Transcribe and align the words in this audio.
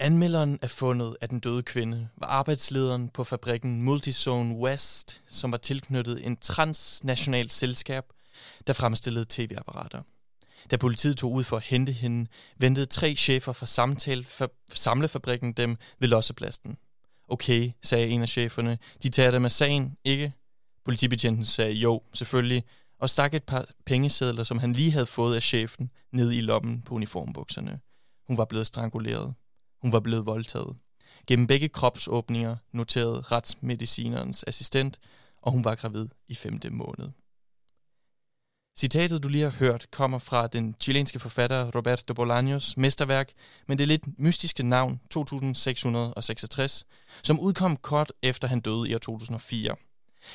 Anmelderen 0.00 0.58
er 0.62 0.66
fundet 0.66 1.16
af 1.20 1.28
den 1.28 1.40
døde 1.40 1.62
kvinde 1.62 2.08
var 2.16 2.26
arbejdslederen 2.26 3.08
på 3.08 3.24
fabrikken 3.24 3.82
Multizone 3.82 4.54
West, 4.54 5.22
som 5.26 5.52
var 5.52 5.58
tilknyttet 5.58 6.26
en 6.26 6.36
transnational 6.36 7.50
selskab, 7.50 8.04
der 8.66 8.72
fremstillede 8.72 9.26
tv-apparater. 9.28 10.02
Da 10.70 10.76
politiet 10.76 11.16
tog 11.16 11.32
ud 11.32 11.44
for 11.44 11.56
at 11.56 11.62
hente 11.62 11.92
hende, 11.92 12.30
ventede 12.56 12.86
tre 12.86 13.14
chefer 13.16 13.52
fra 13.52 13.66
samtale 13.66 14.24
for 14.24 14.50
samlefabrikken 14.72 15.52
dem 15.52 15.76
ved 15.98 16.08
lossepladsen. 16.08 16.78
Okay, 17.28 17.70
sagde 17.82 18.08
en 18.08 18.22
af 18.22 18.28
cheferne. 18.28 18.78
De 19.02 19.08
tager 19.08 19.30
dem 19.30 19.44
af 19.44 19.52
sagen, 19.52 19.96
ikke? 20.04 20.32
Politibetjenten 20.84 21.44
sagde 21.44 21.72
jo, 21.72 22.02
selvfølgelig, 22.12 22.64
og 22.98 23.10
stak 23.10 23.34
et 23.34 23.44
par 23.44 23.66
pengesedler, 23.86 24.44
som 24.44 24.58
han 24.58 24.72
lige 24.72 24.92
havde 24.92 25.06
fået 25.06 25.36
af 25.36 25.42
chefen, 25.42 25.90
ned 26.12 26.32
i 26.32 26.40
lommen 26.40 26.82
på 26.82 26.94
uniformbukserne. 26.94 27.80
Hun 28.26 28.38
var 28.38 28.44
blevet 28.44 28.66
stranguleret. 28.66 29.34
Hun 29.82 29.92
var 29.92 30.00
blevet 30.00 30.26
voldtaget. 30.26 30.76
Gennem 31.26 31.46
begge 31.46 31.68
kropsåbninger 31.68 32.56
noterede 32.72 33.20
retsmedicinerens 33.20 34.44
assistent, 34.46 34.98
og 35.42 35.52
hun 35.52 35.64
var 35.64 35.74
gravid 35.74 36.06
i 36.26 36.34
femte 36.34 36.70
måned. 36.70 37.08
Citatet, 38.78 39.22
du 39.22 39.28
lige 39.28 39.44
har 39.44 39.50
hørt, 39.50 39.86
kommer 39.90 40.18
fra 40.18 40.46
den 40.46 40.74
chilenske 40.80 41.20
forfatter 41.20 41.70
Roberto 41.74 42.14
Bolaños 42.14 42.74
mesterværk 42.76 43.32
med 43.68 43.76
det 43.76 43.88
lidt 43.88 44.18
mystiske 44.18 44.62
navn 44.62 45.00
2666, 45.10 46.84
som 47.22 47.40
udkom 47.40 47.76
kort 47.76 48.12
efter 48.22 48.48
han 48.48 48.60
døde 48.60 48.88
i 48.88 48.94
år 48.94 48.98
2004. 48.98 49.74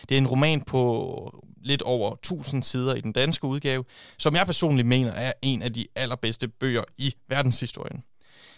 Det 0.09 0.15
er 0.15 0.17
en 0.17 0.27
roman 0.27 0.61
på 0.61 1.43
lidt 1.61 1.81
over 1.81 2.13
1000 2.13 2.63
sider 2.63 2.95
i 2.95 3.01
den 3.01 3.11
danske 3.11 3.47
udgave, 3.47 3.85
som 4.17 4.35
jeg 4.35 4.45
personligt 4.45 4.87
mener 4.87 5.11
er 5.11 5.33
en 5.41 5.61
af 5.61 5.73
de 5.73 5.87
allerbedste 5.95 6.47
bøger 6.47 6.83
i 6.97 7.13
verdenshistorien. 7.27 8.03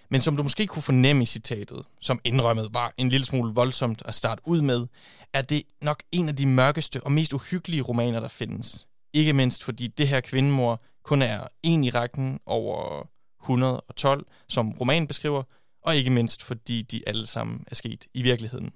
Men 0.09 0.21
som 0.21 0.37
du 0.37 0.43
måske 0.43 0.67
kunne 0.67 0.81
fornemme 0.81 1.23
i 1.23 1.25
citatet, 1.25 1.85
som 2.01 2.19
indrømmet 2.23 2.73
var 2.73 2.93
en 2.97 3.09
lille 3.09 3.25
smule 3.25 3.53
voldsomt 3.53 4.01
at 4.05 4.15
starte 4.15 4.41
ud 4.45 4.61
med, 4.61 4.87
er 5.33 5.41
det 5.41 5.63
nok 5.81 6.03
en 6.11 6.29
af 6.29 6.35
de 6.35 6.45
mørkeste 6.45 7.03
og 7.03 7.11
mest 7.11 7.33
uhyggelige 7.33 7.81
romaner, 7.81 8.19
der 8.19 8.27
findes. 8.27 8.87
Ikke 9.13 9.33
mindst 9.33 9.63
fordi 9.63 9.87
det 9.87 10.07
her 10.07 10.21
kvindemor 10.21 10.81
kun 11.03 11.21
er 11.21 11.47
en 11.63 11.83
i 11.83 11.89
rækken 11.89 12.39
over 12.45 13.07
112, 13.41 14.25
som 14.49 14.71
romanen 14.71 15.07
beskriver, 15.07 15.43
og 15.83 15.95
ikke 15.95 16.09
mindst 16.09 16.43
fordi 16.43 16.81
de 16.81 17.03
alle 17.07 17.25
sammen 17.25 17.63
er 17.67 17.75
sket 17.75 18.05
i 18.13 18.21
virkeligheden. 18.21 18.71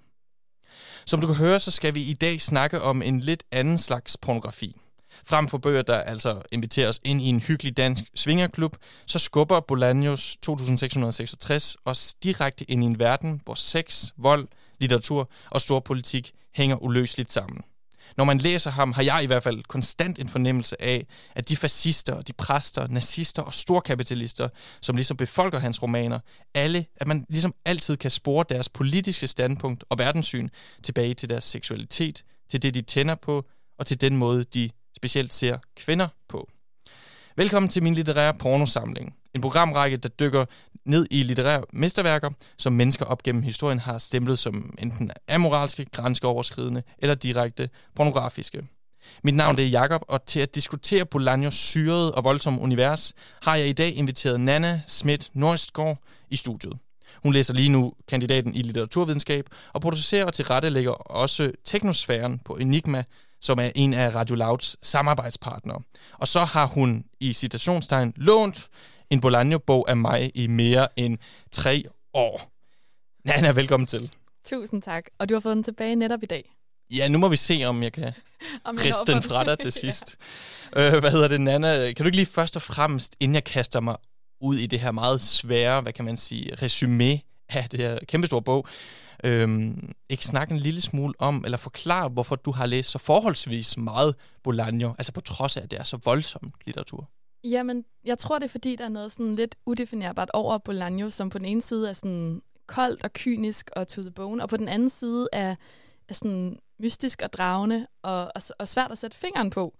Som 1.05 1.22
du 1.22 1.27
kan 1.27 1.35
høre, 1.35 1.59
så 1.59 1.72
skal 1.72 1.94
vi 1.94 2.02
i 2.02 2.13
dag 2.13 2.41
snakke 2.41 2.81
om 2.81 3.02
en 3.02 3.19
lidt 3.19 3.44
anden 3.52 3.77
slags 3.77 4.17
pornografi. 4.17 4.81
Frem 5.25 5.48
for 5.48 5.58
bøger, 5.58 5.81
der 5.81 5.98
altså 5.98 6.42
inviterer 6.52 6.89
os 6.89 7.00
ind 7.03 7.22
i 7.22 7.25
en 7.25 7.39
hyggelig 7.39 7.78
dansk 7.78 8.03
svingerklub, 8.16 8.78
så 9.06 9.20
skubber 9.20 9.59
Bolaños 9.72 10.38
2666 10.42 11.78
os 11.86 12.14
direkte 12.23 12.72
ind 12.72 12.84
i 12.84 12.86
en 12.86 13.00
verden, 13.00 13.42
hvor 13.45 13.56
sex, 13.56 14.06
vold, 14.17 14.47
litteratur 14.80 15.30
og 15.50 15.62
storpolitik 15.62 16.31
hænger 16.56 16.84
uløseligt 16.84 17.31
sammen. 17.31 17.64
Når 18.17 18.25
man 18.25 18.38
læser 18.38 18.72
ham, 18.72 18.92
har 18.92 19.03
jeg 19.03 19.23
i 19.23 19.25
hvert 19.25 19.44
fald 19.44 19.64
konstant 19.64 20.20
en 20.20 20.28
fornemmelse 20.28 20.81
af, 20.81 21.08
at 21.36 21.50
de 21.50 21.58
fascister, 21.58 22.22
de 22.22 22.34
præster, 22.34 22.88
nazister 22.88 23.42
og 23.42 23.53
storkapitalister, 23.53 24.50
som 24.81 24.95
ligesom 24.95 25.17
befolker 25.17 25.59
hans 25.59 25.81
romaner, 25.81 26.20
alle, 26.53 26.86
at 26.95 27.08
man 27.08 27.25
ligesom 27.30 27.53
altid 27.66 27.97
kan 27.97 28.12
spore 28.12 28.45
deres 28.50 28.70
politiske 28.70 29.28
standpunkt 29.28 29.84
og 29.90 30.00
verdenssyn 30.00 30.50
tilbage 30.84 31.14
til 31.14 31.30
deres 31.30 31.44
seksualitet, 31.44 32.23
til 32.50 32.62
det, 32.62 32.73
de 32.73 32.81
tænder 32.81 33.16
på, 33.16 33.45
og 33.80 33.86
til 33.86 34.02
den 34.02 34.17
måde, 34.17 34.44
de 34.44 34.70
specielt 35.00 35.33
ser 35.33 35.58
kvinder 35.75 36.08
på. 36.28 36.50
Velkommen 37.36 37.69
til 37.69 37.83
min 37.83 37.94
litterære 37.94 38.33
pornosamling. 38.33 39.16
En 39.33 39.41
programrække, 39.41 39.97
der 39.97 40.09
dykker 40.09 40.45
ned 40.86 41.08
i 41.11 41.23
litterære 41.23 41.64
mesterværker, 41.73 42.30
som 42.58 42.73
mennesker 42.73 43.06
op 43.06 43.23
gennem 43.23 43.44
historien 43.44 43.80
har 43.80 43.97
stemplet 43.97 44.39
som 44.39 44.75
enten 44.80 45.11
amoralske, 45.28 45.86
grænseoverskridende 45.86 46.83
eller 46.97 47.16
direkte 47.16 47.69
pornografiske. 47.95 48.67
Mit 49.23 49.36
navn 49.36 49.59
er 49.59 49.64
Jakob, 49.64 50.01
og 50.07 50.25
til 50.25 50.40
at 50.40 50.56
diskutere 50.56 51.06
Bolaños 51.16 51.50
syrede 51.50 52.16
og 52.16 52.23
voldsomme 52.23 52.62
univers, 52.62 53.13
har 53.41 53.56
jeg 53.56 53.68
i 53.68 53.73
dag 53.73 53.96
inviteret 53.96 54.40
Nana 54.40 54.81
Schmidt 54.88 55.29
Nordstgaard 55.34 55.97
i 56.29 56.35
studiet. 56.35 56.73
Hun 57.23 57.34
læser 57.34 57.53
lige 57.53 57.69
nu 57.69 57.94
kandidaten 58.07 58.56
i 58.56 58.62
litteraturvidenskab 58.62 59.46
og 59.73 59.81
producerer 59.81 60.25
og 60.25 60.34
tilrettelægger 60.34 60.91
også 60.91 61.52
teknosfæren 61.63 62.40
på 62.46 62.56
Enigma, 62.56 63.03
som 63.41 63.59
er 63.59 63.72
en 63.75 63.94
af 63.94 64.16
Radio 64.16 64.35
Louds 64.35 64.88
samarbejdspartnere. 64.88 65.81
Og 66.13 66.27
så 66.27 66.39
har 66.45 66.66
hun 66.66 67.05
i 67.19 67.33
citationstegn 67.33 68.13
lånt 68.16 68.69
en 69.09 69.19
Bolaño-bog 69.25 69.89
af 69.89 69.97
mig 69.97 70.31
i 70.35 70.47
mere 70.47 70.88
end 71.00 71.17
tre 71.51 71.83
år. 72.13 72.51
Nana, 73.25 73.51
velkommen 73.51 73.88
til. 73.88 74.11
Tusind 74.45 74.81
tak. 74.81 75.03
Og 75.19 75.29
du 75.29 75.33
har 75.35 75.39
fået 75.39 75.55
den 75.55 75.63
tilbage 75.63 75.95
netop 75.95 76.23
i 76.23 76.25
dag. 76.25 76.55
Ja, 76.91 77.07
nu 77.07 77.17
må 77.17 77.28
vi 77.28 77.35
se, 77.35 77.63
om 77.66 77.83
jeg 77.83 77.91
kan 77.91 78.03
om 78.66 78.78
jeg 78.78 78.85
riste 78.85 79.13
den 79.13 79.23
fra 79.23 79.44
dig 79.44 79.59
til 79.63 79.72
sidst. 79.72 80.17
ja. 80.75 80.94
øh, 80.94 80.99
hvad 80.99 81.11
hedder 81.11 81.28
det, 81.28 81.41
Nana? 81.41 81.85
Kan 81.85 81.95
du 81.95 82.05
ikke 82.05 82.16
lige 82.16 82.25
først 82.25 82.55
og 82.55 82.61
fremmest, 82.61 83.16
inden 83.19 83.35
jeg 83.35 83.44
kaster 83.44 83.79
mig 83.79 83.95
ud 84.41 84.57
i 84.57 84.66
det 84.66 84.79
her 84.79 84.91
meget 84.91 85.22
svære, 85.22 85.81
hvad 85.81 85.94
kan 85.94 86.05
man 86.05 86.17
sige, 86.17 86.55
resume 86.55 87.19
af 87.55 87.69
det 87.69 87.79
her 87.79 87.99
kæmpestore 88.07 88.41
bog, 88.41 88.67
øhm, 89.23 89.91
ikke 90.09 90.25
snakke 90.25 90.53
en 90.53 90.59
lille 90.59 90.81
smule 90.81 91.13
om, 91.19 91.45
eller 91.45 91.57
forklare, 91.57 92.09
hvorfor 92.09 92.35
du 92.35 92.51
har 92.51 92.65
læst 92.65 92.89
så 92.89 92.97
forholdsvis 92.97 93.77
meget 93.77 94.15
Bolaño, 94.47 94.95
altså 94.97 95.11
på 95.11 95.21
trods 95.21 95.57
af, 95.57 95.61
at 95.61 95.71
det 95.71 95.79
er 95.79 95.83
så 95.83 95.99
voldsom 96.03 96.51
litteratur? 96.65 97.09
Jamen, 97.43 97.85
jeg 98.05 98.17
tror, 98.17 98.39
det 98.39 98.45
er 98.45 98.49
fordi, 98.49 98.75
der 98.75 98.85
er 98.85 98.89
noget 98.89 99.11
sådan 99.11 99.35
lidt 99.35 99.55
udefinerbart 99.65 100.29
over 100.33 100.59
Bolaño, 100.69 101.09
som 101.09 101.29
på 101.29 101.37
den 101.37 101.45
ene 101.45 101.61
side 101.61 101.89
er 101.89 101.93
sådan 101.93 102.41
koldt 102.67 103.03
og 103.03 103.13
kynisk 103.13 103.69
og 103.75 103.87
to 103.87 104.01
the 104.01 104.11
bone, 104.11 104.43
og 104.43 104.49
på 104.49 104.57
den 104.57 104.67
anden 104.67 104.89
side 104.89 105.27
er, 105.33 105.55
er 106.09 106.13
sådan 106.13 106.59
mystisk 106.79 107.21
og 107.21 107.33
dragende 107.33 107.87
og, 108.01 108.31
og, 108.35 108.41
og 108.59 108.67
svært 108.67 108.91
at 108.91 108.97
sætte 108.97 109.17
fingeren 109.17 109.49
på. 109.49 109.77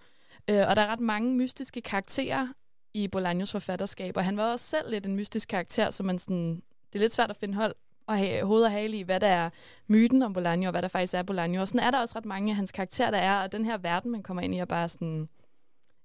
Øh, 0.50 0.68
og 0.68 0.76
der 0.76 0.82
er 0.82 0.88
ret 0.88 1.00
mange 1.00 1.36
mystiske 1.36 1.82
karakterer 1.82 2.48
i 2.94 3.10
Bolaños 3.16 3.52
forfatterskab, 3.52 4.18
og 4.18 4.26
han 4.26 4.38
var 4.38 4.52
også 4.52 4.66
selv 4.66 4.90
lidt 4.90 5.06
en 5.06 5.16
mystisk 5.16 5.50
karakter, 5.50 5.90
som 5.90 6.06
man 6.06 6.20
sådan, 6.20 6.62
det 6.94 7.00
er 7.00 7.04
lidt 7.04 7.14
svært 7.14 7.30
at 7.30 7.36
finde 7.36 7.56
hold 7.56 7.76
og 8.08 8.18
have, 8.18 8.46
hoved 8.46 8.64
og 8.64 8.72
hale 8.72 8.98
i, 8.98 9.02
hvad 9.02 9.20
der 9.20 9.28
er 9.28 9.50
myten 9.88 10.24
om 10.24 10.38
Bolaño, 10.38 10.66
og 10.66 10.72
hvad 10.72 10.82
der 10.82 10.88
faktisk 10.88 11.14
er 11.14 11.24
Bolaño. 11.24 11.60
Og 11.60 11.68
sådan 11.68 11.88
er 11.88 11.92
der 11.92 12.00
også 12.00 12.18
ret 12.18 12.26
mange 12.26 12.52
af 12.52 12.56
hans 12.56 12.72
karakterer, 12.72 13.12
der 13.12 13.18
er, 13.18 13.44
og 13.44 13.52
den 13.52 13.66
her 13.66 13.78
verden, 13.78 14.12
man 14.12 14.24
kommer 14.24 14.44
ind 14.44 14.56
i, 14.56 14.58
er 14.58 14.66
bare 14.66 14.90
sådan, 14.90 15.30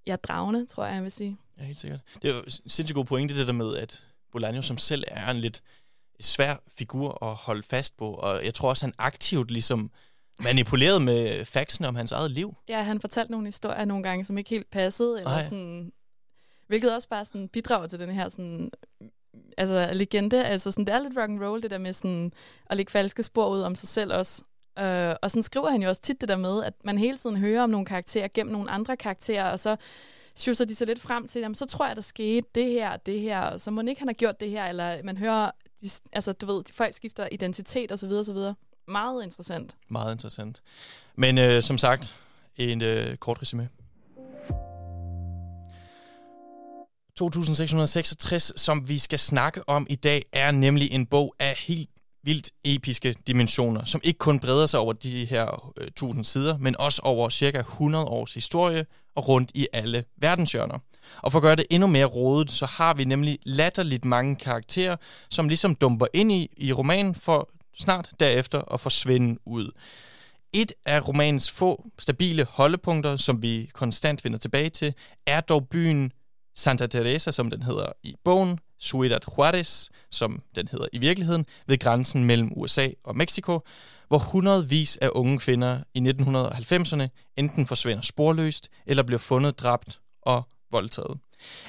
ja, 0.06 0.16
dragende, 0.16 0.66
tror 0.66 0.84
jeg, 0.84 0.94
jeg 0.94 1.02
vil 1.02 1.12
sige. 1.12 1.36
Ja, 1.58 1.64
helt 1.64 1.78
sikkert. 1.78 2.00
Det 2.22 2.30
er 2.30 2.34
jo 2.34 2.42
sindssygt 2.46 2.94
god 2.94 3.04
pointe, 3.04 3.38
det 3.38 3.46
der 3.46 3.52
med, 3.52 3.76
at 3.76 4.04
Bolaño 4.36 4.62
som 4.62 4.78
selv 4.78 5.04
er 5.06 5.30
en 5.30 5.36
lidt 5.36 5.62
svær 6.20 6.56
figur 6.76 7.24
at 7.24 7.34
holde 7.34 7.62
fast 7.62 7.96
på, 7.96 8.14
og 8.14 8.44
jeg 8.44 8.54
tror 8.54 8.68
også, 8.68 8.86
han 8.86 8.94
aktivt 8.98 9.50
ligesom 9.50 9.90
manipuleret 10.40 11.02
med 11.02 11.44
faxene 11.44 11.88
om 11.88 11.94
hans 11.94 12.12
eget 12.12 12.30
liv. 12.30 12.56
Ja, 12.68 12.82
han 12.82 13.00
fortalte 13.00 13.30
nogle 13.30 13.46
historier 13.46 13.84
nogle 13.84 14.02
gange, 14.02 14.24
som 14.24 14.38
ikke 14.38 14.50
helt 14.50 14.70
passede, 14.70 15.18
eller 15.18 15.30
Ej. 15.30 15.42
sådan, 15.42 15.92
hvilket 16.66 16.94
også 16.94 17.08
bare 17.08 17.24
sådan 17.24 17.48
bidrager 17.48 17.86
til 17.86 18.00
den 18.00 18.10
her 18.10 18.28
sådan 18.28 18.70
altså 19.58 19.90
legende. 19.92 20.44
Altså 20.44 20.70
sådan, 20.70 20.84
det 20.84 20.94
er 20.94 20.98
lidt 20.98 21.18
rock 21.18 21.30
and 21.30 21.44
roll 21.44 21.62
det 21.62 21.70
der 21.70 21.78
med 21.78 21.92
sådan 21.92 22.32
at 22.70 22.76
lægge 22.76 22.92
falske 22.92 23.22
spor 23.22 23.48
ud 23.48 23.60
om 23.60 23.74
sig 23.74 23.88
selv 23.88 24.14
også. 24.14 24.42
Øh, 24.78 25.14
og 25.22 25.30
sådan 25.30 25.42
skriver 25.42 25.70
han 25.70 25.82
jo 25.82 25.88
også 25.88 26.02
tit 26.02 26.20
det 26.20 26.28
der 26.28 26.36
med, 26.36 26.64
at 26.64 26.74
man 26.84 26.98
hele 26.98 27.18
tiden 27.18 27.36
hører 27.36 27.62
om 27.62 27.70
nogle 27.70 27.86
karakterer 27.86 28.28
gennem 28.34 28.52
nogle 28.52 28.70
andre 28.70 28.96
karakterer, 28.96 29.50
og 29.50 29.58
så 29.58 29.76
sjusser 30.36 30.64
de 30.64 30.74
så 30.74 30.84
lidt 30.84 31.00
frem 31.00 31.26
til, 31.26 31.40
jamen 31.40 31.54
så 31.54 31.66
tror 31.66 31.86
jeg, 31.86 31.96
der 31.96 32.02
skete 32.02 32.46
det 32.54 32.70
her 32.70 32.96
det 32.96 33.20
her, 33.20 33.40
og 33.40 33.60
så 33.60 33.70
må 33.70 33.80
ikke 33.80 34.00
han 34.00 34.08
har 34.08 34.12
gjort 34.12 34.40
det 34.40 34.50
her, 34.50 34.66
eller 34.66 35.02
man 35.04 35.18
hører, 35.18 35.50
de, 35.82 35.90
altså 36.12 36.32
du 36.32 36.46
ved, 36.46 36.64
de 36.64 36.72
folk 36.72 36.94
skifter 36.94 37.28
identitet 37.32 37.92
og 37.92 37.98
så 37.98 38.06
videre, 38.06 38.20
og 38.20 38.24
så 38.24 38.32
videre. 38.32 38.54
Meget 38.88 39.24
interessant. 39.24 39.76
Meget 39.88 40.12
interessant. 40.12 40.62
Men 41.14 41.38
øh, 41.38 41.62
som 41.62 41.78
sagt, 41.78 42.16
en 42.56 42.82
øh, 42.82 43.16
kort 43.16 43.42
resume. 43.42 43.68
2666, 47.16 48.52
som 48.56 48.88
vi 48.88 48.98
skal 48.98 49.18
snakke 49.18 49.68
om 49.68 49.86
i 49.90 49.94
dag, 49.94 50.22
er 50.32 50.50
nemlig 50.50 50.92
en 50.92 51.06
bog 51.06 51.34
af 51.38 51.54
helt 51.66 51.90
vildt 52.22 52.50
episke 52.64 53.14
dimensioner, 53.26 53.84
som 53.84 54.00
ikke 54.04 54.18
kun 54.18 54.40
breder 54.40 54.66
sig 54.66 54.80
over 54.80 54.92
de 54.92 55.24
her 55.24 55.72
øh, 55.76 55.86
1000 55.86 56.24
sider, 56.24 56.58
men 56.58 56.76
også 56.80 57.02
over 57.04 57.28
cirka 57.28 57.58
100 57.58 58.04
års 58.04 58.34
historie 58.34 58.86
og 59.14 59.28
rundt 59.28 59.50
i 59.54 59.66
alle 59.72 60.04
verdenshjørner. 60.16 60.78
Og 61.22 61.32
for 61.32 61.38
at 61.38 61.42
gøre 61.42 61.56
det 61.56 61.66
endnu 61.70 61.86
mere 61.86 62.04
rodet, 62.04 62.50
så 62.50 62.66
har 62.66 62.94
vi 62.94 63.04
nemlig 63.04 63.38
latterligt 63.42 64.04
mange 64.04 64.36
karakterer, 64.36 64.96
som 65.30 65.48
ligesom 65.48 65.74
dumper 65.74 66.06
ind 66.14 66.32
i, 66.32 66.48
i 66.56 66.72
romanen 66.72 67.14
for 67.14 67.50
snart 67.78 68.10
derefter 68.20 68.72
at 68.74 68.80
forsvinde 68.80 69.38
ud. 69.46 69.70
Et 70.52 70.72
af 70.86 71.08
romanens 71.08 71.50
få 71.50 71.90
stabile 71.98 72.46
holdepunkter, 72.50 73.16
som 73.16 73.42
vi 73.42 73.70
konstant 73.72 74.24
vender 74.24 74.38
tilbage 74.38 74.70
til, 74.70 74.94
er 75.26 75.40
dog 75.40 75.68
byen 75.68 76.12
Santa 76.54 76.86
Teresa, 76.86 77.30
som 77.30 77.50
den 77.50 77.62
hedder 77.62 77.86
i 78.02 78.14
bogen, 78.24 78.58
Ciudad 78.80 79.18
Juarez, 79.28 79.88
som 80.10 80.42
den 80.54 80.68
hedder 80.68 80.86
i 80.92 80.98
virkeligheden, 80.98 81.46
ved 81.66 81.78
grænsen 81.78 82.24
mellem 82.24 82.52
USA 82.56 82.88
og 83.04 83.16
Mexico, 83.16 83.60
hvor 84.08 84.18
hundredvis 84.18 84.96
af 84.96 85.10
unge 85.12 85.38
kvinder 85.38 85.80
i 85.94 85.98
1990'erne 85.98 87.08
enten 87.36 87.66
forsvinder 87.66 88.02
sporløst 88.02 88.68
eller 88.86 89.02
bliver 89.02 89.18
fundet 89.18 89.58
dræbt 89.58 90.00
og 90.22 90.48
voldtaget. 90.70 91.18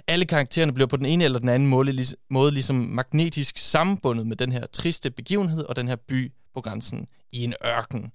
Alle 0.08 0.26
karaktererne 0.26 0.74
bliver 0.74 0.88
på 0.88 0.98
den 0.98 1.06
ene 1.06 1.24
eller 1.24 1.40
den 1.40 1.50
anden 1.50 1.70
måde, 1.70 2.16
måde 2.30 2.52
ligesom 2.52 2.76
magnetisk 2.76 3.58
sammenbundet 3.58 4.28
med 4.28 4.36
den 4.36 4.52
her 4.52 4.66
triste 4.66 5.12
begivenhed 5.12 5.64
og 5.64 5.76
den 5.76 5.88
her 5.88 5.96
by 5.96 6.32
på 6.54 6.62
grænsen 6.62 7.08
i 7.34 7.44
en 7.44 7.54
ørken. 7.66 8.12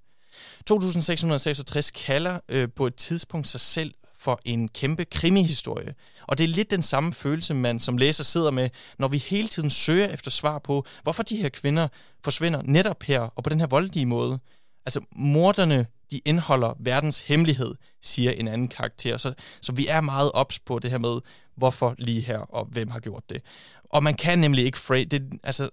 2666 0.67 1.91
kalder 1.91 2.39
øh, 2.49 2.69
på 2.77 2.87
et 2.87 2.95
tidspunkt 2.95 3.49
sig 3.49 3.61
selv 3.61 3.95
for 4.21 4.41
en 4.45 4.69
kæmpe 4.69 5.05
krimihistorie. 5.05 5.95
Og 6.29 6.39
det 6.39 6.45
er 6.45 6.49
lidt 6.49 6.71
den 6.71 6.83
samme 6.83 7.13
følelse, 7.13 7.55
man 7.55 7.79
som 7.79 7.97
læser 7.97 8.25
sidder 8.25 8.51
med, 8.51 8.71
når 8.99 9.09
vi 9.09 9.19
hele 9.19 9.49
tiden 9.49 9.71
søger 9.71 10.09
efter 10.09 10.31
svar 10.31 10.59
på, 10.59 10.87
hvorfor 11.03 11.23
de 11.23 11.37
her 11.37 11.49
kvinder 11.49 11.89
forsvinder 12.25 12.63
netop 12.65 13.03
her 13.03 13.21
og 13.21 13.45
på 13.45 13.51
den 13.51 13.61
her 13.61 13.67
voldelige 13.67 14.07
måde. 14.07 14.39
Altså, 14.87 15.01
morderne, 15.17 15.87
de 16.11 16.21
indeholder 16.25 16.75
verdens 16.81 17.21
hemmelighed, 17.21 17.75
siger 18.03 18.31
en 18.31 18.49
anden 18.49 18.69
karakter. 18.69 19.17
Så, 19.17 19.35
så 19.61 19.73
vi 19.73 19.87
er 19.87 20.01
meget 20.01 20.33
ops 20.35 20.59
på 20.59 20.79
det 20.79 20.91
her 20.91 20.99
med, 20.99 21.21
hvorfor 21.57 21.95
lige 21.99 22.21
her, 22.21 22.39
og 22.39 22.65
hvem 22.65 22.91
har 22.91 23.01
gjort 23.01 23.31
det. 23.31 23.43
Og 23.91 24.03
man 24.03 24.15
kan 24.15 24.39
nemlig 24.39 24.65
ikke 24.65 24.79
frame... 24.79 25.05
Det, 25.05 25.23
altså, 25.43 25.69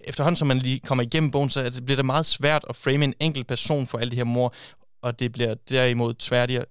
efterhånden 0.00 0.36
som 0.36 0.48
man 0.48 0.58
lige 0.58 0.80
kommer 0.80 1.04
igennem 1.04 1.30
bogen, 1.30 1.50
så 1.50 1.60
altså, 1.60 1.82
bliver 1.82 1.96
det 1.96 2.04
meget 2.04 2.26
svært 2.26 2.64
at 2.68 2.76
frame 2.76 3.04
en 3.04 3.14
enkelt 3.20 3.46
person 3.46 3.86
for 3.86 3.98
alle 3.98 4.10
de 4.10 4.16
her 4.16 4.24
mor, 4.24 4.54
og 5.02 5.20
det 5.20 5.32
bliver 5.32 5.54
derimod 5.54 6.14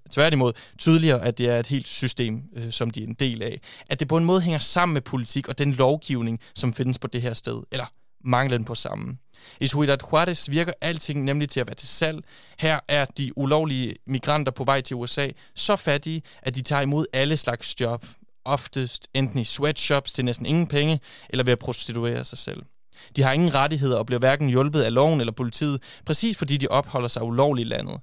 tværtimod 0.09 0.53
tydeligere, 0.77 1.21
at 1.21 1.37
det 1.37 1.49
er 1.49 1.59
et 1.59 1.67
helt 1.67 1.87
system, 1.87 2.43
øh, 2.55 2.71
som 2.71 2.91
de 2.91 3.03
er 3.03 3.07
en 3.07 3.13
del 3.13 3.43
af. 3.43 3.61
At 3.89 3.99
det 3.99 4.07
på 4.07 4.17
en 4.17 4.25
måde 4.25 4.41
hænger 4.41 4.59
sammen 4.59 4.93
med 4.93 5.01
politik 5.01 5.47
og 5.47 5.57
den 5.57 5.73
lovgivning, 5.73 6.39
som 6.55 6.73
findes 6.73 6.99
på 6.99 7.07
det 7.07 7.21
her 7.21 7.33
sted, 7.33 7.61
eller 7.71 7.85
manglen 8.23 8.65
på 8.65 8.75
sammen. 8.75 9.19
I 9.59 9.67
Ciudad 9.67 9.97
Juarez 10.11 10.49
virker 10.49 10.73
alting 10.81 11.23
nemlig 11.23 11.49
til 11.49 11.59
at 11.59 11.67
være 11.67 11.75
til 11.75 11.87
salg. 11.87 12.23
Her 12.59 12.79
er 12.87 13.05
de 13.05 13.37
ulovlige 13.37 13.95
migranter 14.07 14.51
på 14.51 14.63
vej 14.63 14.81
til 14.81 14.95
USA 14.95 15.29
så 15.55 15.75
fattige, 15.75 16.21
at 16.41 16.55
de 16.55 16.61
tager 16.61 16.81
imod 16.81 17.05
alle 17.13 17.37
slags 17.37 17.81
job, 17.81 18.05
oftest 18.45 19.07
enten 19.13 19.39
i 19.39 19.45
sweatshops 19.45 20.13
til 20.13 20.25
næsten 20.25 20.45
ingen 20.45 20.67
penge, 20.67 20.99
eller 21.29 21.43
ved 21.43 21.51
at 21.51 21.59
prostituere 21.59 22.25
sig 22.25 22.37
selv. 22.37 22.63
De 23.15 23.23
har 23.23 23.31
ingen 23.31 23.55
rettigheder 23.55 23.97
og 23.97 24.05
bliver 24.05 24.19
hverken 24.19 24.49
hjulpet 24.49 24.81
af 24.81 24.93
loven 24.93 25.19
eller 25.19 25.33
politiet, 25.33 25.81
præcis 26.05 26.37
fordi 26.37 26.57
de 26.57 26.67
opholder 26.67 27.07
sig 27.07 27.23
ulovligt 27.23 27.65
i 27.65 27.69
landet. 27.69 27.99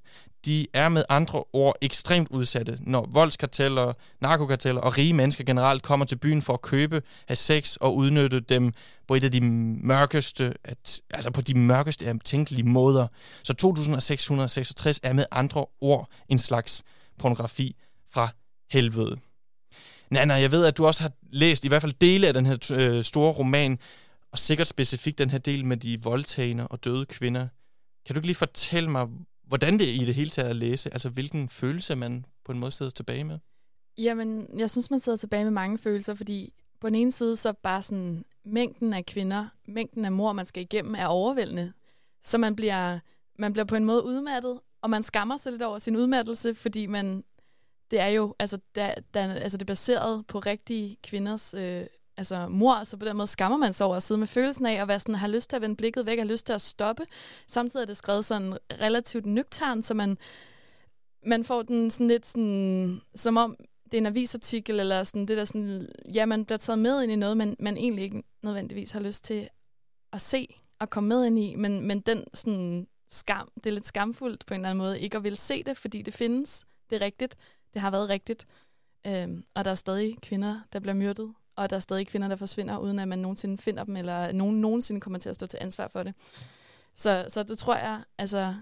De 0.46 0.66
er 0.74 0.88
med 0.88 1.04
andre 1.08 1.44
ord 1.52 1.76
ekstremt 1.82 2.28
udsatte, 2.30 2.78
når 2.80 3.08
voldskarteller, 3.12 3.92
narkokarteller 4.20 4.80
og 4.80 4.98
rige 4.98 5.12
mennesker 5.12 5.44
generelt 5.44 5.82
kommer 5.82 6.06
til 6.06 6.16
byen 6.16 6.42
for 6.42 6.52
at 6.52 6.62
købe, 6.62 7.02
have 7.28 7.36
sex 7.36 7.76
og 7.76 7.96
udnytte 7.96 8.40
dem 8.40 8.72
på 9.08 9.14
et 9.14 9.24
af 9.24 9.32
de 9.32 9.40
mørkeste, 9.40 10.54
at, 10.64 11.00
altså 11.10 11.30
på 11.30 11.40
de 11.40 11.58
mørkeste 11.58 12.18
tænkelige 12.24 12.68
måder. 12.68 13.06
Så 13.42 13.54
2666 13.54 15.00
er 15.02 15.12
med 15.12 15.24
andre 15.30 15.66
ord 15.80 16.08
en 16.28 16.38
slags 16.38 16.82
pornografi 17.18 17.76
fra 18.10 18.28
helvede. 18.70 19.16
Nana, 20.10 20.34
jeg 20.34 20.50
ved, 20.50 20.66
at 20.66 20.76
du 20.76 20.86
også 20.86 21.02
har 21.02 21.12
læst 21.30 21.64
i 21.64 21.68
hvert 21.68 21.82
fald 21.82 21.92
dele 21.92 22.26
af 22.26 22.34
den 22.34 22.46
her 22.46 22.72
øh, 22.72 23.04
store 23.04 23.32
roman, 23.32 23.78
og 24.34 24.38
sikkert 24.38 24.66
specifikt 24.66 25.18
den 25.18 25.30
her 25.30 25.38
del 25.38 25.64
med 25.64 25.76
de 25.76 26.02
voldtagende 26.02 26.68
og 26.68 26.84
døde 26.84 27.06
kvinder. 27.06 27.48
Kan 28.06 28.14
du 28.14 28.18
ikke 28.18 28.26
lige 28.26 28.36
fortælle 28.36 28.90
mig, 28.90 29.08
hvordan 29.46 29.78
det 29.78 29.88
er 29.88 29.92
i 29.92 30.04
det 30.04 30.14
hele 30.14 30.30
taget 30.30 30.48
at 30.48 30.56
læse? 30.56 30.92
Altså, 30.92 31.08
hvilken 31.08 31.48
følelse 31.48 31.94
man 31.94 32.26
på 32.44 32.52
en 32.52 32.58
måde 32.58 32.70
sidder 32.70 32.90
tilbage 32.90 33.24
med? 33.24 33.38
Jamen, 33.98 34.58
jeg 34.58 34.70
synes, 34.70 34.90
man 34.90 35.00
sidder 35.00 35.18
tilbage 35.18 35.44
med 35.44 35.50
mange 35.50 35.78
følelser, 35.78 36.14
fordi 36.14 36.52
på 36.80 36.86
den 36.86 36.94
ene 36.94 37.12
side, 37.12 37.36
så 37.36 37.52
bare 37.52 37.82
sådan, 37.82 38.24
mængden 38.44 38.92
af 38.92 39.06
kvinder, 39.06 39.48
mængden 39.68 40.04
af 40.04 40.12
mor, 40.12 40.32
man 40.32 40.46
skal 40.46 40.62
igennem, 40.62 40.94
er 40.94 41.06
overvældende. 41.06 41.72
Så 42.22 42.38
man 42.38 42.56
bliver, 42.56 42.98
man 43.38 43.52
bliver 43.52 43.66
på 43.66 43.76
en 43.76 43.84
måde 43.84 44.04
udmattet, 44.04 44.60
og 44.82 44.90
man 44.90 45.02
skammer 45.02 45.36
sig 45.36 45.52
lidt 45.52 45.62
over 45.62 45.78
sin 45.78 45.96
udmattelse, 45.96 46.54
fordi 46.54 46.86
man, 46.86 47.24
det 47.90 48.00
er 48.00 48.08
jo, 48.08 48.34
altså, 48.38 48.58
der, 48.74 48.94
der, 49.14 49.34
altså 49.34 49.58
det 49.58 49.62
er 49.62 49.72
baseret 49.72 50.26
på 50.26 50.38
rigtige 50.38 50.96
kvinders 51.02 51.54
øh, 51.54 51.86
altså 52.16 52.48
mor, 52.48 52.84
så 52.84 52.96
på 52.96 53.04
den 53.04 53.16
måde 53.16 53.26
skammer 53.26 53.58
man 53.58 53.72
sig 53.72 53.86
over 53.86 53.96
at 53.96 54.02
sidde 54.02 54.18
med 54.18 54.26
følelsen 54.26 54.66
af 54.66 54.82
at 54.82 54.88
være 54.88 55.00
sådan, 55.00 55.14
har 55.14 55.28
lyst 55.28 55.50
til 55.50 55.56
at 55.56 55.62
vende 55.62 55.76
blikket 55.76 56.06
væk, 56.06 56.18
har 56.18 56.26
lyst 56.26 56.46
til 56.46 56.52
at 56.52 56.60
stoppe. 56.60 57.06
Samtidig 57.46 57.82
er 57.82 57.86
det 57.86 57.96
skrevet 57.96 58.24
sådan 58.24 58.58
relativt 58.80 59.26
nøgtern, 59.26 59.82
så 59.82 59.94
man, 59.94 60.18
man 61.26 61.44
får 61.44 61.62
den 61.62 61.90
sådan 61.90 62.08
lidt 62.08 62.26
sådan, 62.26 63.00
som 63.14 63.36
om 63.36 63.56
det 63.84 63.94
er 63.94 63.98
en 63.98 64.06
avisartikel, 64.06 64.80
eller 64.80 65.04
sådan 65.04 65.26
det 65.26 65.36
der 65.36 65.44
sådan, 65.44 65.88
ja, 66.14 66.26
man 66.26 66.44
bliver 66.44 66.58
taget 66.58 66.78
med 66.78 67.02
ind 67.02 67.12
i 67.12 67.16
noget, 67.16 67.36
man, 67.36 67.56
man 67.58 67.76
egentlig 67.76 68.04
ikke 68.04 68.22
nødvendigvis 68.42 68.92
har 68.92 69.00
lyst 69.00 69.24
til 69.24 69.48
at 70.12 70.20
se 70.20 70.60
og 70.80 70.90
komme 70.90 71.08
med 71.08 71.26
ind 71.26 71.38
i, 71.38 71.54
men, 71.54 71.86
men 71.86 72.00
den 72.00 72.24
sådan 72.34 72.86
skam, 73.08 73.48
det 73.56 73.66
er 73.66 73.74
lidt 73.74 73.86
skamfuldt 73.86 74.46
på 74.46 74.54
en 74.54 74.60
eller 74.60 74.70
anden 74.70 74.84
måde, 74.84 75.00
ikke 75.00 75.16
at 75.16 75.24
ville 75.24 75.38
se 75.38 75.62
det, 75.62 75.76
fordi 75.76 76.02
det 76.02 76.14
findes, 76.14 76.64
det 76.90 76.96
er 76.96 77.00
rigtigt, 77.00 77.36
det 77.74 77.82
har 77.82 77.90
været 77.90 78.08
rigtigt, 78.08 78.46
øhm, 79.06 79.44
og 79.54 79.64
der 79.64 79.70
er 79.70 79.74
stadig 79.74 80.18
kvinder, 80.22 80.60
der 80.72 80.80
bliver 80.80 80.94
myrdet 80.94 81.34
og 81.56 81.70
der 81.70 81.76
er 81.76 81.80
stadig 81.80 82.06
kvinder, 82.06 82.28
der 82.28 82.36
forsvinder, 82.36 82.78
uden 82.78 82.98
at 82.98 83.08
man 83.08 83.18
nogensinde 83.18 83.58
finder 83.58 83.84
dem, 83.84 83.96
eller 83.96 84.32
nogen 84.32 84.60
nogensinde 84.60 85.00
kommer 85.00 85.18
til 85.18 85.28
at 85.28 85.34
stå 85.34 85.46
til 85.46 85.58
ansvar 85.62 85.88
for 85.88 86.02
det. 86.02 86.14
Så, 86.94 87.26
så 87.28 87.42
det 87.42 87.58
tror 87.58 87.76
jeg, 87.76 88.02
altså 88.18 88.54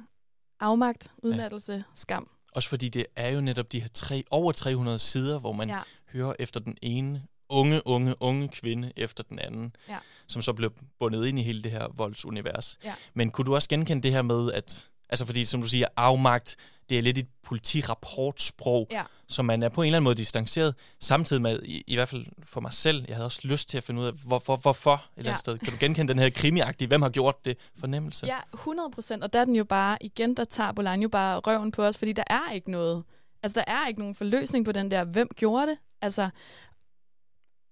afmagt, 0.60 1.10
udmattelse, 1.22 1.72
ja. 1.72 1.82
skam. 1.94 2.28
Også 2.52 2.68
fordi 2.68 2.88
det 2.88 3.06
er 3.16 3.30
jo 3.30 3.40
netop 3.40 3.72
de 3.72 3.80
her 3.80 3.88
tre, 3.94 4.24
over 4.30 4.52
300 4.52 4.98
sider, 4.98 5.38
hvor 5.38 5.52
man 5.52 5.68
ja. 5.68 5.80
hører 6.12 6.34
efter 6.38 6.60
den 6.60 6.76
ene 6.82 7.22
unge, 7.52 7.86
unge, 7.86 8.14
unge 8.20 8.48
kvinde 8.48 8.92
efter 8.96 9.24
den 9.24 9.38
anden, 9.38 9.76
ja. 9.88 9.98
som 10.26 10.42
så 10.42 10.52
blev 10.52 10.72
bundet 10.98 11.26
ind 11.26 11.38
i 11.38 11.42
hele 11.42 11.62
det 11.62 11.70
her 11.70 11.88
voldsunivers. 11.96 12.78
Ja. 12.84 12.94
Men 13.14 13.30
kunne 13.30 13.44
du 13.44 13.54
også 13.54 13.68
genkende 13.68 14.02
det 14.02 14.12
her 14.12 14.22
med, 14.22 14.52
at, 14.52 14.90
altså 15.08 15.26
fordi 15.26 15.44
som 15.44 15.62
du 15.62 15.68
siger, 15.68 15.86
afmagt, 15.96 16.56
det 16.90 16.98
er 16.98 17.02
lidt 17.02 17.18
et 17.18 17.28
politirapportsprog, 17.42 18.88
ja. 18.90 19.02
som 19.28 19.44
man 19.44 19.62
er 19.62 19.68
på 19.68 19.82
en 19.82 19.86
eller 19.86 19.96
anden 19.96 20.04
måde 20.04 20.14
distanceret, 20.14 20.74
samtidig 21.00 21.42
med, 21.42 21.62
i, 21.62 21.84
i 21.86 21.94
hvert 21.94 22.08
fald 22.08 22.26
for 22.44 22.60
mig 22.60 22.72
selv, 22.72 23.04
jeg 23.08 23.16
havde 23.16 23.26
også 23.26 23.40
lyst 23.44 23.68
til 23.68 23.76
at 23.76 23.84
finde 23.84 24.00
ud 24.00 24.06
af, 24.06 24.12
hvor, 24.12 24.38
hvor, 24.38 24.56
hvorfor 24.56 24.92
et 24.92 24.98
ja. 24.98 25.20
eller 25.20 25.30
andet 25.30 25.40
sted. 25.40 25.58
Kan 25.58 25.72
du 25.72 25.76
genkende 25.80 26.12
den 26.12 26.18
her 26.18 26.30
krimiagtige, 26.30 26.88
hvem 26.88 27.02
har 27.02 27.08
gjort 27.08 27.44
det 27.44 27.56
fornemmelse? 27.78 28.26
Ja, 28.26 28.38
100 28.54 28.90
procent, 28.90 29.24
og 29.24 29.32
der 29.32 29.40
er 29.40 29.44
den 29.44 29.56
jo 29.56 29.64
bare, 29.64 29.98
igen, 30.00 30.36
der 30.36 30.44
tager 30.44 30.72
Bolaño 30.72 31.08
bare 31.08 31.38
røven 31.38 31.70
på 31.70 31.84
os, 31.84 31.98
fordi 31.98 32.12
der 32.12 32.24
er 32.26 32.52
ikke 32.52 32.70
noget, 32.70 33.04
altså 33.42 33.54
der 33.54 33.72
er 33.72 33.88
ikke 33.88 34.00
nogen 34.00 34.14
forløsning 34.14 34.64
på 34.64 34.72
den 34.72 34.90
der, 34.90 35.04
hvem 35.04 35.28
gjorde 35.36 35.66
det? 35.66 35.78
Altså, 36.00 36.30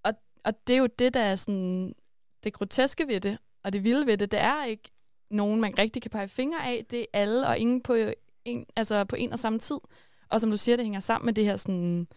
og, 0.05 0.13
og 0.45 0.53
det 0.67 0.75
er 0.75 0.79
jo 0.79 0.89
det, 0.99 1.15
der 1.15 1.21
er 1.21 1.37
sådan, 1.37 1.95
det 2.45 2.53
groteske 2.53 3.09
ved 3.09 3.21
det, 3.21 3.39
og 3.65 3.73
det 3.73 3.85
vilde 3.85 4.07
ved 4.07 4.17
det, 4.17 4.31
det 4.31 4.41
er 4.41 4.65
ikke 4.65 4.91
nogen, 5.31 5.61
man 5.61 5.79
rigtig 5.79 6.03
kan 6.03 6.11
pege 6.11 6.29
fingre 6.29 6.67
af. 6.67 6.87
Det 6.91 7.01
er 7.01 7.05
alle 7.13 7.47
og 7.47 7.59
ingen 7.59 7.81
på 7.81 7.97
en, 8.45 8.67
altså 8.77 9.05
på 9.05 9.17
en 9.17 9.33
og 9.33 9.39
samme 9.39 9.59
tid. 9.59 9.79
Og 10.29 10.41
som 10.41 10.51
du 10.51 10.57
siger, 10.57 10.77
det 10.77 10.85
hænger 10.85 11.01
sammen 11.01 11.27
med 11.27 11.35
det 11.35 11.45
her 11.45 11.57
sådan, 11.57 12.09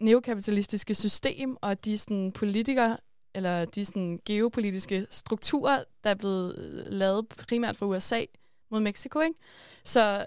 neokapitalistiske 0.00 0.94
system 0.94 1.56
og 1.60 1.84
de 1.84 1.98
sådan, 1.98 2.32
politikere, 2.32 2.96
eller 3.34 3.64
de 3.64 3.84
sådan, 3.84 4.20
geopolitiske 4.24 5.06
strukturer, 5.10 5.84
der 6.04 6.10
er 6.10 6.14
blevet 6.14 6.58
øh, 6.58 6.92
lavet 6.92 7.28
primært 7.28 7.76
fra 7.76 7.86
USA 7.86 8.24
mod 8.70 8.80
Mexico. 8.80 9.20
Ikke? 9.20 9.38
Så 9.84 10.26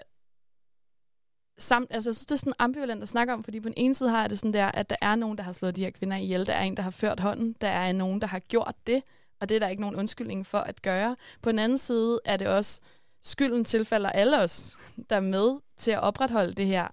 samt, 1.58 1.88
altså, 1.90 2.10
jeg 2.10 2.14
synes, 2.14 2.26
det 2.26 2.34
er 2.34 2.38
sådan 2.38 2.52
ambivalent 2.58 3.02
at 3.02 3.08
snakke 3.08 3.32
om, 3.32 3.44
fordi 3.44 3.60
på 3.60 3.68
den 3.68 3.74
ene 3.76 3.94
side 3.94 4.10
har 4.10 4.20
jeg 4.20 4.30
det 4.30 4.38
sådan 4.38 4.52
der, 4.52 4.66
at 4.66 4.90
der 4.90 4.96
er 5.00 5.14
nogen, 5.14 5.38
der 5.38 5.44
har 5.44 5.52
slået 5.52 5.76
de 5.76 5.84
her 5.84 5.90
kvinder 5.90 6.16
ihjel, 6.16 6.46
der 6.46 6.52
er 6.52 6.62
en, 6.62 6.76
der 6.76 6.82
har 6.82 6.90
ført 6.90 7.20
hånden, 7.20 7.56
der 7.60 7.68
er 7.68 7.92
nogen, 7.92 8.20
der 8.20 8.26
har 8.26 8.38
gjort 8.38 8.74
det, 8.86 9.02
og 9.40 9.48
det 9.48 9.54
er 9.54 9.58
der 9.58 9.68
ikke 9.68 9.82
nogen 9.82 9.96
undskyldning 9.96 10.46
for 10.46 10.58
at 10.58 10.82
gøre. 10.82 11.16
På 11.42 11.50
den 11.50 11.58
anden 11.58 11.78
side 11.78 12.20
er 12.24 12.36
det 12.36 12.46
også 12.46 12.80
skylden 13.22 13.64
tilfalder 13.64 14.10
alle 14.10 14.40
os, 14.40 14.76
der 15.10 15.16
er 15.16 15.20
med 15.20 15.60
til 15.76 15.90
at 15.90 16.00
opretholde 16.00 16.52
det 16.52 16.66
her 16.66 16.88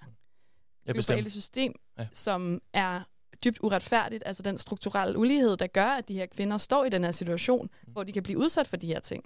globale 0.86 1.30
system, 1.30 1.74
ja. 2.00 2.08
som 2.14 2.60
er 2.74 3.02
dybt 3.44 3.60
uretfærdigt, 3.62 4.24
altså 4.26 4.44
den 4.44 4.58
strukturelle 4.58 5.18
ulighed, 5.18 5.58
der 5.58 5.68
gør, 5.68 5.88
at 5.88 6.08
de 6.08 6.14
her 6.14 6.26
kvinder 6.26 6.58
står 6.58 6.86
i 6.86 6.90
den 6.90 7.04
her 7.04 7.12
situation, 7.12 7.70
mm. 7.88 7.92
hvor 7.94 8.04
de 8.04 8.12
kan 8.12 8.24
blive 8.24 8.40
udsat 8.40 8.68
for 8.68 8.78
de 8.78 8.88
her 8.88 9.00
ting. 9.00 9.24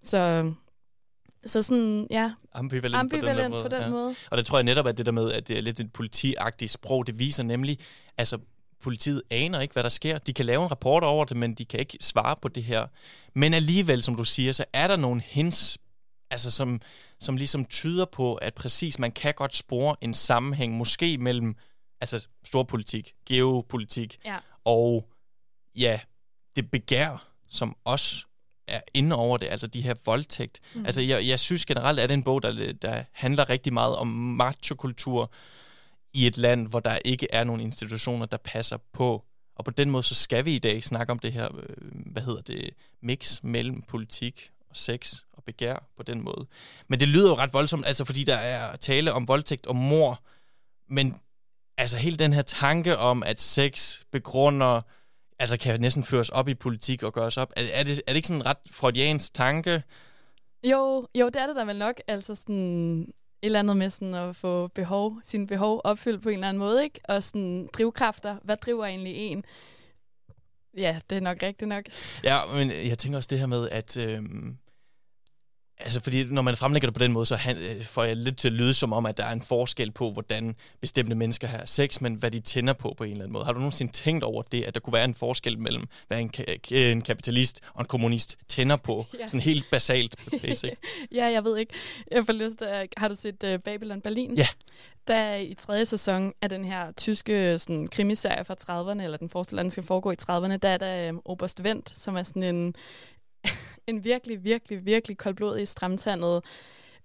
Så, 0.00 0.52
så 1.44 1.62
sådan, 1.62 2.06
ja, 2.10 2.32
ambivalent, 2.52 3.00
ambivalent 3.00 3.52
på 3.52 3.58
den, 3.58 3.62
på 3.62 3.68
den 3.68 3.82
ja. 3.82 3.88
måde. 3.88 4.14
Og 4.30 4.38
det 4.38 4.46
tror 4.46 4.58
jeg 4.58 4.64
netop, 4.64 4.86
at 4.86 4.98
det 4.98 5.06
der 5.06 5.12
med, 5.12 5.32
at 5.32 5.48
det 5.48 5.58
er 5.58 5.62
lidt 5.62 5.80
et 5.80 5.92
politiagtigt 5.92 6.70
sprog, 6.70 7.06
det 7.06 7.18
viser 7.18 7.42
nemlig, 7.42 7.78
altså 8.18 8.38
politiet 8.80 9.22
aner 9.30 9.60
ikke, 9.60 9.72
hvad 9.72 9.82
der 9.82 9.88
sker. 9.88 10.18
De 10.18 10.32
kan 10.32 10.44
lave 10.44 10.62
en 10.62 10.70
rapport 10.70 11.04
over 11.04 11.24
det, 11.24 11.36
men 11.36 11.54
de 11.54 11.64
kan 11.64 11.80
ikke 11.80 11.98
svare 12.00 12.36
på 12.42 12.48
det 12.48 12.62
her. 12.62 12.86
Men 13.34 13.54
alligevel, 13.54 14.02
som 14.02 14.16
du 14.16 14.24
siger, 14.24 14.52
så 14.52 14.64
er 14.72 14.86
der 14.86 14.96
nogle 14.96 15.20
hints 15.20 15.78
altså 16.30 16.50
som, 16.50 16.80
som 17.20 17.36
ligesom 17.36 17.64
tyder 17.64 18.04
på, 18.04 18.34
at 18.34 18.54
præcis 18.54 18.98
man 18.98 19.12
kan 19.12 19.34
godt 19.34 19.54
spore 19.54 19.96
en 20.00 20.14
sammenhæng, 20.14 20.76
måske 20.76 21.18
mellem 21.18 21.56
altså 22.00 22.28
storpolitik, 22.44 23.14
geopolitik 23.26 24.18
ja. 24.24 24.36
og 24.64 25.08
ja, 25.76 26.00
det 26.56 26.70
begær, 26.70 27.26
som 27.48 27.76
også 27.84 28.24
er 28.66 28.80
inde 28.94 29.16
over 29.16 29.36
det, 29.36 29.46
altså 29.46 29.66
de 29.66 29.80
her 29.80 29.94
voldtægt. 30.04 30.60
Mm. 30.74 30.86
Altså 30.86 31.00
jeg, 31.00 31.26
jeg 31.26 31.40
synes 31.40 31.66
generelt, 31.66 32.00
at 32.00 32.08
det 32.08 32.14
en 32.14 32.22
bog, 32.22 32.42
der, 32.42 32.72
der 32.72 33.04
handler 33.12 33.50
rigtig 33.50 33.72
meget 33.72 33.96
om 33.96 34.06
machokultur 34.06 35.32
i 36.14 36.26
et 36.26 36.38
land, 36.38 36.68
hvor 36.68 36.80
der 36.80 36.98
ikke 37.04 37.26
er 37.32 37.44
nogen 37.44 37.60
institutioner, 37.60 38.26
der 38.26 38.36
passer 38.36 38.76
på. 38.92 39.24
Og 39.56 39.64
på 39.64 39.70
den 39.70 39.90
måde, 39.90 40.02
så 40.02 40.14
skal 40.14 40.44
vi 40.44 40.54
i 40.54 40.58
dag 40.58 40.82
snakke 40.82 41.10
om 41.10 41.18
det 41.18 41.32
her, 41.32 41.48
øh, 41.56 41.76
hvad 42.06 42.22
hedder 42.22 42.42
det, 42.42 42.70
mix 43.00 43.42
mellem 43.42 43.82
politik 43.82 44.50
og 44.70 44.76
sex 44.76 45.14
og 45.32 45.44
begær 45.44 45.86
på 45.96 46.02
den 46.02 46.20
måde. 46.24 46.46
Men 46.88 47.00
det 47.00 47.08
lyder 47.08 47.28
jo 47.28 47.36
ret 47.36 47.52
voldsomt, 47.52 47.86
altså 47.86 48.04
fordi 48.04 48.24
der 48.24 48.36
er 48.36 48.76
tale 48.76 49.12
om 49.12 49.28
voldtægt 49.28 49.66
og 49.66 49.76
mor, 49.76 50.22
men 50.88 51.16
altså 51.78 51.96
hele 51.96 52.16
den 52.16 52.32
her 52.32 52.42
tanke 52.42 52.98
om, 52.98 53.22
at 53.22 53.40
sex 53.40 54.00
begrunder, 54.12 54.80
altså 55.38 55.56
kan 55.56 55.80
næsten 55.80 56.04
føres 56.04 56.28
op 56.28 56.48
i 56.48 56.54
politik 56.54 57.02
og 57.02 57.12
gøres 57.12 57.36
op. 57.36 57.52
Er, 57.56 57.62
er, 57.72 57.82
det, 57.82 58.02
er 58.06 58.12
det 58.12 58.16
ikke 58.16 58.28
sådan 58.28 58.40
en 58.40 58.46
ret 58.46 58.56
freudiansk 58.70 59.34
tanke? 59.34 59.82
Jo, 60.64 61.06
jo, 61.14 61.26
det 61.26 61.36
er 61.36 61.46
det 61.46 61.56
da 61.56 61.64
vel 61.64 61.78
nok. 61.78 61.94
Altså 62.08 62.34
sådan 62.34 63.02
et 63.42 63.46
eller 63.46 63.58
andet 63.58 63.76
med 63.76 63.90
sådan 63.90 64.14
at 64.14 64.36
få 64.36 64.68
behov, 64.68 65.20
sine 65.22 65.46
behov 65.46 65.80
opfyldt 65.84 66.22
på 66.22 66.28
en 66.28 66.34
eller 66.34 66.48
anden 66.48 66.58
måde, 66.58 66.84
ikke? 66.84 67.00
Og 67.04 67.22
sådan 67.22 67.68
drivkræfter. 67.72 68.36
Hvad 68.42 68.56
driver 68.56 68.86
egentlig 68.86 69.16
en? 69.16 69.44
Ja, 70.76 70.98
det 71.10 71.16
er 71.16 71.20
nok 71.20 71.42
rigtigt 71.42 71.68
nok. 71.68 71.84
Ja, 72.24 72.38
men 72.54 72.70
jeg 72.70 72.98
tænker 72.98 73.18
også 73.18 73.28
det 73.30 73.38
her 73.38 73.46
med, 73.46 73.68
at... 73.68 73.96
Øhm, 73.96 74.56
Altså, 75.80 76.00
fordi 76.00 76.24
når 76.24 76.42
man 76.42 76.56
fremlægger 76.56 76.86
det 76.86 76.94
på 76.94 77.02
den 77.02 77.12
måde, 77.12 77.26
så 77.26 77.36
han, 77.36 77.56
øh, 77.56 77.84
får 77.84 78.04
jeg 78.04 78.16
lidt 78.16 78.38
til 78.38 78.48
at 78.48 78.54
lyde 78.54 78.74
som 78.74 78.92
om, 78.92 79.06
at 79.06 79.16
der 79.16 79.24
er 79.24 79.32
en 79.32 79.42
forskel 79.42 79.90
på, 79.90 80.10
hvordan 80.12 80.56
bestemte 80.80 81.14
mennesker 81.14 81.48
har 81.48 81.64
sex, 81.64 82.00
men 82.00 82.14
hvad 82.14 82.30
de 82.30 82.40
tænder 82.40 82.72
på 82.72 82.94
på 82.96 83.04
en 83.04 83.10
eller 83.10 83.22
anden 83.22 83.32
måde. 83.32 83.44
Har 83.44 83.52
du 83.52 83.58
nogensinde 83.58 83.92
tænkt 83.92 84.24
over 84.24 84.42
det, 84.42 84.62
at 84.62 84.74
der 84.74 84.80
kunne 84.80 84.92
være 84.92 85.04
en 85.04 85.14
forskel 85.14 85.58
mellem, 85.58 85.88
hvad 86.08 86.18
en, 86.18 86.30
ka- 86.36 86.74
en 86.74 87.02
kapitalist 87.02 87.60
og 87.74 87.80
en 87.80 87.86
kommunist 87.86 88.36
tænder 88.48 88.76
på? 88.76 89.06
Ja. 89.20 89.26
Sådan 89.26 89.40
helt 89.40 89.70
basalt 89.70 90.16
basic. 90.42 90.70
ja, 91.12 91.26
jeg 91.26 91.44
ved 91.44 91.58
ikke. 91.58 91.74
Jeg 92.10 92.26
får 92.26 92.32
lyst 92.32 92.58
til 92.58 92.66
Har 92.96 93.08
du 93.08 93.14
set 93.14 93.44
uh, 93.44 93.60
Babylon 93.60 94.00
Berlin? 94.00 94.34
Ja. 94.34 94.46
Der 95.08 95.34
i 95.36 95.54
tredje 95.54 95.86
sæson 95.86 96.32
af 96.42 96.48
den 96.48 96.64
her 96.64 96.92
tyske 96.92 97.58
sådan, 97.58 97.88
krimiserie 97.88 98.44
fra 98.44 98.54
30'erne, 98.54 99.02
eller 99.02 99.16
den 99.16 99.28
forestiller, 99.28 99.62
den 99.62 99.70
skal 99.70 99.84
foregå 99.84 100.10
i 100.10 100.16
30'erne, 100.22 100.56
der 100.56 100.68
er 100.68 100.76
der 100.76 101.10
um, 101.10 101.22
Oberst 101.24 101.60
Wendt, 101.60 101.90
som 101.90 102.16
er 102.16 102.22
sådan 102.22 102.42
en 102.42 102.74
en 103.90 104.04
virkelig, 104.04 104.44
virkelig, 104.44 104.86
virkelig 104.86 105.18
koldblodig, 105.18 105.68
stramtandet 105.68 106.44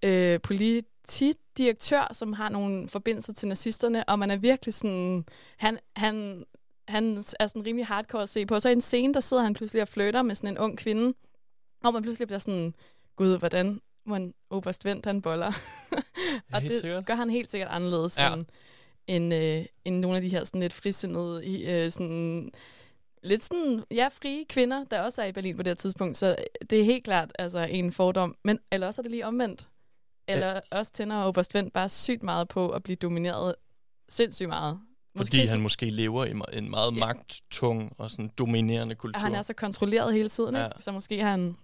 øh, 0.04 0.40
politidirektør, 0.42 2.14
som 2.14 2.34
har 2.34 2.50
nogle 2.50 2.90
forbindelser 2.90 3.34
til 3.34 3.48
nazisterne, 3.48 4.10
og 4.10 4.20
man 4.20 4.32
er 4.32 4.38
virkelig 4.38 4.74
sådan, 4.74 5.26
han, 5.58 5.80
han, 5.96 6.46
han 6.88 7.18
er 7.40 7.48
sådan 7.48 7.66
rimelig 7.66 7.86
hardcore 7.86 8.24
at 8.24 8.30
se 8.30 8.46
på. 8.46 8.56
Og 8.56 8.62
så 8.62 8.70
i 8.70 8.72
en 8.72 8.82
scene, 8.82 9.14
der 9.14 9.20
sidder 9.20 9.44
han 9.44 9.54
pludselig 9.54 9.82
og 9.82 9.88
flytter 9.88 10.22
med 10.22 10.36
sådan 10.36 10.50
en 10.50 10.58
ung 10.58 10.78
kvinde, 10.78 11.14
og 11.84 11.94
man 11.94 12.02
pludselig 12.02 12.28
bliver 12.28 12.40
sådan, 12.40 12.74
gud, 13.16 13.38
hvordan 13.38 13.82
må 14.06 14.16
en 14.16 14.34
oberst 14.50 14.86
vendt, 14.86 15.06
han 15.06 15.22
boller. 15.22 15.52
og 16.54 16.62
det 16.62 16.80
sikkert. 16.80 17.06
gør 17.06 17.16
han 17.16 17.30
helt 17.30 17.52
sikkert 17.52 17.70
anderledes 17.70 18.18
ja. 18.18 18.34
end, 18.34 18.46
end, 19.08 19.34
øh, 19.34 19.66
end 19.86 20.00
nogle 20.00 20.16
af 20.16 20.22
de 20.22 20.30
her 20.30 20.44
sådan 20.44 20.62
lidt 20.62 20.74
frisindede, 20.74 21.64
øh, 21.64 21.92
sådan 21.92 22.52
lidt 23.26 23.44
sådan, 23.44 23.84
ja, 23.92 24.08
frie 24.08 24.46
kvinder, 24.50 24.84
der 24.84 25.02
også 25.02 25.22
er 25.22 25.26
i 25.26 25.32
Berlin 25.32 25.58
på 25.58 25.64
det 25.64 25.70
her 25.70 25.76
tidspunkt, 25.76 26.18
så 26.18 26.36
det 26.70 26.80
er 26.80 26.84
helt 26.84 27.04
klart 27.04 27.32
altså, 27.40 27.60
en 27.60 27.92
fordom. 27.92 28.36
Men 28.44 28.60
eller 28.72 28.88
også 28.88 29.02
er 29.02 29.04
det 29.04 29.12
lige 29.12 29.26
omvendt. 29.26 29.68
Eller 30.28 30.48
ja. 30.48 30.78
også 30.78 30.92
tænder 30.92 31.24
Oberst 31.24 31.54
Vendt 31.54 31.74
bare 31.74 31.90
sygt 31.90 32.24
meget 32.24 32.48
på 32.48 32.70
at 32.70 32.84
blive 32.84 32.96
domineret 32.96 33.56
sindssygt 34.10 34.50
meget. 34.50 34.80
Måske. 35.16 35.32
Fordi 35.32 35.46
han 35.46 35.62
måske 35.62 35.86
lever 35.86 36.26
i 36.26 36.32
en 36.58 36.70
meget 36.70 36.92
ja. 36.96 37.00
magttung 37.00 37.94
og 37.98 38.12
sådan 38.12 38.32
dominerende 38.38 38.96
kultur. 38.96 39.18
Og 39.18 39.22
han 39.22 39.36
er 39.36 39.42
så 39.42 39.54
kontrolleret 39.54 40.14
hele 40.14 40.30
tiden, 40.30 40.56
ja. 40.56 40.66
ikke? 40.66 40.78
så 40.80 40.92
måske 40.92 41.22
har 41.22 41.32
han 41.32 41.58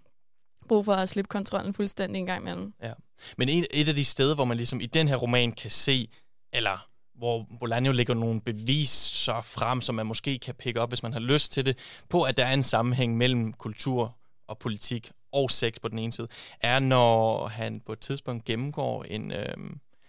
brug 0.68 0.86
for 0.86 0.94
at 0.94 1.10
slippe 1.10 1.30
kontrollen 1.30 1.74
fuldstændig 1.74 2.20
en 2.20 2.26
gang 2.26 2.42
imellem. 2.42 2.74
Ja. 2.84 2.94
Men 3.38 3.50
et, 3.50 3.68
et 3.72 3.88
af 3.88 3.96
de 3.96 4.06
steder, 4.06 4.36
hvor 4.36 4.46
man 4.46 4.58
ligesom 4.58 4.82
i 4.82 4.86
den 4.86 5.08
her 5.08 5.16
roman 5.16 5.52
kan 5.52 5.72
se, 5.72 6.10
eller 6.54 6.88
hvor 7.22 7.48
Bolaño 7.64 7.92
lægger 7.92 8.14
nogle 8.14 8.42
beviser 8.42 9.42
frem, 9.42 9.82
som 9.82 9.96
man 9.96 10.06
måske 10.06 10.40
kan 10.40 10.56
pikke 10.56 10.82
op, 10.82 10.90
hvis 10.90 11.04
man 11.04 11.14
har 11.14 11.20
lyst 11.20 11.52
til 11.52 11.66
det, 11.66 11.78
på 12.10 12.24
at 12.24 12.38
der 12.38 12.46
er 12.46 12.54
en 12.54 12.64
sammenhæng 12.64 13.18
mellem 13.18 13.54
kultur 13.54 14.16
og 14.48 14.58
politik 14.58 15.12
og 15.32 15.52
sex 15.52 15.74
på 15.82 15.88
den 15.88 16.00
ene 16.00 16.12
side, 16.12 16.28
er 16.62 16.80
når 16.80 17.48
han 17.48 17.82
på 17.86 17.94
et 17.94 18.00
tidspunkt 18.00 18.46
gennemgår 18.46 19.04
en... 19.04 19.32
Øh, 19.32 19.58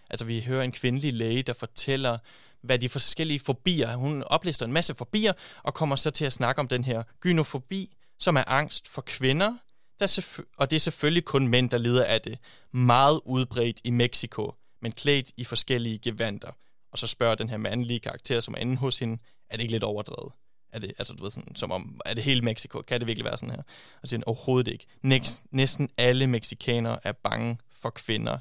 altså 0.09 0.25
vi 0.25 0.41
hører 0.41 0.63
en 0.63 0.71
kvindelig 0.71 1.13
læge, 1.13 1.43
der 1.43 1.53
fortæller, 1.53 2.17
hvad 2.61 2.79
de 2.79 2.89
forskellige 2.89 3.39
fobier, 3.39 3.95
hun 3.95 4.23
oplister 4.23 4.65
en 4.65 4.73
masse 4.73 4.95
fobier, 4.95 5.33
og 5.63 5.73
kommer 5.73 5.95
så 5.95 6.11
til 6.11 6.25
at 6.25 6.33
snakke 6.33 6.59
om 6.59 6.67
den 6.67 6.83
her 6.83 7.03
gynofobi, 7.19 7.97
som 8.19 8.35
er 8.35 8.43
angst 8.47 8.87
for 8.87 9.01
kvinder, 9.01 9.53
der 9.99 10.39
og 10.57 10.69
det 10.69 10.75
er 10.75 10.79
selvfølgelig 10.79 11.25
kun 11.25 11.47
mænd, 11.47 11.69
der 11.69 11.77
lider 11.77 12.05
af 12.05 12.21
det. 12.21 12.39
Meget 12.71 13.19
udbredt 13.25 13.81
i 13.83 13.91
Mexico, 13.91 14.53
men 14.81 14.91
klædt 14.91 15.31
i 15.37 15.43
forskellige 15.43 15.99
gevanter 15.99 16.51
og 16.93 16.99
så 16.99 17.07
spørger 17.07 17.35
den 17.35 17.49
her 17.49 17.57
mandlige 17.57 17.99
karakter, 17.99 18.39
som 18.39 18.53
er 18.53 18.57
inde 18.57 18.77
hos 18.77 18.99
hende, 18.99 19.17
er 19.49 19.55
det 19.55 19.63
ikke 19.63 19.71
lidt 19.71 19.83
overdrevet? 19.83 20.31
Er 20.73 20.79
det, 20.79 20.93
altså, 20.97 21.13
du 21.13 21.23
ved, 21.23 21.31
sådan, 21.31 21.55
som 21.55 21.71
om, 21.71 22.01
er 22.05 22.13
det 22.13 22.23
hele 22.23 22.41
Mexico? 22.41 22.81
Kan 22.81 22.99
det 22.99 23.07
virkelig 23.07 23.25
være 23.25 23.37
sådan 23.37 23.55
her? 23.55 23.61
Og 24.01 24.07
siger 24.07 24.23
overhovedet 24.25 24.71
ikke. 24.71 24.85
Næst, 25.01 25.43
næsten 25.51 25.89
alle 25.97 26.27
mexikanere 26.27 26.99
er 27.03 27.11
bange 27.11 27.57
for 27.71 27.89
kvinder. 27.89 28.37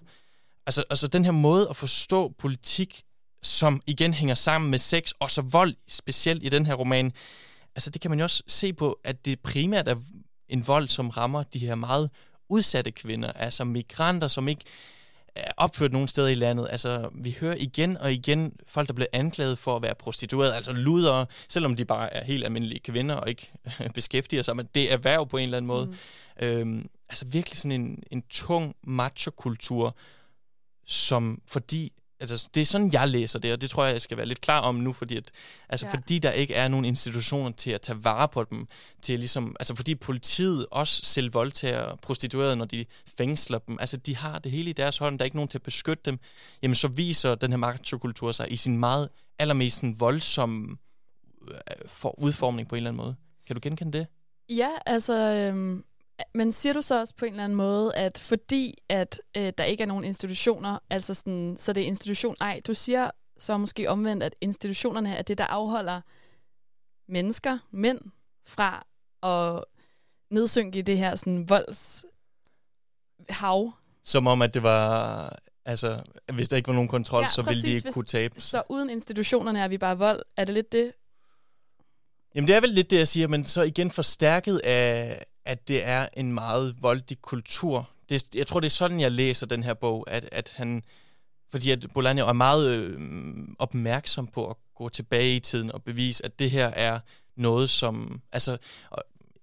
Altså, 0.66 0.84
altså 0.90 1.06
den 1.06 1.24
her 1.24 1.32
måde 1.32 1.66
at 1.70 1.76
forstå 1.76 2.28
politik, 2.38 3.02
som 3.42 3.82
igen 3.86 4.14
hænger 4.14 4.34
sammen 4.34 4.70
med 4.70 4.78
sex, 4.78 5.12
og 5.20 5.30
så 5.30 5.42
vold, 5.42 5.74
specielt 5.88 6.44
i 6.44 6.48
den 6.48 6.66
her 6.66 6.74
roman, 6.74 7.12
altså 7.74 7.90
det 7.90 8.00
kan 8.00 8.10
man 8.10 8.18
jo 8.18 8.22
også 8.22 8.42
se 8.46 8.72
på, 8.72 9.00
at 9.04 9.24
det 9.24 9.40
primært 9.40 9.88
er 9.88 9.96
en 10.48 10.66
vold, 10.66 10.88
som 10.88 11.08
rammer 11.08 11.42
de 11.42 11.58
her 11.58 11.74
meget 11.74 12.10
udsatte 12.48 12.90
kvinder, 12.90 13.32
altså 13.32 13.64
migranter, 13.64 14.28
som 14.28 14.48
ikke 14.48 14.64
opført 15.56 15.92
nogle 15.92 16.08
steder 16.08 16.28
i 16.28 16.34
landet. 16.34 16.66
Altså, 16.70 17.10
vi 17.14 17.36
hører 17.40 17.56
igen 17.58 17.96
og 17.96 18.12
igen 18.12 18.52
folk, 18.66 18.88
der 18.88 18.94
bliver 18.94 19.08
anklaget 19.12 19.58
for 19.58 19.76
at 19.76 19.82
være 19.82 19.94
prostitueret, 19.94 20.52
altså 20.52 20.72
ludere, 20.72 21.26
selvom 21.48 21.76
de 21.76 21.84
bare 21.84 22.14
er 22.14 22.24
helt 22.24 22.44
almindelige 22.44 22.80
kvinder 22.80 23.14
og 23.14 23.28
ikke 23.28 23.52
beskæftiger 23.94 24.42
sig 24.42 24.56
med 24.56 24.64
det 24.74 24.92
erhverv 24.92 25.28
på 25.28 25.36
en 25.36 25.42
eller 25.42 25.56
anden 25.56 25.66
måde. 25.66 25.86
Mm. 25.86 26.46
Øhm, 26.46 26.88
altså 27.08 27.26
virkelig 27.26 27.58
sådan 27.58 27.72
en, 27.80 28.02
en 28.10 28.22
tung 28.30 28.74
macho-kultur, 28.84 29.96
som 30.86 31.42
fordi 31.46 31.92
Altså, 32.22 32.48
det 32.54 32.60
er 32.60 32.66
sådan, 32.66 32.92
jeg 32.92 33.08
læser 33.08 33.38
det, 33.38 33.52
og 33.52 33.60
det 33.60 33.70
tror 33.70 33.84
jeg, 33.84 33.92
jeg 33.92 34.02
skal 34.02 34.16
være 34.16 34.26
lidt 34.26 34.40
klar 34.40 34.60
om 34.60 34.74
nu, 34.74 34.92
fordi, 34.92 35.16
at, 35.16 35.30
altså, 35.68 35.86
ja. 35.86 35.92
fordi 35.92 36.18
der 36.18 36.30
ikke 36.30 36.54
er 36.54 36.68
nogen 36.68 36.84
institutioner 36.84 37.50
til 37.50 37.70
at 37.70 37.80
tage 37.80 38.04
vare 38.04 38.28
på 38.28 38.44
dem, 38.44 38.66
til 39.02 39.18
ligesom, 39.18 39.56
altså 39.60 39.74
fordi 39.74 39.94
politiet 39.94 40.66
også 40.70 41.04
selv 41.04 41.34
voldtager 41.34 41.96
prostituerede, 41.96 42.56
når 42.56 42.64
de 42.64 42.84
fængsler 43.18 43.58
dem, 43.58 43.76
altså 43.80 43.96
de 43.96 44.16
har 44.16 44.38
det 44.38 44.52
hele 44.52 44.70
i 44.70 44.72
deres 44.72 44.98
hånd, 44.98 45.18
der 45.18 45.22
er 45.22 45.24
ikke 45.24 45.36
nogen 45.36 45.48
til 45.48 45.58
at 45.58 45.62
beskytte 45.62 46.02
dem, 46.04 46.18
jamen 46.62 46.74
så 46.74 46.88
viser 46.88 47.34
den 47.34 47.52
her 47.52 47.56
machokultur 47.56 48.32
sig 48.32 48.52
i 48.52 48.56
sin 48.56 48.78
meget 48.78 49.08
allermest 49.38 49.76
sådan 49.76 50.00
voldsomme 50.00 50.76
øh, 51.48 51.56
for 51.86 52.20
udformning 52.20 52.68
på 52.68 52.74
en 52.74 52.76
eller 52.76 52.90
anden 52.90 53.04
måde. 53.04 53.16
Kan 53.46 53.56
du 53.56 53.60
genkende 53.62 53.98
det? 53.98 54.06
Ja, 54.48 54.70
altså, 54.86 55.14
øhm, 55.14 55.84
men 56.34 56.52
siger 56.52 56.72
du 56.72 56.82
så 56.82 57.00
også 57.00 57.14
på 57.14 57.24
en 57.24 57.32
eller 57.32 57.44
anden 57.44 57.56
måde, 57.56 57.94
at 57.94 58.18
fordi 58.18 58.74
at 58.88 59.20
øh, 59.36 59.52
der 59.58 59.64
ikke 59.64 59.82
er 59.82 59.86
nogen 59.86 60.04
institutioner, 60.04 60.78
altså 60.90 61.14
sådan, 61.14 61.56
så 61.58 61.72
det 61.72 61.82
er 61.82 61.86
institution, 61.86 62.36
ej, 62.40 62.60
du 62.66 62.74
siger 62.74 63.10
så 63.38 63.56
måske 63.56 63.90
omvendt, 63.90 64.22
at 64.22 64.34
institutionerne 64.40 65.16
er 65.16 65.22
det, 65.22 65.38
der 65.38 65.44
afholder 65.44 66.00
mennesker, 67.08 67.58
mænd, 67.70 68.00
fra 68.46 68.86
at 69.22 69.64
nedsynke 70.30 70.78
i 70.78 70.82
det 70.82 70.98
her 70.98 71.16
sådan 71.16 71.48
voldshav. 71.48 72.12
Som 74.04 74.26
om, 74.26 74.42
at 74.42 74.54
det 74.54 74.62
var, 74.62 75.38
altså, 75.64 76.02
hvis 76.32 76.48
der 76.48 76.56
ikke 76.56 76.66
var 76.66 76.74
nogen 76.74 76.88
kontrol, 76.88 77.22
ja, 77.22 77.28
så 77.28 77.42
præcis, 77.42 77.62
ville 77.62 77.72
de 77.72 77.76
ikke 77.76 77.92
kunne 77.92 78.04
tabe. 78.04 78.40
Så 78.40 78.62
uden 78.68 78.90
institutionerne 78.90 79.60
er 79.60 79.68
vi 79.68 79.78
bare 79.78 79.98
vold. 79.98 80.22
Er 80.36 80.44
det 80.44 80.54
lidt 80.54 80.72
det? 80.72 80.92
Jamen, 82.34 82.48
det 82.48 82.56
er 82.56 82.60
vel 82.60 82.70
lidt 82.70 82.90
det, 82.90 82.98
jeg 82.98 83.08
siger, 83.08 83.28
men 83.28 83.44
så 83.44 83.62
igen 83.62 83.90
forstærket 83.90 84.58
af, 84.64 85.24
at 85.44 85.68
det 85.68 85.86
er 85.88 86.08
en 86.16 86.32
meget 86.32 86.76
voldig 86.80 87.22
kultur. 87.22 87.90
Det, 88.08 88.34
jeg 88.34 88.46
tror, 88.46 88.60
det 88.60 88.66
er 88.66 88.70
sådan, 88.70 89.00
jeg 89.00 89.12
læser 89.12 89.46
den 89.46 89.62
her 89.62 89.74
bog, 89.74 90.04
at, 90.10 90.28
at 90.32 90.52
han... 90.56 90.82
Fordi 91.50 91.70
at 91.70 91.84
Bolaño 91.84 92.28
er 92.28 92.32
meget 92.32 92.70
øh, 92.70 92.98
opmærksom 93.58 94.26
på 94.26 94.50
at 94.50 94.56
gå 94.74 94.88
tilbage 94.88 95.36
i 95.36 95.40
tiden 95.40 95.72
og 95.72 95.82
bevise, 95.82 96.24
at 96.24 96.38
det 96.38 96.50
her 96.50 96.66
er 96.66 97.00
noget, 97.36 97.70
som... 97.70 98.20
Altså, 98.32 98.56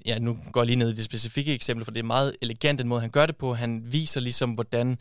ja, 0.05 0.19
nu 0.19 0.37
går 0.51 0.61
jeg 0.61 0.65
lige 0.65 0.75
ned 0.75 0.89
i 0.89 0.95
det 0.95 1.05
specifikke 1.05 1.53
eksempel, 1.53 1.85
for 1.85 1.91
det 1.91 1.99
er 1.99 2.03
meget 2.03 2.35
elegant 2.41 2.79
den 2.79 2.87
måde, 2.87 3.01
han 3.01 3.09
gør 3.09 3.25
det 3.25 3.37
på. 3.37 3.53
Han 3.53 3.83
viser 3.91 4.21
ligesom, 4.21 4.51
hvordan 4.51 4.97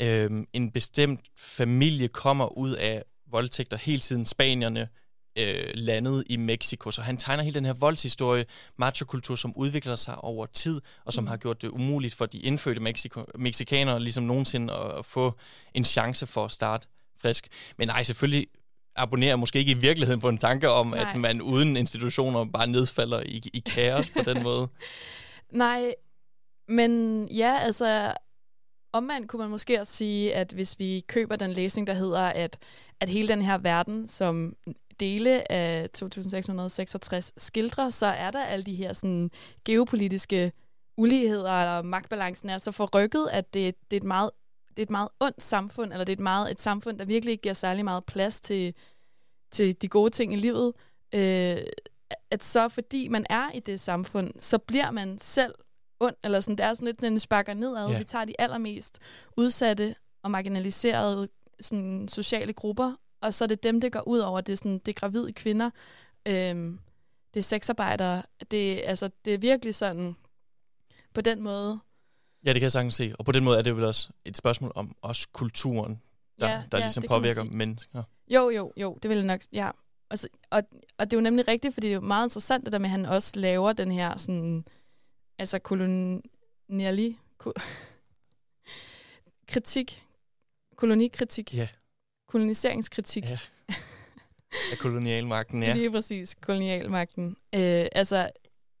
øh, 0.00 0.30
en 0.52 0.70
bestemt 0.70 1.20
familie 1.38 2.08
kommer 2.08 2.58
ud 2.58 2.72
af 2.72 3.04
voldtægter 3.30 3.76
hele 3.76 4.00
tiden. 4.00 4.26
Spanierne 4.26 4.88
øh, 5.38 5.70
landet 5.74 6.24
i 6.30 6.36
Mexico. 6.36 6.90
Så 6.90 7.02
han 7.02 7.16
tegner 7.16 7.42
hele 7.42 7.54
den 7.54 7.64
her 7.64 7.72
voldshistorie, 7.72 8.44
machokultur, 8.76 9.34
som 9.34 9.52
udvikler 9.56 9.94
sig 9.94 10.18
over 10.18 10.46
tid, 10.46 10.80
og 11.04 11.12
som 11.12 11.24
mm. 11.24 11.28
har 11.28 11.36
gjort 11.36 11.62
det 11.62 11.68
umuligt 11.68 12.14
for 12.14 12.26
de 12.26 12.38
indfødte 12.38 12.80
Mexico, 12.80 13.24
mexikanere 13.34 14.00
ligesom 14.00 14.24
nogensinde 14.24 14.72
at, 14.72 14.98
at 14.98 15.06
få 15.06 15.32
en 15.74 15.84
chance 15.84 16.26
for 16.26 16.44
at 16.44 16.52
starte 16.52 16.86
frisk. 17.20 17.48
Men 17.78 17.88
nej, 17.88 18.02
selvfølgelig 18.02 18.46
abonnerer 18.96 19.36
måske 19.36 19.58
ikke 19.58 19.72
i 19.72 19.78
virkeligheden 19.78 20.20
på 20.20 20.28
en 20.28 20.38
tanke 20.38 20.68
om, 20.68 20.86
nej. 20.86 21.10
at 21.10 21.20
man 21.20 21.42
uden 21.42 21.76
institutioner 21.76 22.44
bare 22.44 22.66
nedfalder 22.66 23.20
i, 23.26 23.42
i 23.54 23.58
kaos 23.58 24.10
på 24.10 24.22
den 24.22 24.42
måde. 24.48 24.68
Nej, 25.52 25.94
men 26.68 27.24
ja, 27.28 27.58
altså 27.58 28.14
omvendt 28.92 29.28
kunne 29.28 29.40
man 29.40 29.50
måske 29.50 29.80
også 29.80 29.92
sige, 29.92 30.34
at 30.34 30.52
hvis 30.52 30.78
vi 30.78 31.04
køber 31.06 31.36
den 31.36 31.52
læsning, 31.52 31.86
der 31.86 31.92
hedder, 31.94 32.22
at, 32.22 32.58
at 33.00 33.08
hele 33.08 33.28
den 33.28 33.42
her 33.42 33.58
verden, 33.58 34.08
som 34.08 34.52
dele 35.00 35.52
af 35.52 35.90
2666 35.90 37.32
skildrer, 37.36 37.90
så 37.90 38.06
er 38.06 38.30
der 38.30 38.44
alle 38.44 38.64
de 38.64 38.74
her 38.74 38.92
sådan, 38.92 39.30
geopolitiske 39.64 40.52
uligheder, 40.96 41.52
og 41.52 41.86
magtbalancen 41.86 42.50
er 42.50 42.58
så 42.58 42.72
forrykket, 42.72 43.28
at 43.32 43.54
det, 43.54 43.74
det, 43.90 43.96
er 43.96 44.00
et 44.00 44.06
meget, 44.06 44.30
det 44.68 44.78
er 44.78 44.82
et 44.82 44.90
meget 44.90 45.08
ondt 45.20 45.42
samfund, 45.42 45.92
eller 45.92 46.04
det 46.04 46.12
er 46.12 46.16
et, 46.16 46.20
meget, 46.20 46.50
et 46.50 46.60
samfund, 46.60 46.98
der 46.98 47.04
virkelig 47.04 47.32
ikke 47.32 47.42
giver 47.42 47.54
særlig 47.54 47.84
meget 47.84 48.04
plads 48.04 48.40
til, 48.40 48.74
til 49.52 49.82
de 49.82 49.88
gode 49.88 50.10
ting 50.10 50.32
i 50.32 50.36
livet, 50.36 50.72
øh, 51.14 51.58
at 52.30 52.44
så 52.44 52.68
fordi 52.68 53.08
man 53.08 53.26
er 53.30 53.50
i 53.54 53.60
det 53.60 53.80
samfund, 53.80 54.32
så 54.40 54.58
bliver 54.58 54.90
man 54.90 55.18
selv 55.18 55.54
ond, 56.00 56.14
eller 56.24 56.40
sådan, 56.40 56.56
det 56.56 56.64
er 56.64 56.74
sådan 56.74 56.86
lidt 56.86 57.04
en 57.04 57.18
sparker 57.18 57.54
nedad. 57.54 57.88
Ja. 57.88 57.98
Vi 57.98 58.04
tager 58.04 58.24
de 58.24 58.40
allermest 58.40 58.98
udsatte 59.36 59.94
og 60.22 60.30
marginaliserede 60.30 61.28
sådan, 61.60 62.08
sociale 62.08 62.52
grupper, 62.52 62.94
og 63.20 63.34
så 63.34 63.44
er 63.44 63.48
det 63.48 63.62
dem, 63.62 63.80
det 63.80 63.92
går 63.92 64.08
ud 64.08 64.18
over. 64.18 64.40
Det 64.40 64.52
er, 64.52 64.56
sådan, 64.56 64.78
det 64.78 64.88
er 64.88 65.00
gravide 65.00 65.32
kvinder, 65.32 65.70
øhm, 66.26 66.78
det 67.34 67.40
er 67.40 67.44
sexarbejdere. 67.44 68.22
Det, 68.50 68.82
altså, 68.84 69.10
det 69.24 69.34
er 69.34 69.38
virkelig 69.38 69.74
sådan, 69.74 70.16
på 71.14 71.20
den 71.20 71.42
måde... 71.42 71.78
Ja, 72.44 72.52
det 72.52 72.60
kan 72.60 72.62
jeg 72.62 72.72
sagtens 72.72 72.94
se. 72.94 73.12
Og 73.18 73.24
på 73.24 73.32
den 73.32 73.44
måde 73.44 73.58
er 73.58 73.62
det 73.62 73.76
vel 73.76 73.84
også 73.84 74.08
et 74.24 74.36
spørgsmål 74.36 74.72
om 74.74 74.96
også 75.02 75.28
kulturen, 75.32 76.02
der, 76.40 76.48
ja, 76.48 76.62
der 76.72 76.78
ja, 76.78 76.84
ligesom 76.84 77.04
påvirker 77.08 77.44
mennesker. 77.44 78.02
Jo, 78.28 78.50
jo, 78.50 78.72
jo, 78.76 78.98
det 79.02 79.08
vil 79.08 79.16
jeg 79.16 79.26
nok... 79.26 79.40
Ja. 79.52 79.70
Og, 80.08 80.18
så, 80.18 80.28
og, 80.50 80.62
og 80.98 81.10
det 81.10 81.12
er 81.16 81.20
jo 81.20 81.22
nemlig 81.22 81.48
rigtigt, 81.48 81.74
fordi 81.74 81.86
det 81.86 81.92
er 81.92 81.94
jo 81.94 82.00
meget 82.00 82.26
interessant, 82.26 82.64
det 82.64 82.72
der 82.72 82.78
med, 82.78 82.86
at 82.86 82.90
han 82.90 83.06
også 83.06 83.32
laver 83.40 83.72
den 83.72 83.92
her 83.92 84.16
sådan... 84.16 84.64
Altså 85.38 85.58
koloniali... 85.58 87.18
Ko, 87.38 87.52
kritik. 89.52 90.04
Kolonikritik. 90.76 91.54
Ja. 91.54 91.68
Koloniseringskritik. 92.28 93.24
Ja. 93.24 93.38
Af 94.72 94.78
kolonialmagten, 94.78 95.62
ja. 95.62 95.72
Lige 95.72 95.90
præcis, 95.90 96.34
kolonialmagten. 96.34 97.36
Øh, 97.54 97.86
altså, 97.92 98.30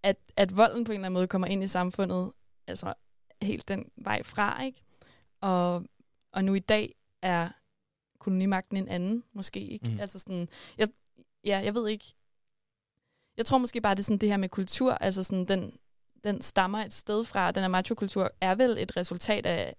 at, 0.02 0.16
at 0.36 0.56
volden 0.56 0.84
på 0.84 0.92
en 0.92 0.96
eller 0.96 1.06
anden 1.06 1.14
måde 1.14 1.26
kommer 1.26 1.48
ind 1.48 1.64
i 1.64 1.66
samfundet, 1.66 2.32
altså 2.66 2.94
helt 3.42 3.68
den 3.68 3.90
vej 3.96 4.22
fra, 4.22 4.62
ikke? 4.62 4.82
Og, 5.40 5.84
og 6.32 6.44
nu 6.44 6.54
i 6.54 6.58
dag 6.58 6.94
er 7.22 7.48
kolonimagten 8.18 8.76
en 8.76 8.88
anden, 8.88 9.24
måske 9.32 9.60
ikke. 9.60 9.88
Mm. 9.88 10.00
Altså 10.00 10.18
sådan, 10.18 10.48
jeg, 10.78 10.88
ja, 11.44 11.60
jeg 11.64 11.74
ved 11.74 11.88
ikke. 11.88 12.04
Jeg 13.36 13.46
tror 13.46 13.58
måske 13.58 13.80
bare, 13.80 13.94
det 13.94 14.00
er 14.00 14.04
sådan 14.04 14.18
det 14.18 14.28
her 14.28 14.36
med 14.36 14.48
kultur, 14.48 14.92
altså 14.92 15.22
sådan 15.22 15.44
den, 15.44 15.78
den 16.24 16.42
stammer 16.42 16.78
et 16.78 16.92
sted 16.92 17.24
fra. 17.24 17.50
Den 17.50 17.60
her 17.62 17.68
macho-kultur 17.68 18.30
er 18.40 18.54
vel 18.54 18.76
et 18.78 18.96
resultat 18.96 19.46
af, 19.46 19.76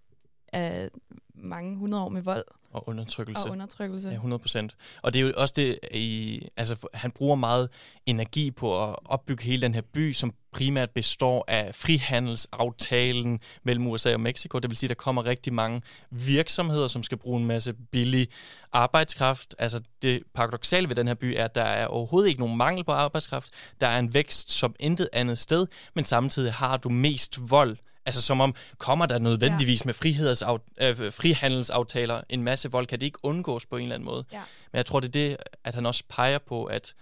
af 0.53 0.89
mange 1.33 1.77
hundrede 1.77 2.03
år 2.03 2.09
med 2.09 2.21
vold. 2.21 2.43
Og 2.71 2.89
undertrykkelse. 2.89 3.45
Og 3.45 3.51
undertrykkelse. 3.51 4.09
Ja, 4.09 4.15
100 4.15 4.39
procent. 4.39 4.75
Og 5.01 5.13
det 5.13 5.21
er 5.21 5.25
jo 5.25 5.33
også 5.37 5.53
det, 5.57 5.79
i, 5.93 6.41
altså 6.57 6.75
han 6.93 7.11
bruger 7.11 7.35
meget 7.35 7.69
energi 8.05 8.51
på 8.51 8.83
at 8.89 8.95
opbygge 9.05 9.43
hele 9.43 9.61
den 9.61 9.73
her 9.73 9.81
by, 9.81 10.13
som 10.13 10.33
primært 10.51 10.89
består 10.89 11.45
af 11.47 11.75
frihandelsaftalen 11.75 13.39
mellem 13.63 13.87
USA 13.87 14.13
og 14.13 14.19
Mexico. 14.19 14.59
Det 14.59 14.69
vil 14.69 14.77
sige, 14.77 14.87
at 14.87 14.89
der 14.89 15.03
kommer 15.03 15.25
rigtig 15.25 15.53
mange 15.53 15.81
virksomheder, 16.11 16.87
som 16.87 17.03
skal 17.03 17.17
bruge 17.17 17.39
en 17.39 17.47
masse 17.47 17.73
billig 17.73 18.27
arbejdskraft. 18.71 19.55
Altså 19.59 19.81
det 20.01 20.23
paradoxale 20.33 20.89
ved 20.89 20.95
den 20.95 21.07
her 21.07 21.15
by 21.15 21.33
er, 21.37 21.45
at 21.45 21.55
der 21.55 21.61
er 21.61 21.87
overhovedet 21.87 22.29
ikke 22.29 22.39
nogen 22.39 22.57
mangel 22.57 22.83
på 22.83 22.91
arbejdskraft. 22.91 23.49
Der 23.81 23.87
er 23.87 23.99
en 23.99 24.13
vækst 24.13 24.51
som 24.51 24.75
intet 24.79 25.09
andet 25.13 25.37
sted, 25.37 25.67
men 25.93 26.03
samtidig 26.03 26.53
har 26.53 26.77
du 26.77 26.89
mest 26.89 27.49
vold 27.49 27.77
Altså 28.09 28.21
som 28.21 28.41
om, 28.41 28.55
kommer 28.77 29.05
der 29.05 29.19
nødvendigvis 29.19 29.85
ja. 29.85 29.87
med 29.87 30.59
øh, 30.81 31.13
frihandelsaftaler 31.13 32.21
en 32.29 32.43
masse 32.43 32.71
vold? 32.71 32.87
Kan 32.87 32.99
det 32.99 33.05
ikke 33.05 33.19
undgås 33.23 33.65
på 33.65 33.77
en 33.77 33.83
eller 33.83 33.95
anden 33.95 34.05
måde? 34.05 34.25
Ja. 34.31 34.41
Men 34.71 34.77
jeg 34.77 34.85
tror, 34.85 34.99
det 34.99 35.07
er 35.07 35.11
det, 35.11 35.37
at 35.63 35.75
han 35.75 35.85
også 35.85 36.03
peger 36.09 36.37
på, 36.37 36.65
at, 36.65 36.93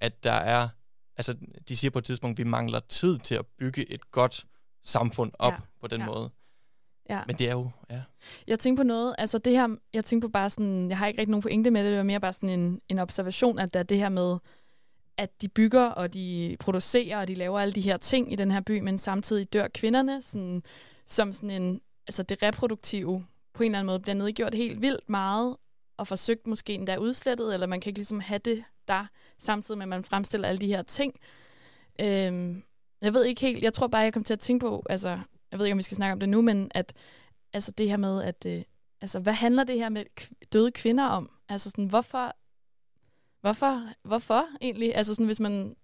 at 0.00 0.24
der 0.24 0.32
er... 0.32 0.68
Altså, 1.16 1.36
de 1.68 1.76
siger 1.76 1.90
på 1.90 1.98
et 1.98 2.04
tidspunkt, 2.04 2.40
at 2.40 2.44
vi 2.44 2.50
mangler 2.50 2.80
tid 2.80 3.18
til 3.18 3.34
at 3.34 3.46
bygge 3.58 3.92
et 3.92 4.10
godt 4.10 4.44
samfund 4.84 5.32
op 5.38 5.52
ja. 5.52 5.58
på 5.80 5.86
den 5.86 6.00
ja. 6.00 6.06
måde. 6.06 6.30
Ja. 7.10 7.20
Men 7.26 7.36
det 7.36 7.48
er 7.48 7.52
jo, 7.52 7.70
ja. 7.90 8.02
Jeg 8.46 8.58
tænker 8.58 8.82
på 8.82 8.86
noget, 8.86 9.14
altså 9.18 9.38
det 9.38 9.52
her, 9.52 9.68
jeg 9.92 10.04
tænker 10.04 10.28
på 10.28 10.32
bare 10.32 10.50
sådan, 10.50 10.88
jeg 10.88 10.98
har 10.98 11.06
ikke 11.06 11.20
rigtig 11.20 11.30
nogen 11.30 11.42
pointe 11.42 11.70
med 11.70 11.84
det, 11.84 11.90
det 11.90 11.98
var 11.98 12.04
mere 12.04 12.20
bare 12.20 12.32
sådan 12.32 12.48
en, 12.48 12.80
en 12.88 12.98
observation, 12.98 13.58
at 13.58 13.74
der 13.74 13.80
er 13.80 13.84
det 13.84 13.98
her 13.98 14.08
med, 14.08 14.38
at 15.18 15.42
de 15.42 15.48
bygger, 15.48 15.84
og 15.84 16.14
de 16.14 16.56
producerer, 16.60 17.18
og 17.18 17.28
de 17.28 17.34
laver 17.34 17.60
alle 17.60 17.72
de 17.72 17.80
her 17.80 17.96
ting 17.96 18.32
i 18.32 18.36
den 18.36 18.50
her 18.50 18.60
by, 18.60 18.80
men 18.80 18.98
samtidig 18.98 19.52
dør 19.52 19.68
kvinderne, 19.74 20.22
sådan, 20.22 20.62
som 21.06 21.32
sådan 21.32 21.50
en, 21.50 21.80
altså 22.06 22.22
det 22.22 22.42
reproduktive 22.42 23.26
på 23.54 23.62
en 23.62 23.70
eller 23.70 23.78
anden 23.78 23.86
måde 23.86 24.00
bliver 24.00 24.14
nedgjort 24.14 24.54
helt 24.54 24.82
vildt 24.82 25.08
meget, 25.08 25.56
og 25.96 26.08
forsøgt 26.08 26.46
måske 26.46 26.74
endda 26.74 26.96
udslettet, 26.96 27.54
eller 27.54 27.66
man 27.66 27.80
kan 27.80 27.90
ikke 27.90 27.98
ligesom 27.98 28.20
have 28.20 28.38
det 28.38 28.64
der, 28.88 29.06
samtidig 29.38 29.78
med, 29.78 29.84
at 29.84 29.88
man 29.88 30.04
fremstiller 30.04 30.48
alle 30.48 30.58
de 30.58 30.66
her 30.66 30.82
ting. 30.82 31.14
Øhm, 32.00 32.62
jeg 33.00 33.14
ved 33.14 33.24
ikke 33.24 33.40
helt, 33.40 33.62
jeg 33.62 33.72
tror 33.72 33.86
bare, 33.86 34.02
jeg 34.02 34.12
kom 34.12 34.24
til 34.24 34.32
at 34.32 34.40
tænke 34.40 34.62
på, 34.62 34.82
altså, 34.90 35.18
jeg 35.50 35.58
ved 35.58 35.66
ikke, 35.66 35.72
om 35.72 35.78
vi 35.78 35.82
skal 35.82 35.96
snakke 35.96 36.12
om 36.12 36.20
det 36.20 36.28
nu, 36.28 36.42
men 36.42 36.70
at 36.74 36.92
altså 37.52 37.72
det 37.72 37.88
her 37.88 37.96
med, 37.96 38.22
at 38.22 38.46
øh, 38.46 38.62
altså, 39.00 39.18
hvad 39.18 39.32
handler 39.32 39.64
det 39.64 39.78
her 39.78 39.88
med 39.88 40.04
døde 40.52 40.70
kvinder 40.70 41.04
om? 41.04 41.30
Altså 41.48 41.70
sådan, 41.70 41.84
hvorfor 41.84 42.36
Hvorfor? 43.42 43.88
Hvorfor 44.02 44.46
egentlig? 44.60 44.96
Altså 44.96 45.14
sådan, 45.14 45.26
hvis 45.26 45.40
man... 45.40 45.76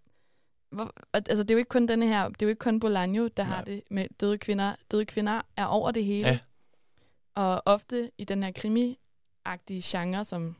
Hvor, 0.71 0.93
altså, 1.15 1.43
det 1.43 1.51
er 1.51 1.55
jo 1.55 1.59
ikke 1.59 1.69
kun 1.69 1.89
denne 1.89 2.07
her, 2.07 2.29
det 2.29 2.43
er 2.43 2.47
jo 2.47 2.51
ikke 2.51 2.59
kun 2.59 2.81
Bolaño, 2.85 3.29
der 3.29 3.31
Nej. 3.37 3.45
har 3.45 3.65
det 3.65 3.83
med 3.91 4.07
døde 4.21 4.39
kvinder. 4.39 4.75
Døde 4.91 5.05
kvinder 5.05 5.43
er 5.57 5.65
over 5.65 5.91
det 5.91 6.05
hele. 6.05 6.29
Ja. 6.29 6.39
Og 7.35 7.63
ofte 7.65 8.11
i 8.19 8.25
den 8.25 8.43
her 8.43 8.53
krimi-agtige 8.59 9.99
genre, 9.99 10.25
som 10.25 10.57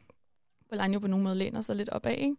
Bolaño 0.73 0.99
på 0.99 1.07
nogen 1.07 1.25
måde 1.25 1.35
læner 1.35 1.61
sig 1.61 1.77
lidt 1.77 1.89
op 1.89 2.07
af, 2.07 2.17
ikke? 2.19 2.37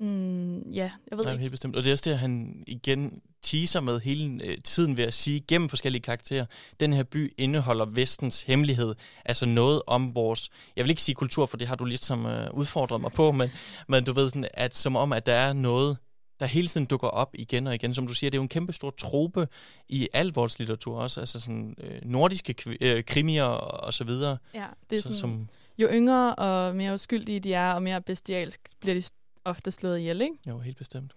Mm, 0.00 0.58
ja, 0.72 0.90
jeg 1.10 1.18
ved 1.18 1.24
Nej, 1.24 1.32
ikke. 1.32 1.40
Helt 1.40 1.50
bestemt. 1.50 1.76
Og 1.76 1.84
det 1.84 1.90
er 1.90 1.94
også 1.94 2.10
det, 2.10 2.14
at 2.14 2.18
han 2.18 2.64
igen 2.66 3.22
teaser 3.42 3.80
med 3.80 4.00
hele 4.00 4.44
øh, 4.44 4.58
tiden 4.64 4.96
ved 4.96 5.04
at 5.04 5.14
sige, 5.14 5.40
gennem 5.40 5.68
forskellige 5.68 6.02
karakterer, 6.02 6.46
den 6.80 6.92
her 6.92 7.02
by 7.02 7.34
indeholder 7.38 7.84
vestens 7.84 8.42
hemmelighed. 8.42 8.94
Altså 9.24 9.46
noget 9.46 9.82
om 9.86 10.14
vores, 10.14 10.50
jeg 10.76 10.84
vil 10.84 10.90
ikke 10.90 11.02
sige 11.02 11.14
kultur, 11.14 11.46
for 11.46 11.56
det 11.56 11.68
har 11.68 11.76
du 11.76 11.84
ligesom 11.84 12.26
øh, 12.26 12.46
udfordret 12.52 13.00
mig 13.00 13.12
på, 13.12 13.32
men, 13.32 13.50
men 13.88 14.04
du 14.04 14.12
ved 14.12 14.28
sådan, 14.28 14.48
at 14.54 14.76
som 14.76 14.96
om, 14.96 15.12
at 15.12 15.26
der 15.26 15.32
er 15.32 15.52
noget, 15.52 15.96
der 16.40 16.46
hele 16.46 16.68
tiden 16.68 16.86
dukker 16.86 17.08
op 17.08 17.30
igen 17.34 17.66
og 17.66 17.74
igen. 17.74 17.94
Som 17.94 18.06
du 18.06 18.14
siger, 18.14 18.30
det 18.30 18.36
er 18.36 18.40
jo 18.40 18.42
en 18.42 18.48
kæmpe 18.48 18.72
stor 18.72 18.90
trope 18.90 19.48
i 19.88 20.08
al 20.12 20.28
vores 20.28 20.58
litteratur 20.58 21.00
også. 21.00 21.20
Altså 21.20 21.40
sådan 21.40 21.74
øh, 21.80 22.00
nordiske 22.04 22.54
øh, 22.80 23.04
krimier 23.04 23.44
og, 23.44 23.84
og 23.84 23.94
så 23.94 24.04
videre. 24.04 24.38
Ja, 24.54 24.66
det 24.90 24.96
er 24.96 25.02
så, 25.02 25.02
sådan, 25.02 25.20
som, 25.20 25.48
jo 25.78 25.88
yngre 25.92 26.34
og 26.34 26.76
mere 26.76 26.94
uskyldige 26.94 27.40
de 27.40 27.54
er, 27.54 27.72
og 27.72 27.82
mere 27.82 28.02
bestialsk 28.02 28.60
bliver 28.80 28.94
de 28.94 29.02
ofte 29.44 29.70
slået 29.70 29.98
ihjel, 29.98 30.20
ikke? 30.20 30.36
Jo, 30.48 30.58
helt 30.58 30.78
bestemt. 30.78 31.12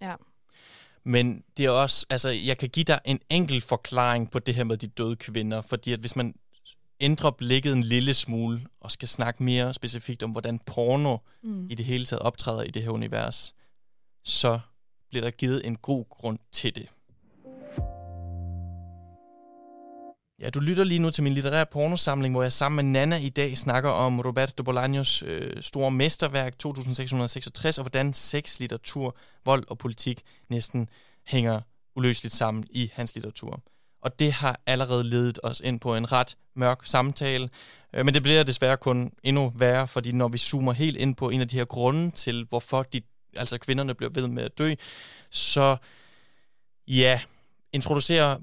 Ja. 0.00 0.14
Men 1.04 1.44
det 1.56 1.64
er 1.64 1.70
også, 1.70 2.06
altså, 2.10 2.28
jeg 2.28 2.58
kan 2.58 2.68
give 2.68 2.84
dig 2.84 3.00
en 3.04 3.20
enkelt 3.30 3.64
forklaring 3.64 4.30
på 4.30 4.38
det 4.38 4.54
her 4.54 4.64
med 4.64 4.76
de 4.76 4.86
døde 4.86 5.16
kvinder, 5.16 5.62
fordi 5.62 5.92
at 5.92 6.00
hvis 6.00 6.16
man 6.16 6.34
ændrer 7.00 7.30
blikket 7.30 7.72
en 7.72 7.82
lille 7.82 8.14
smule, 8.14 8.66
og 8.80 8.90
skal 8.90 9.08
snakke 9.08 9.42
mere 9.42 9.74
specifikt 9.74 10.22
om, 10.22 10.30
hvordan 10.30 10.58
porno 10.58 11.18
mm. 11.42 11.70
i 11.70 11.74
det 11.74 11.84
hele 11.84 12.04
taget 12.04 12.22
optræder 12.22 12.62
i 12.62 12.70
det 12.70 12.82
her 12.82 12.90
univers, 12.90 13.54
så 14.24 14.60
bliver 15.08 15.22
der 15.22 15.30
givet 15.30 15.66
en 15.66 15.76
god 15.76 16.04
grund 16.10 16.38
til 16.52 16.76
det. 16.76 16.88
Ja, 20.40 20.50
du 20.50 20.60
lytter 20.60 20.84
lige 20.84 20.98
nu 20.98 21.10
til 21.10 21.22
min 21.22 21.34
litterære 21.34 21.66
pornosamling, 21.66 22.34
hvor 22.34 22.42
jeg 22.42 22.52
sammen 22.52 22.76
med 22.76 23.00
Nana 23.00 23.16
i 23.16 23.28
dag 23.28 23.58
snakker 23.58 23.90
om 23.90 24.20
Roberto 24.20 24.62
Bolaños 24.62 25.26
øh, 25.26 25.62
store 25.62 25.90
mesterværk 25.90 26.58
2666, 26.58 27.78
og 27.78 27.82
hvordan 27.82 28.12
sex, 28.12 28.60
litteratur, 28.60 29.16
vold 29.44 29.64
og 29.68 29.78
politik 29.78 30.22
næsten 30.48 30.88
hænger 31.26 31.60
uløseligt 31.96 32.34
sammen 32.34 32.64
i 32.70 32.90
hans 32.94 33.14
litteratur. 33.14 33.62
Og 34.02 34.18
det 34.18 34.32
har 34.32 34.60
allerede 34.66 35.04
ledet 35.04 35.38
os 35.42 35.60
ind 35.64 35.80
på 35.80 35.96
en 35.96 36.12
ret 36.12 36.36
mørk 36.54 36.80
samtale, 36.84 37.50
øh, 37.92 38.04
men 38.04 38.14
det 38.14 38.22
bliver 38.22 38.42
desværre 38.42 38.76
kun 38.76 39.12
endnu 39.22 39.52
værre, 39.56 39.88
fordi 39.88 40.12
når 40.12 40.28
vi 40.28 40.38
zoomer 40.38 40.72
helt 40.72 40.96
ind 40.96 41.14
på 41.14 41.30
en 41.30 41.40
af 41.40 41.48
de 41.48 41.56
her 41.56 41.64
grunde 41.64 42.10
til, 42.10 42.46
hvorfor 42.48 42.82
de, 42.82 43.00
altså 43.36 43.58
kvinderne 43.58 43.94
bliver 43.94 44.10
ved 44.14 44.28
med 44.28 44.42
at 44.42 44.58
dø, 44.58 44.74
så 45.30 45.76
ja, 46.88 47.20
introducerer 47.72 48.36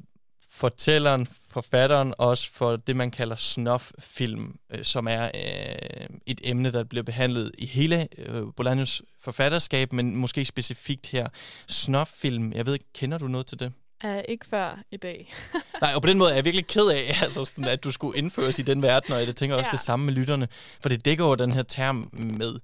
fortælleren 0.49 1.27
forfatteren 1.57 2.13
også 2.17 2.51
for 2.51 2.75
det, 2.75 2.95
man 2.95 3.11
kalder 3.11 3.35
snuff-film, 3.35 4.59
øh, 4.71 4.83
som 4.83 5.07
er 5.07 5.23
øh, 5.23 6.07
et 6.25 6.41
emne, 6.43 6.71
der 6.71 6.83
bliver 6.83 7.03
behandlet 7.03 7.51
i 7.57 7.65
hele 7.65 8.07
øh, 8.17 8.43
Bolaños 8.61 9.01
forfatterskab, 9.19 9.93
men 9.93 10.15
måske 10.15 10.45
specifikt 10.45 11.07
her. 11.07 11.27
Snuff-film, 11.67 12.53
jeg 12.53 12.65
ved 12.65 12.73
ikke, 12.73 12.85
kender 12.93 13.17
du 13.17 13.27
noget 13.27 13.47
til 13.47 13.59
det? 13.59 13.73
Uh, 14.03 14.19
ikke 14.29 14.45
før 14.45 14.79
i 14.91 14.97
dag. 14.97 15.33
Nej, 15.81 15.91
og 15.95 16.01
på 16.01 16.07
den 16.07 16.17
måde 16.17 16.31
er 16.31 16.35
jeg 16.35 16.45
virkelig 16.45 16.67
ked 16.67 16.87
af, 16.87 17.17
altså 17.23 17.45
sådan, 17.45 17.65
at 17.65 17.83
du 17.83 17.91
skulle 17.91 18.17
indføres 18.17 18.59
i 18.59 18.61
den 18.61 18.81
verden, 18.81 19.13
og 19.13 19.19
jeg 19.19 19.35
tænker 19.35 19.55
også 19.55 19.69
ja. 19.69 19.71
det 19.71 19.79
samme 19.79 20.05
med 20.05 20.13
lytterne. 20.13 20.47
For 20.81 20.89
det 20.89 21.05
dækker 21.05 21.25
jo 21.25 21.35
den 21.35 21.51
her 21.51 21.63
term 21.63 22.09
med 22.13 22.59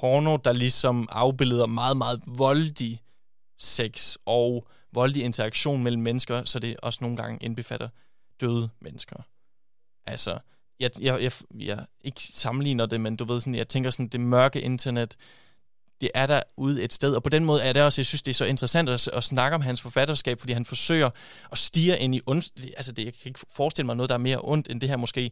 porno, 0.00 0.36
der 0.36 0.52
ligesom 0.52 1.08
afbilleder 1.10 1.66
meget, 1.66 1.96
meget 1.96 2.20
voldig 2.26 3.02
sex 3.58 4.16
og 4.26 4.68
voldelig 4.98 5.24
interaktion 5.24 5.82
mellem 5.82 6.02
mennesker, 6.02 6.44
så 6.44 6.58
det 6.58 6.76
også 6.82 6.98
nogle 7.02 7.16
gange 7.16 7.38
indbefatter 7.40 7.88
døde 8.40 8.68
mennesker. 8.80 9.16
Altså, 10.06 10.38
jeg, 10.80 10.90
jeg, 11.00 11.22
jeg, 11.22 11.32
jeg 11.58 11.86
ikke 12.04 12.22
sammenligner 12.22 12.86
det, 12.86 13.00
men 13.00 13.16
du 13.16 13.24
ved 13.24 13.40
sådan, 13.40 13.54
jeg 13.54 13.68
tænker 13.68 13.90
sådan, 13.90 14.08
det 14.08 14.20
mørke 14.20 14.60
internet, 14.60 15.16
det 16.00 16.10
er 16.14 16.26
der 16.26 16.42
ude 16.56 16.82
et 16.82 16.92
sted, 16.92 17.14
og 17.14 17.22
på 17.22 17.28
den 17.28 17.44
måde 17.44 17.62
er 17.62 17.72
det 17.72 17.82
også, 17.82 18.00
jeg 18.00 18.06
synes, 18.06 18.22
det 18.22 18.30
er 18.30 18.34
så 18.34 18.44
interessant 18.44 18.88
at, 18.88 19.08
at 19.08 19.24
snakke 19.24 19.54
om 19.54 19.60
hans 19.60 19.82
forfatterskab, 19.82 20.40
fordi 20.40 20.52
han 20.52 20.64
forsøger 20.64 21.10
at 21.52 21.58
stige 21.58 21.98
ind 21.98 22.14
i 22.14 22.20
ondt, 22.26 22.50
altså 22.76 22.92
det, 22.92 23.04
jeg 23.04 23.12
kan 23.14 23.28
ikke 23.28 23.40
forestille 23.50 23.86
mig 23.86 23.96
noget, 23.96 24.08
der 24.08 24.14
er 24.14 24.18
mere 24.18 24.40
ondt 24.42 24.70
end 24.70 24.80
det 24.80 24.88
her 24.88 24.96
måske, 24.96 25.30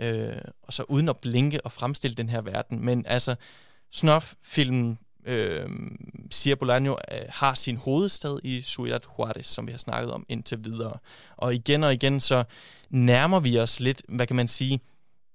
øh, 0.00 0.36
og 0.62 0.72
så 0.72 0.82
uden 0.88 1.08
at 1.08 1.18
blinke 1.18 1.66
og 1.66 1.72
fremstille 1.72 2.14
den 2.14 2.28
her 2.28 2.40
verden, 2.40 2.84
men 2.84 3.06
altså, 3.06 3.34
Snuff-filmen, 3.92 4.98
øh, 5.24 5.68
Sierra 6.30 6.58
Bolaño, 6.62 7.14
øh, 7.14 7.26
har 7.28 7.54
sin 7.54 7.76
hovedstad 7.76 8.38
i 8.42 8.62
Ciudad 8.62 9.00
Juarez, 9.18 9.46
som 9.46 9.66
vi 9.66 9.72
har 9.72 9.78
snakket 9.78 10.12
om 10.12 10.26
indtil 10.28 10.64
videre. 10.64 10.98
Og 11.36 11.54
igen 11.54 11.84
og 11.84 11.92
igen, 11.92 12.20
så 12.20 12.44
nærmer 12.90 13.40
vi 13.40 13.58
os 13.58 13.80
lidt, 13.80 14.02
hvad 14.08 14.26
kan 14.26 14.36
man 14.36 14.48
sige, 14.48 14.80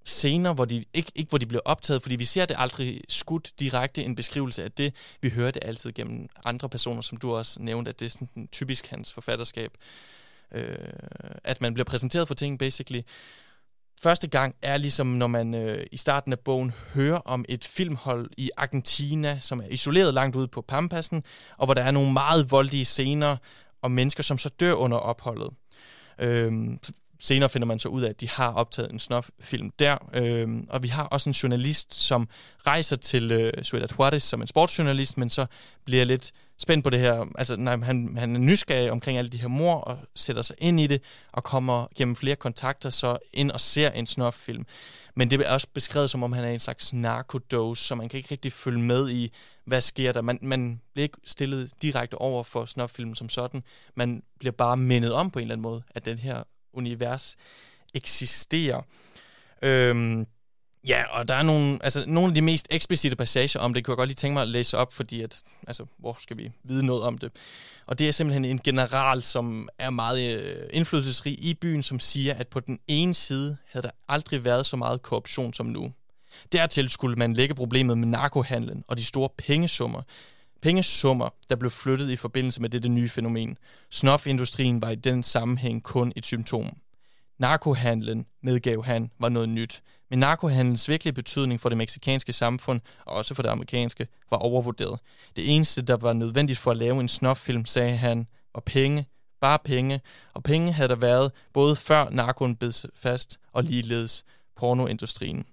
scener, 0.06 0.54
hvor 0.54 0.66
de 0.66 0.86
ikke, 0.94 1.12
ikke 1.16 1.30
hvor 1.30 1.38
de 1.38 1.46
bliver 1.46 1.62
optaget, 1.66 2.02
fordi 2.02 2.16
vi 2.16 2.26
ser 2.26 2.46
det 2.46 2.56
aldrig 2.60 3.02
skudt 3.10 3.52
direkte 3.60 4.04
en 4.04 4.16
beskrivelse 4.16 4.64
af 4.64 4.72
det. 4.72 4.94
Vi 5.22 5.30
hører 5.30 5.52
det 5.52 5.62
altid 5.66 5.92
gennem 5.92 6.30
andre 6.46 6.70
personer, 6.70 7.02
som 7.02 7.18
du 7.18 7.36
også 7.36 7.62
nævnte, 7.62 7.90
at 7.90 8.00
det 8.00 8.06
er 8.06 8.10
sådan 8.10 8.48
typisk 8.52 8.88
hans 8.88 9.14
forfatterskab, 9.14 9.72
øh, 10.52 10.76
at 11.44 11.62
man 11.62 11.74
bliver 11.74 11.86
præsenteret 11.86 12.28
for 12.28 12.36
ting, 12.36 12.60
basically. 12.60 13.02
Første 14.02 14.28
gang 14.28 14.56
er 14.62 14.78
ligesom, 14.78 15.08
når 15.08 15.28
man 15.28 15.54
øh, 15.54 15.86
i 15.92 15.98
starten 15.98 16.32
af 16.32 16.40
bogen 16.40 16.74
hører 16.94 17.18
om 17.18 17.46
et 17.50 17.66
filmhold 17.66 18.30
i 18.38 18.50
Argentina, 18.58 19.40
som 19.40 19.60
er 19.60 19.68
isoleret 19.68 20.14
langt 20.14 20.36
ude 20.36 20.48
på 20.48 20.62
Pampassen, 20.62 21.24
og 21.58 21.68
hvor 21.68 21.74
der 21.74 21.82
er 21.82 21.92
nogle 21.92 22.14
meget 22.14 22.52
voldelige 22.52 22.86
scener 22.86 23.38
om 23.82 23.92
mennesker, 23.92 24.24
som 24.24 24.38
så 24.38 24.50
dør 24.50 24.74
under 24.74 24.98
opholdet. 24.98 25.50
Øh, 26.20 26.52
senere 27.20 27.50
finder 27.50 27.66
man 27.66 27.80
så 27.80 27.90
ud 27.90 28.02
af, 28.02 28.10
at 28.10 28.22
de 28.22 28.30
har 28.30 28.54
optaget 28.54 28.92
en 28.92 29.00
snuff-film 29.00 29.72
der. 29.80 29.98
Øhm, 30.14 30.68
og 30.70 30.84
vi 30.84 30.88
har 30.88 31.04
også 31.04 31.30
en 31.30 31.34
journalist, 31.34 31.94
som 31.94 32.30
rejser 32.68 32.96
til 32.96 33.32
øh, 33.32 33.64
Ciudad 33.64 33.88
Juarez 33.98 34.24
som 34.24 34.42
en 34.42 34.48
sportsjournalist, 34.48 35.18
men 35.18 35.30
så 35.30 35.46
bliver 35.86 36.04
lidt 36.04 36.32
spændt 36.58 36.84
på 36.84 36.90
det 36.90 37.00
her. 37.00 37.26
Altså, 37.38 37.56
nej, 37.56 37.78
han, 37.78 38.18
han 38.18 38.36
er 38.36 38.40
nysgerrig 38.40 38.92
omkring 38.92 39.18
alle 39.18 39.30
de 39.30 39.38
her 39.38 39.48
mor 39.48 39.76
og 39.76 40.00
sætter 40.16 40.42
sig 40.42 40.56
ind 40.60 40.80
i 40.80 40.88
det, 40.88 41.02
og 41.32 41.44
kommer 41.44 41.88
gennem 41.96 42.16
flere 42.16 42.36
kontakter 42.36 42.90
så 42.90 43.18
ind 43.34 43.52
og 43.52 43.62
ser 43.62 43.92
en 43.92 44.08
snuff-film. 44.08 44.66
Men 45.16 45.32
det 45.32 45.42
er 45.42 45.54
også 45.54 45.68
beskrevet 45.74 46.10
som 46.10 46.24
om, 46.24 46.34
han 46.34 46.44
er 46.44 46.50
en 46.50 46.60
slags 46.60 46.94
narkodose, 46.94 47.84
så 47.84 47.96
man 47.96 48.10
kan 48.10 48.18
ikke 48.18 48.32
rigtig 48.32 48.54
følge 48.54 48.82
med 48.82 49.10
i, 49.10 49.32
hvad 49.66 49.82
sker 49.82 50.12
der. 50.12 50.22
Man, 50.22 50.40
man 50.42 50.82
bliver 50.94 51.04
ikke 51.04 51.18
stillet 51.26 51.72
direkte 51.82 52.16
over 52.16 52.44
for 52.44 52.66
snuff-filmen 52.66 53.16
som 53.16 53.30
sådan. 53.30 53.64
Man 53.96 54.24
bliver 54.40 54.52
bare 54.52 54.78
mindet 54.78 55.14
om 55.14 55.32
på 55.32 55.40
en 55.40 55.44
eller 55.44 55.54
anden 55.54 55.62
måde, 55.62 55.84
at 55.96 56.06
den 56.06 56.20
her 56.20 56.44
univers 56.74 57.38
eksisterer. 57.94 58.82
Øhm, 59.62 60.28
ja, 60.88 61.04
og 61.04 61.28
der 61.28 61.34
er 61.34 61.44
nogle, 61.44 61.80
altså, 61.84 62.04
nogle 62.08 62.28
af 62.30 62.36
de 62.36 62.42
mest 62.42 62.68
eksplicite 62.72 63.16
passager 63.16 63.60
om 63.60 63.74
det, 63.74 63.86
kunne 63.86 63.92
jeg 63.92 63.98
godt 63.98 64.10
lige 64.10 64.16
tænke 64.16 64.34
mig 64.34 64.42
at 64.42 64.48
læse 64.48 64.78
op, 64.78 64.94
fordi 64.94 65.22
at, 65.22 65.44
altså, 65.68 65.86
hvor 65.98 66.16
skal 66.20 66.38
vi 66.38 66.52
vide 66.64 66.86
noget 66.86 67.04
om 67.04 67.18
det? 67.18 67.32
Og 67.86 68.00
det 68.00 68.08
er 68.08 68.12
simpelthen 68.12 68.46
en 68.46 68.60
general, 68.60 69.24
som 69.24 69.70
er 69.80 69.90
meget 69.90 70.40
øh, 70.40 70.70
indflydelsesrig 70.74 71.46
i 71.46 71.54
byen, 71.54 71.84
som 71.84 72.00
siger, 72.00 72.34
at 72.34 72.48
på 72.48 72.60
den 72.60 72.80
ene 72.88 73.14
side 73.14 73.58
havde 73.72 73.84
der 73.84 73.92
aldrig 74.08 74.46
været 74.46 74.66
så 74.66 74.78
meget 74.78 75.02
korruption 75.02 75.54
som 75.54 75.66
nu. 75.66 75.92
Dertil 76.52 76.90
skulle 76.90 77.16
man 77.16 77.34
lægge 77.34 77.56
problemet 77.56 77.98
med 77.98 78.08
narkohandlen 78.08 78.84
og 78.88 78.98
de 78.98 79.04
store 79.04 79.30
pengesummer, 79.38 80.02
Pengesummer, 80.62 81.30
der 81.50 81.56
blev 81.56 81.72
flyttet 81.72 82.10
i 82.10 82.16
forbindelse 82.16 82.62
med 82.62 82.70
dette 82.70 82.90
nye 82.90 83.10
fænomen. 83.10 83.58
Snofindustrien 83.90 84.82
var 84.82 84.90
i 84.90 84.96
den 84.96 85.24
sammenhæng 85.24 85.84
kun 85.84 86.14
et 86.16 86.26
symptom. 86.26 86.78
Narkohandlen, 87.38 88.26
medgav 88.44 88.84
han, 88.84 89.12
var 89.20 89.30
noget 89.30 89.50
nyt. 89.50 89.84
Men 90.10 90.20
narkohandlens 90.20 90.90
virkelige 90.90 91.14
betydning 91.14 91.62
for 91.62 91.70
det 91.70 91.78
meksikanske 91.78 92.34
samfund, 92.34 92.82
og 93.06 93.16
også 93.16 93.34
for 93.34 93.44
det 93.44 93.50
amerikanske, 93.50 94.08
var 94.30 94.38
overvurderet. 94.38 95.00
Det 95.36 95.56
eneste, 95.56 95.82
der 95.82 95.98
var 95.98 96.14
nødvendigt 96.14 96.60
for 96.60 96.72
at 96.72 96.78
lave 96.78 97.00
en 97.00 97.08
snoffilm, 97.08 97.66
sagde 97.66 97.98
han, 97.98 98.28
var 98.54 98.62
penge, 98.66 99.06
bare 99.42 99.60
penge, 99.60 100.02
og 100.34 100.44
penge 100.44 100.74
havde 100.74 100.90
der 100.90 100.96
været 100.96 101.32
både 101.54 101.76
før 101.76 102.10
narkoen 102.10 102.56
bed 102.56 102.90
fast 102.96 103.40
og 103.54 103.64
ligeledes 103.64 104.26
pornoindustrien. 104.56 105.46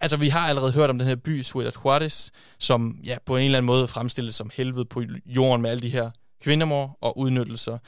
Altså, 0.00 0.16
vi 0.16 0.28
har 0.28 0.48
allerede 0.48 0.72
hørt 0.72 0.90
om 0.90 0.98
den 0.98 1.08
her 1.08 1.16
by, 1.16 1.42
Ciudad 1.42 1.72
Juarez, 1.84 2.30
som 2.58 2.98
ja, 3.04 3.16
på 3.26 3.36
en 3.36 3.44
eller 3.44 3.58
anden 3.58 3.66
måde 3.66 3.88
fremstilles 3.88 4.34
som 4.34 4.50
helvede 4.54 4.84
på 4.84 5.02
jorden 5.26 5.62
med 5.62 5.70
alle 5.70 5.82
de 5.82 5.90
her 5.90 6.10
kvindemor 6.42 6.98
og 7.00 7.18
udnyttelser. 7.18 7.78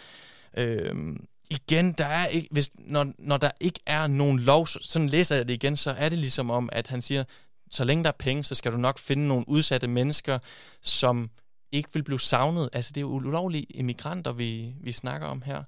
Øhm, 0.59 1.27
igen, 1.51 1.92
der 1.92 2.07
er 2.07 2.27
ikke, 2.27 2.49
hvis, 2.51 2.70
når, 2.79 3.12
når 3.18 3.37
der 3.37 3.51
ikke 3.61 3.81
er 3.87 4.07
nogen 4.07 4.38
lov, 4.40 4.66
sådan 4.66 5.09
læser 5.09 5.37
jeg 5.37 5.49
det 5.49 5.55
igen, 5.55 5.77
så 5.77 5.90
er 5.90 6.09
det 6.09 6.18
ligesom 6.18 6.51
om, 6.51 6.68
at 6.73 6.88
han 6.88 7.03
siger, 7.03 7.25
så 7.70 7.85
længe 7.85 8.05
der 8.05 8.11
er 8.11 8.16
penge, 8.18 8.44
så 8.44 8.55
skal 8.55 8.73
du 8.73 8.77
nok 8.77 8.99
finde 8.99 9.29
nogle 9.29 9.49
udsatte 9.49 9.88
mennesker, 9.88 10.38
som 10.83 11.31
ikke 11.73 11.88
vil 11.92 12.03
blive 12.03 12.20
savnet. 12.20 12.68
Altså, 12.73 12.92
det 12.94 12.97
er 12.97 13.03
jo 13.03 13.09
ulovlige 13.09 13.62
immigranter, 13.62 14.33
vi, 14.33 14.75
vi 14.81 14.92
snakker 14.92 15.27
om 15.27 15.42
her. 15.42 15.62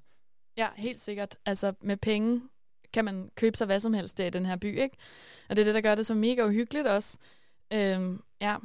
Ja, 0.57 0.67
helt 0.77 0.99
sikkert. 0.99 1.35
Altså, 1.45 1.73
med 1.81 1.97
penge 1.97 2.41
kan 2.93 3.05
man 3.05 3.31
købe 3.35 3.57
sig 3.57 3.65
hvad 3.65 3.79
som 3.79 3.93
helst 3.93 4.17
der 4.17 4.25
i 4.25 4.29
den 4.29 4.45
her 4.45 4.55
by, 4.55 4.81
ikke? 4.81 4.97
Og 5.49 5.55
det 5.55 5.61
er 5.61 5.65
det, 5.65 5.75
der 5.75 5.81
gør 5.81 5.95
det 5.95 6.05
så 6.05 6.13
mega 6.13 6.45
uhyggeligt 6.45 6.87
også. 6.87 7.17
Øhm, 7.73 8.21
ja. 8.41 8.55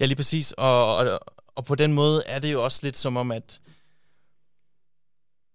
Ja, 0.00 0.04
lige 0.04 0.16
præcis. 0.16 0.52
Og, 0.52 0.96
og, 0.96 1.20
og 1.46 1.64
på 1.64 1.74
den 1.74 1.92
måde 1.92 2.22
er 2.26 2.38
det 2.38 2.52
jo 2.52 2.64
også 2.64 2.80
lidt 2.82 2.96
som 2.96 3.16
om, 3.16 3.30
at 3.30 3.60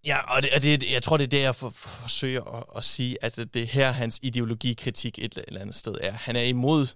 Ja, 0.06 0.36
og 0.36 0.41
det, 0.41 0.50
og 0.56 0.62
det, 0.62 0.91
jeg 0.91 1.04
tror, 1.04 1.18
det 1.18 1.24
er 1.24 1.28
det, 1.28 1.41
jeg 1.41 1.56
for, 1.56 1.70
forsøger 1.70 2.44
at, 2.44 2.63
at 2.76 2.86
sige. 2.86 3.18
Altså, 3.22 3.46
det 3.46 3.62
er 3.62 3.65
her, 3.65 3.91
hans 3.91 4.20
ideologikritik 4.22 5.20
et 5.20 5.38
eller 5.48 5.62
andet 5.62 5.76
sted 5.76 5.96
er. 6.02 6.12
Han 6.12 6.36
er 6.36 6.41
imod 6.41 6.88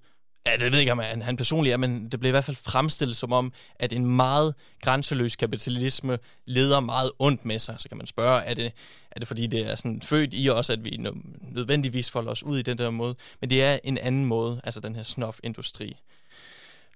Ja, 0.50 0.54
det 0.54 0.62
ved 0.62 0.72
jeg 0.72 0.80
ikke, 0.80 0.92
om 0.92 1.00
han, 1.00 1.22
han 1.22 1.38
personligt 1.38 1.74
er, 1.74 1.78
men 1.78 2.10
det 2.10 2.20
blev 2.20 2.30
i 2.30 2.32
hvert 2.32 2.46
fald 2.46 2.58
fremstillet 2.58 3.18
som 3.18 3.34
om, 3.34 3.54
at 3.76 3.94
en 3.94 4.06
meget 4.06 4.56
grænseløs 4.82 5.36
kapitalisme 5.36 6.20
leder 6.46 6.80
meget 6.80 7.12
ondt 7.20 7.46
med 7.46 7.60
sig. 7.60 7.76
Så 7.78 7.90
kan 7.90 7.98
man 7.98 8.08
spørge, 8.08 8.42
er 8.42 8.54
det, 8.54 8.74
er 9.12 9.20
det 9.20 9.28
fordi, 9.28 9.48
det 9.48 9.72
er 9.72 9.76
sådan 9.76 10.02
født 10.02 10.30
i 10.34 10.50
os, 10.50 10.70
at 10.70 10.86
vi 10.86 11.00
nødvendigvis 11.42 12.12
folder 12.12 12.32
os 12.32 12.44
ud 12.44 12.60
i 12.60 12.62
den 12.62 12.78
der 12.78 12.90
måde? 12.90 13.16
Men 13.42 13.50
det 13.50 13.64
er 13.64 13.80
en 13.84 13.98
anden 13.98 14.26
måde, 14.26 14.62
altså 14.64 14.80
den 14.80 14.96
her 14.96 15.04
snofindustri, 15.04 15.98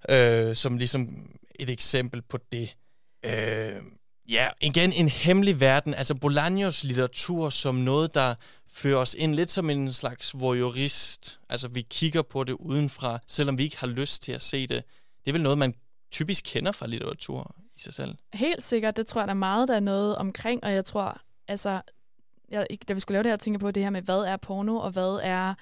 øh, 0.10 0.56
som 0.56 0.78
ligesom 0.78 1.30
et 1.60 1.70
eksempel 1.70 2.22
på 2.22 2.38
det. 2.52 2.76
Øh, 3.26 3.82
ja, 4.30 4.48
igen 4.62 4.94
en 4.94 5.10
hemmelig 5.10 5.60
verden. 5.60 5.94
Altså 5.94 6.14
Bolaños 6.26 6.88
litteratur 6.88 7.50
som 7.50 7.76
noget, 7.76 8.14
der 8.14 8.36
fører 8.74 8.98
os 8.98 9.14
ind 9.14 9.36
lidt 9.36 9.52
som 9.52 9.70
en 9.70 9.94
slags 9.94 10.40
voyeurist. 10.40 11.40
Altså, 11.50 11.68
vi 11.68 11.82
kigger 11.82 12.22
på 12.22 12.44
det 12.44 12.54
udenfra, 12.54 13.20
selvom 13.28 13.58
vi 13.58 13.64
ikke 13.64 13.78
har 13.78 13.88
lyst 13.88 14.24
til 14.24 14.32
at 14.32 14.42
se 14.42 14.68
det. 14.68 14.84
Det 15.26 15.32
er 15.32 15.34
vel 15.34 15.42
noget, 15.42 15.58
man 15.58 15.74
typisk 16.12 16.44
kender 16.48 16.72
fra 16.72 16.88
litteratur 16.88 17.56
i 17.76 17.80
sig 17.80 17.94
selv. 17.94 18.16
Helt 18.34 18.64
sikkert. 18.64 18.98
Det 18.98 19.08
tror 19.08 19.22
jeg, 19.22 19.28
der 19.28 19.34
er 19.34 19.38
meget, 19.38 19.68
der 19.68 19.76
er 19.76 19.80
noget 19.80 20.16
omkring, 20.16 20.64
og 20.64 20.74
jeg 20.74 20.86
tror, 20.86 21.22
altså, 21.48 21.82
jeg, 22.50 22.68
da 22.88 22.94
vi 22.94 23.00
skulle 23.00 23.16
lave 23.16 23.24
det 23.24 23.32
her, 23.32 23.38
tænker 23.38 23.60
på 23.60 23.72
det 23.72 23.84
her 23.84 23.90
med, 23.90 24.02
hvad 24.02 24.20
er 24.20 24.38
porno, 24.38 24.78
og 24.78 24.92
hvad 24.92 25.20
er 25.24 25.54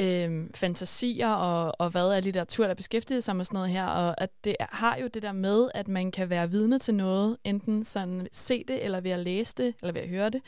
øh, 0.00 0.46
fantasier, 0.54 1.28
og, 1.28 1.74
og 1.78 1.90
hvad 1.90 2.08
er 2.08 2.20
litteratur, 2.20 2.66
der 2.66 2.74
beskæftiger 2.74 3.20
sig 3.20 3.36
med 3.36 3.44
sådan 3.44 3.56
noget 3.56 3.70
her, 3.70 3.86
og 3.86 4.20
at 4.20 4.30
det 4.44 4.56
har 4.60 4.96
jo 4.96 5.06
det 5.06 5.22
der 5.22 5.32
med, 5.32 5.68
at 5.74 5.88
man 5.88 6.10
kan 6.10 6.30
være 6.30 6.50
vidne 6.50 6.78
til 6.78 6.94
noget, 6.94 7.36
enten 7.44 7.84
sådan 7.84 8.28
se 8.32 8.64
det, 8.68 8.84
eller 8.84 9.00
ved 9.00 9.10
at 9.10 9.18
læse 9.18 9.54
det, 9.56 9.74
eller 9.82 9.92
ved 9.92 10.00
at 10.00 10.08
høre 10.08 10.30
det, 10.30 10.40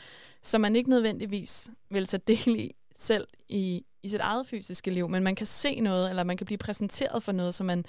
som 0.47 0.61
man 0.61 0.75
ikke 0.75 0.89
nødvendigvis 0.89 1.69
vil 1.89 2.05
tage 2.05 2.21
del 2.27 2.55
i 2.59 2.71
selv 2.95 3.27
i, 3.49 3.85
i 4.03 4.09
sit 4.09 4.19
eget 4.19 4.47
fysiske 4.47 4.91
liv, 4.91 5.09
men 5.09 5.23
man 5.23 5.35
kan 5.35 5.47
se 5.47 5.79
noget, 5.79 6.09
eller 6.09 6.23
man 6.23 6.37
kan 6.37 6.45
blive 6.45 6.57
præsenteret 6.57 7.23
for 7.23 7.31
noget, 7.31 7.55
som 7.55 7.65
man 7.65 7.85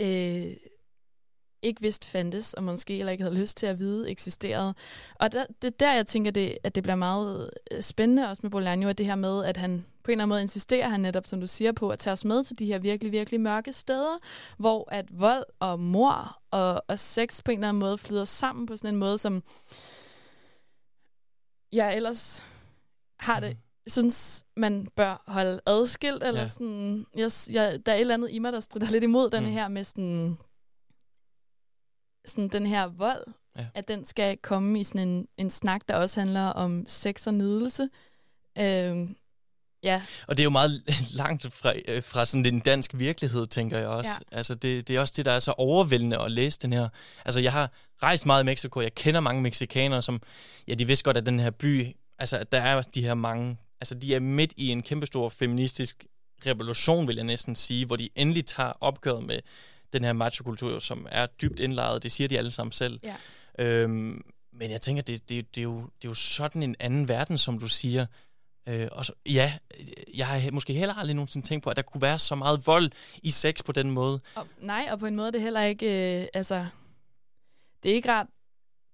øh, 0.00 0.56
ikke 1.62 1.82
vidste 1.82 2.06
fandtes, 2.06 2.54
og 2.54 2.64
måske 2.64 2.96
heller 2.96 3.12
ikke 3.12 3.24
havde 3.24 3.40
lyst 3.40 3.56
til 3.56 3.66
at 3.66 3.78
vide 3.78 4.10
eksisterede. 4.10 4.74
Og 5.14 5.32
der, 5.32 5.44
det 5.62 5.68
er 5.68 5.76
der, 5.80 5.92
jeg 5.92 6.06
tænker, 6.06 6.30
det, 6.30 6.58
at 6.62 6.74
det 6.74 6.82
bliver 6.82 6.96
meget 6.96 7.50
øh, 7.70 7.82
spændende 7.82 8.28
også 8.28 8.40
med 8.46 8.54
Bolaño, 8.54 8.88
at 8.88 8.98
det 8.98 9.06
her 9.06 9.14
med, 9.14 9.44
at 9.44 9.56
han 9.56 9.86
på 10.02 10.10
en 10.10 10.12
eller 10.12 10.22
anden 10.22 10.28
måde 10.28 10.42
insisterer 10.42 10.88
han 10.88 11.00
netop, 11.00 11.26
som 11.26 11.40
du 11.40 11.46
siger, 11.46 11.72
på 11.72 11.88
at 11.88 11.98
tage 11.98 12.12
os 12.12 12.24
med 12.24 12.44
til 12.44 12.58
de 12.58 12.66
her 12.66 12.78
virkelig, 12.78 13.12
virkelig 13.12 13.40
mørke 13.40 13.72
steder, 13.72 14.18
hvor 14.58 14.88
at 14.92 15.20
vold 15.20 15.44
og 15.60 15.80
mor 15.80 16.38
og, 16.50 16.84
og 16.88 16.98
sex 16.98 17.44
på 17.44 17.50
en 17.50 17.58
eller 17.58 17.68
anden 17.68 17.80
måde 17.80 17.98
flyder 17.98 18.24
sammen 18.24 18.66
på 18.66 18.76
sådan 18.76 18.94
en 18.94 19.00
måde, 19.00 19.18
som 19.18 19.42
jeg 21.72 21.96
ellers 21.96 22.44
har 23.18 23.40
det, 23.40 23.56
synes, 23.86 24.44
man 24.56 24.88
bør 24.96 25.22
holde 25.26 25.60
adskilt, 25.66 26.22
eller 26.22 26.40
ja. 26.40 26.48
sådan, 26.48 27.06
jeg, 27.14 27.30
jeg, 27.50 27.86
der 27.86 27.92
er 27.92 27.96
et 27.96 28.00
eller 28.00 28.14
andet 28.14 28.30
i 28.30 28.38
mig, 28.38 28.52
der 28.52 28.60
strider 28.60 28.90
lidt 28.90 29.04
imod 29.04 29.30
den 29.30 29.44
mm. 29.44 29.50
her 29.50 29.68
med 29.68 29.84
sådan, 29.84 30.38
sådan 32.24 32.48
den 32.48 32.66
her 32.66 32.86
vold, 32.86 33.26
ja. 33.56 33.66
at 33.74 33.88
den 33.88 34.04
skal 34.04 34.36
komme 34.36 34.80
i 34.80 34.84
sådan 34.84 35.08
en, 35.08 35.28
en 35.36 35.50
snak, 35.50 35.80
der 35.88 35.94
også 35.94 36.20
handler 36.20 36.46
om 36.46 36.84
sex 36.86 37.26
og 37.26 37.34
nydelse. 37.34 37.88
Øhm, 38.58 39.16
ja. 39.82 40.02
Og 40.26 40.36
det 40.36 40.42
er 40.42 40.44
jo 40.44 40.50
meget 40.50 40.82
langt 41.22 41.52
fra, 41.52 41.72
øh, 41.88 42.02
fra 42.02 42.26
sådan 42.26 42.46
en 42.46 42.60
dansk 42.60 42.90
virkelighed, 42.94 43.46
tænker 43.46 43.78
jeg 43.78 43.88
også. 43.88 44.10
Ja. 44.32 44.36
Altså 44.36 44.54
det, 44.54 44.88
det 44.88 44.96
er 44.96 45.00
også 45.00 45.14
det, 45.16 45.24
der 45.24 45.32
er 45.32 45.40
så 45.40 45.52
overvældende 45.52 46.20
at 46.20 46.30
læse 46.30 46.58
den 46.60 46.72
her. 46.72 46.88
Altså 47.24 47.40
jeg 47.40 47.52
har 47.52 47.70
rejst 48.02 48.26
meget 48.26 48.42
i 48.42 48.46
Mexico, 48.46 48.80
jeg 48.80 48.94
kender 48.94 49.20
mange 49.20 49.42
mexikanere, 49.42 50.02
som, 50.02 50.22
ja, 50.68 50.74
de 50.74 50.86
vidste 50.86 51.04
godt, 51.04 51.16
at 51.16 51.26
den 51.26 51.40
her 51.40 51.50
by, 51.50 51.86
altså 52.18 52.38
at 52.38 52.52
der 52.52 52.60
er 52.60 52.82
de 52.82 53.02
her 53.02 53.14
mange, 53.14 53.56
altså 53.80 53.94
de 53.94 54.14
er 54.14 54.20
midt 54.20 54.52
i 54.56 54.68
en 54.68 54.82
kæmpestor 54.82 55.28
feministisk 55.28 56.06
revolution, 56.46 57.08
vil 57.08 57.16
jeg 57.16 57.24
næsten 57.24 57.56
sige, 57.56 57.86
hvor 57.86 57.96
de 57.96 58.08
endelig 58.14 58.46
tager 58.46 58.72
opgøret 58.80 59.24
med 59.24 59.38
den 59.92 60.04
her 60.04 60.12
machokultur, 60.12 60.78
som 60.78 61.06
er 61.10 61.26
dybt 61.26 61.60
indlejret. 61.60 62.02
Det 62.02 62.12
siger 62.12 62.28
de 62.28 62.38
alle 62.38 62.50
sammen 62.50 62.72
selv. 62.72 63.00
Ja. 63.02 63.14
Øhm, 63.58 64.22
men 64.52 64.70
jeg 64.70 64.80
tænker, 64.80 65.02
det, 65.02 65.28
det, 65.28 65.54
det, 65.54 65.60
er 65.60 65.64
jo, 65.64 65.76
det 65.76 66.04
er 66.04 66.08
jo 66.08 66.14
sådan 66.14 66.62
en 66.62 66.76
anden 66.80 67.08
verden, 67.08 67.38
som 67.38 67.58
du 67.58 67.68
siger. 67.68 68.06
Øh, 68.68 68.88
og 68.92 69.04
så, 69.04 69.12
ja, 69.26 69.52
øh, 69.80 70.18
jeg 70.18 70.26
har 70.26 70.50
måske 70.50 70.72
heller 70.72 70.94
aldrig 70.94 71.14
nogensinde 71.14 71.46
tænkt 71.46 71.64
på, 71.64 71.70
at 71.70 71.76
der 71.76 71.82
kunne 71.82 72.02
være 72.02 72.18
så 72.18 72.34
meget 72.34 72.66
vold 72.66 72.90
i 73.22 73.30
sex 73.30 73.64
på 73.64 73.72
den 73.72 73.90
måde. 73.90 74.20
Og, 74.34 74.46
nej, 74.60 74.88
og 74.90 74.98
på 74.98 75.06
en 75.06 75.16
måde 75.16 75.26
er 75.26 75.32
det 75.32 75.42
heller 75.42 75.62
ikke, 75.62 76.20
øh, 76.20 76.26
altså, 76.34 76.66
det 77.82 77.90
er 77.90 77.94
ikke 77.94 78.12
ret, 78.12 78.26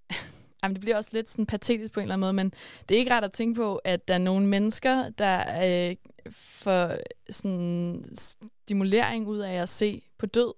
Jamen, 0.63 0.75
det 0.75 0.81
bliver 0.81 0.97
også 0.97 1.09
lidt 1.13 1.29
sådan 1.29 1.45
patetisk 1.45 1.91
på 1.91 1.99
en 1.99 2.03
eller 2.03 2.13
anden 2.13 2.21
måde, 2.21 2.33
men 2.33 2.53
det 2.89 2.95
er 2.95 2.99
ikke 2.99 3.13
ret 3.13 3.23
at 3.23 3.31
tænke 3.31 3.57
på, 3.57 3.75
at 3.75 4.07
der 4.07 4.13
er 4.13 4.17
nogle 4.17 4.47
mennesker, 4.47 5.09
der 5.09 5.63
øh, 5.89 5.95
får 6.31 6.97
sådan 7.29 8.05
stimulering 8.15 9.27
ud 9.27 9.37
af 9.37 9.53
at 9.53 9.69
se 9.69 10.01
på 10.17 10.25
død. 10.25 10.53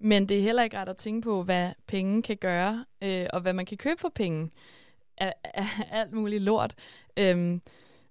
Men 0.00 0.28
det 0.28 0.38
er 0.38 0.42
heller 0.42 0.62
ikke 0.62 0.78
ret 0.78 0.88
at 0.88 0.96
tænke 0.96 1.24
på, 1.24 1.42
hvad 1.42 1.70
penge 1.86 2.22
kan 2.22 2.36
gøre, 2.36 2.84
øh, 3.02 3.26
og 3.32 3.40
hvad 3.40 3.52
man 3.52 3.66
kan 3.66 3.76
købe 3.76 4.00
for 4.00 4.12
penge. 4.14 4.50
Af, 5.18 5.34
af 5.44 5.66
alt 5.90 6.12
muligt 6.12 6.42
lort. 6.42 6.74
Øhm, 7.16 7.62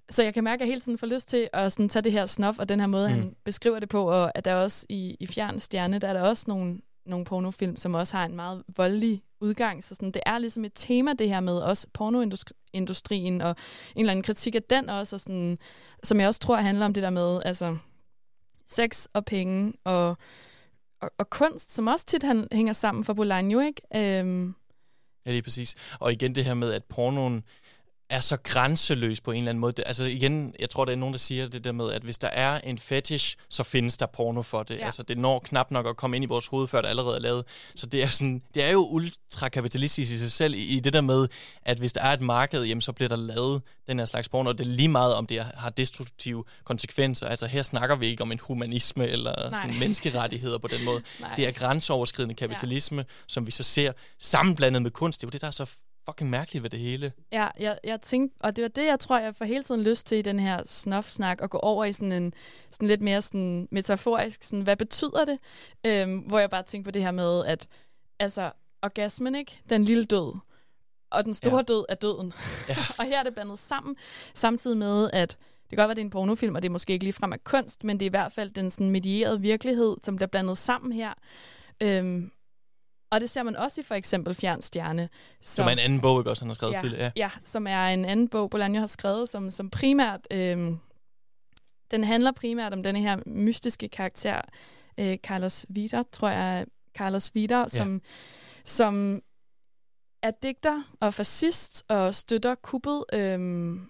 så 0.10 0.24
jeg 0.24 0.34
kan 0.34 0.44
mærke, 0.44 0.56
at 0.56 0.60
jeg 0.60 0.68
hele 0.68 0.82
tiden 0.82 0.98
får 0.98 1.08
lyst 1.08 1.30
til 1.30 1.50
at 1.54 1.72
sådan 1.72 1.90
tage 1.90 2.04
det 2.04 2.12
her 2.12 2.26
snof, 2.26 2.60
og 2.60 2.70
den 2.70 2.80
her 2.80 2.88
måde, 2.88 3.10
mm. 3.10 3.14
han 3.14 3.36
beskriver 3.46 3.80
det 3.80 3.90
på, 3.90 4.10
og 4.10 4.32
at 4.38 4.46
der 4.46 4.56
også 4.56 4.86
i, 4.90 5.18
i 5.20 5.28
Fjern 5.28 5.60
Stjerne, 5.60 6.00
der 6.00 6.08
er 6.08 6.14
der 6.14 6.22
også 6.22 6.46
nogle, 6.48 6.82
nogle 7.06 7.26
pornofilm, 7.26 7.76
som 7.76 7.94
også 7.94 8.18
har 8.18 8.26
en 8.26 8.36
meget 8.36 8.64
voldelig 8.78 9.24
udgang. 9.42 9.84
Så 9.84 9.96
sådan, 9.96 10.12
det 10.12 10.22
er 10.26 10.38
ligesom 10.38 10.66
et 10.66 10.72
tema, 10.76 11.14
det 11.14 11.30
her 11.30 11.40
med 11.40 11.58
også 11.58 11.88
pornoindustrien, 11.94 13.42
og 13.42 13.56
en 13.96 14.00
eller 14.00 14.12
anden 14.12 14.24
kritik 14.24 14.56
af 14.56 14.64
den 14.64 14.90
også, 14.90 15.16
og 15.16 15.20
sådan, 15.20 15.58
som 16.04 16.20
jeg 16.20 16.28
også 16.28 16.40
tror 16.40 16.56
handler 16.56 16.86
om 16.86 16.94
det 16.94 17.04
der 17.04 17.10
med 17.10 17.42
altså, 17.46 17.78
sex 18.68 19.06
og 19.14 19.26
penge 19.26 19.74
og, 19.84 20.18
og, 21.02 21.12
og 21.18 21.30
kunst, 21.30 21.74
som 21.74 21.88
også 21.88 22.06
tit 22.06 22.24
han, 22.24 22.48
hænger 22.52 22.74
sammen 22.74 23.04
for 23.04 23.14
Bolaño, 23.14 23.60
ikke? 23.60 24.20
Øhm. 24.20 24.56
Ja, 25.26 25.32
lige 25.32 25.42
præcis. 25.42 25.76
Og 26.00 26.12
igen 26.12 26.36
det 26.36 26.46
her 26.46 26.54
med, 26.54 26.74
at 26.74 26.84
pornoen 26.84 27.44
er 28.10 28.20
så 28.20 28.38
grænseløs 28.38 29.22
på 29.22 29.32
en 29.32 29.38
eller 29.38 29.50
anden 29.50 29.60
måde. 29.60 29.84
Altså 29.86 30.04
igen, 30.04 30.56
jeg 30.60 30.70
tror, 30.70 30.86
der 30.86 30.92
er 30.92 30.96
nogen, 30.96 31.14
der 31.14 31.20
siger 31.20 31.48
det 31.48 31.64
der 31.64 31.72
med, 31.72 31.92
at 31.92 32.02
hvis 32.02 32.18
der 32.18 32.28
er 32.28 32.60
en 32.60 32.78
fetish, 32.78 33.38
så 33.50 33.64
findes 33.64 33.98
der 33.98 34.06
porno 34.06 34.42
for 34.42 34.64
det. 34.64 34.78
Ja. 34.78 34.86
Altså 34.86 35.04
det 35.04 35.18
når 35.18 35.40
knap 35.40 35.72
nok 35.72 35.88
at 35.88 35.98
komme 35.98 36.16
ind 36.16 36.24
i 36.24 36.28
vores 36.28 36.48
hoved, 36.48 36.68
før 36.68 36.82
det 36.82 36.90
allerede 36.90 37.16
er 37.16 37.20
lavet. 37.20 37.46
Så 37.76 37.86
det 37.86 38.04
er, 38.04 38.08
sådan, 38.08 38.42
det 38.54 38.64
er 38.64 38.72
jo 38.72 38.86
ultrakapitalistisk 38.86 40.12
i 40.12 40.18
sig 40.18 40.32
selv, 40.32 40.54
i, 40.54 40.76
i 40.76 40.80
det 40.80 40.94
der 40.94 41.02
med, 41.02 41.28
at 41.64 41.78
hvis 41.78 41.94
der 41.94 42.02
er 42.02 42.14
et 42.14 42.22
marked, 42.22 42.64
jamen, 42.64 42.82
så 42.82 42.92
bliver 42.92 43.10
der 43.10 43.16
lavet 43.16 43.62
den 43.88 44.00
her 44.00 44.06
slags 44.06 44.30
porno, 44.30 44.50
og 44.50 44.58
det 44.58 44.68
er 44.68 44.72
lige 44.72 44.88
meget, 44.88 45.16
om 45.16 45.26
det 45.26 45.46
har 45.54 45.70
destruktive 45.70 46.44
konsekvenser. 46.64 47.28
Altså 47.28 47.46
her 47.46 47.64
snakker 47.64 47.96
vi 47.96 48.06
ikke 48.06 48.24
om 48.24 48.32
en 48.32 48.40
humanisme 48.44 49.08
eller 49.08 49.34
sådan 49.50 49.80
menneskerettigheder 49.80 50.58
på 50.58 50.68
den 50.68 50.86
måde. 50.86 51.02
Nej. 51.20 51.36
Det 51.36 51.48
er 51.48 51.52
grænseoverskridende 51.52 52.36
kapitalisme, 52.36 52.98
ja. 52.98 53.14
som 53.28 53.46
vi 53.46 53.52
så 53.52 53.64
ser 53.64 53.92
sammenblandet 54.20 54.82
med 54.82 54.92
kunst. 54.92 55.22
Det 55.22 55.26
er 55.26 55.28
jo 55.28 55.32
det, 55.32 55.42
der 55.42 55.48
er 55.48 55.52
så 55.52 55.66
fucking 56.10 56.30
mærkeligt 56.30 56.64
ved 56.64 56.70
det 56.70 56.80
hele. 56.80 57.12
Ja, 57.32 57.48
jeg, 57.60 57.80
jeg 57.84 58.02
tænkte, 58.02 58.38
og 58.40 58.56
det 58.56 58.62
var 58.62 58.68
det, 58.68 58.86
jeg 58.86 59.00
tror, 59.00 59.20
jeg 59.20 59.36
får 59.36 59.46
hele 59.46 59.64
tiden 59.64 59.84
lyst 59.84 60.08
til 60.08 60.18
i 60.18 60.22
den 60.22 60.40
her 60.40 60.64
snof-snak, 60.64 61.42
at 61.42 61.50
gå 61.50 61.58
over 61.58 61.86
i 61.86 61.94
sådan 61.94 62.12
en 62.12 62.34
sådan 62.70 62.88
lidt 62.88 63.02
mere 63.02 63.22
sådan 63.22 63.68
metaforisk, 63.72 64.44
sådan, 64.44 64.62
hvad 64.62 64.76
betyder 64.76 65.26
det? 65.26 65.40
Øhm, 65.86 66.18
hvor 66.18 66.40
jeg 66.40 66.50
bare 66.50 66.64
tænker 66.64 66.84
på 66.86 66.92
det 66.92 67.02
her 67.02 67.12
med, 67.12 67.46
at 67.46 67.68
altså, 68.20 68.52
orgasmen, 68.82 69.36
ikke? 69.36 69.60
Den 69.70 69.84
lille 69.86 70.06
død. 70.06 70.38
Og 71.12 71.26
den 71.26 71.34
store 71.34 71.56
ja. 71.56 71.62
død 71.62 71.86
er 71.90 71.96
døden. 71.96 72.34
Ja. 72.70 72.76
og 73.00 73.06
her 73.06 73.20
er 73.20 73.24
det 73.24 73.34
blandet 73.34 73.60
sammen, 73.60 73.96
samtidig 74.34 74.78
med, 74.78 75.10
at 75.14 75.30
det 75.30 75.70
kan 75.70 75.78
godt 75.78 75.88
være, 75.88 75.96
det 75.96 76.02
er 76.02 76.06
en 76.06 76.10
pornofilm, 76.10 76.56
og 76.56 76.62
det 76.62 76.70
er 76.70 76.72
måske 76.72 76.94
ikke 76.94 77.06
ligefrem 77.06 77.34
af 77.34 77.44
kunst, 77.44 77.84
men 77.84 78.00
det 78.00 78.06
er 78.06 78.10
i 78.10 78.18
hvert 78.18 78.32
fald 78.32 78.50
den 78.50 78.72
sådan 78.72 78.90
medierede 78.90 79.42
virkelighed, 79.42 79.98
som 80.04 80.16
bliver 80.16 80.28
blandet 80.28 80.58
sammen 80.58 80.94
her. 80.94 81.14
Øhm, 81.82 82.32
og 83.12 83.22
det 83.22 83.30
ser 83.30 83.44
man 83.44 83.56
også 83.56 83.82
i 83.82 83.84
for 83.84 83.96
eksempel 83.96 84.36
Fjernstjerne. 84.36 85.10
Som, 85.42 85.64
som 85.64 85.68
er 85.68 85.72
en 85.72 85.80
anden 85.80 86.02
bog, 86.02 86.20
ikke 86.20 86.30
også, 86.30 86.44
han 86.44 86.50
har 86.50 86.56
skrevet 86.56 86.74
ja, 86.74 86.80
til. 86.80 86.92
Ja. 86.92 87.12
ja, 87.16 87.30
som 87.44 87.68
er 87.68 87.88
en 87.88 88.06
anden 88.06 88.28
bog, 88.28 88.52
Bolaño 88.56 88.80
har 88.80 88.88
skrevet, 88.88 89.30
som, 89.30 89.52
som 89.52 89.70
primært... 89.70 90.28
Øh, 90.32 90.72
den 91.92 92.04
handler 92.04 92.32
primært 92.32 92.74
om 92.74 92.84
denne 92.84 93.02
her 93.02 93.18
mystiske 93.26 93.88
karakter, 93.90 94.42
øh, 94.98 95.18
Carlos 95.18 95.66
Vida, 95.70 96.04
tror 96.12 96.30
jeg, 96.30 96.66
Carlos 96.98 97.36
Vida, 97.36 97.60
ja. 97.60 97.68
som, 97.68 98.02
som 98.66 99.22
er 100.24 100.32
digter 100.44 100.84
og 101.00 101.14
fascist 101.14 101.84
og 101.88 102.16
støtter 102.16 102.56
kuppet, 102.56 103.04
øh, 103.14 103.40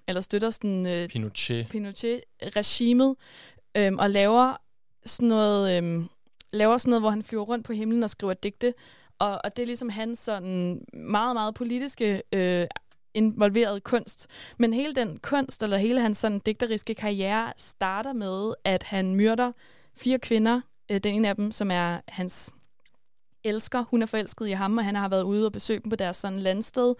eller 0.07 0.21
støtter 0.21 0.49
sådan... 0.49 0.85
Øh, 0.85 1.09
Pinochet. 1.09 1.67
Pinochet-regimet, 1.69 3.15
øh, 3.77 3.91
og 3.99 4.09
laver 4.09 4.57
sådan 5.05 5.27
noget... 5.27 5.83
Øh, 5.83 6.05
laver 6.51 6.77
sådan 6.77 6.89
noget, 6.89 7.01
hvor 7.01 7.09
han 7.09 7.23
flyver 7.23 7.43
rundt 7.43 7.65
på 7.65 7.73
himlen 7.73 8.03
og 8.03 8.09
skriver 8.09 8.33
digte, 8.33 8.73
og, 9.19 9.41
og 9.43 9.55
det 9.55 9.63
er 9.63 9.67
ligesom 9.67 9.89
hans 9.89 10.19
sådan 10.19 10.85
meget, 10.93 11.35
meget 11.35 11.55
politiske 11.55 12.21
øh, 12.33 12.67
involveret 13.13 13.83
kunst. 13.83 14.27
Men 14.57 14.73
hele 14.73 14.95
den 14.95 15.17
kunst, 15.17 15.63
eller 15.63 15.77
hele 15.77 16.01
hans 16.01 16.17
sådan 16.17 16.39
digteriske 16.39 16.95
karriere, 16.95 17.53
starter 17.57 18.13
med, 18.13 18.53
at 18.63 18.83
han 18.83 19.15
myrder 19.15 19.51
fire 19.95 20.19
kvinder. 20.19 20.61
Øh, 20.91 20.99
den 20.99 21.13
ene 21.13 21.29
af 21.29 21.35
dem, 21.35 21.51
som 21.51 21.71
er 21.71 21.99
hans 22.07 22.55
elsker. 23.43 23.83
Hun 23.91 24.01
er 24.01 24.05
forelsket 24.05 24.47
i 24.47 24.51
ham, 24.51 24.77
og 24.77 24.85
han 24.85 24.95
har 24.95 25.09
været 25.09 25.23
ude 25.23 25.45
og 25.45 25.51
besøge 25.51 25.79
dem 25.79 25.89
på 25.89 25.95
deres 25.95 26.17
sådan 26.17 26.39
landsted. 26.39 26.95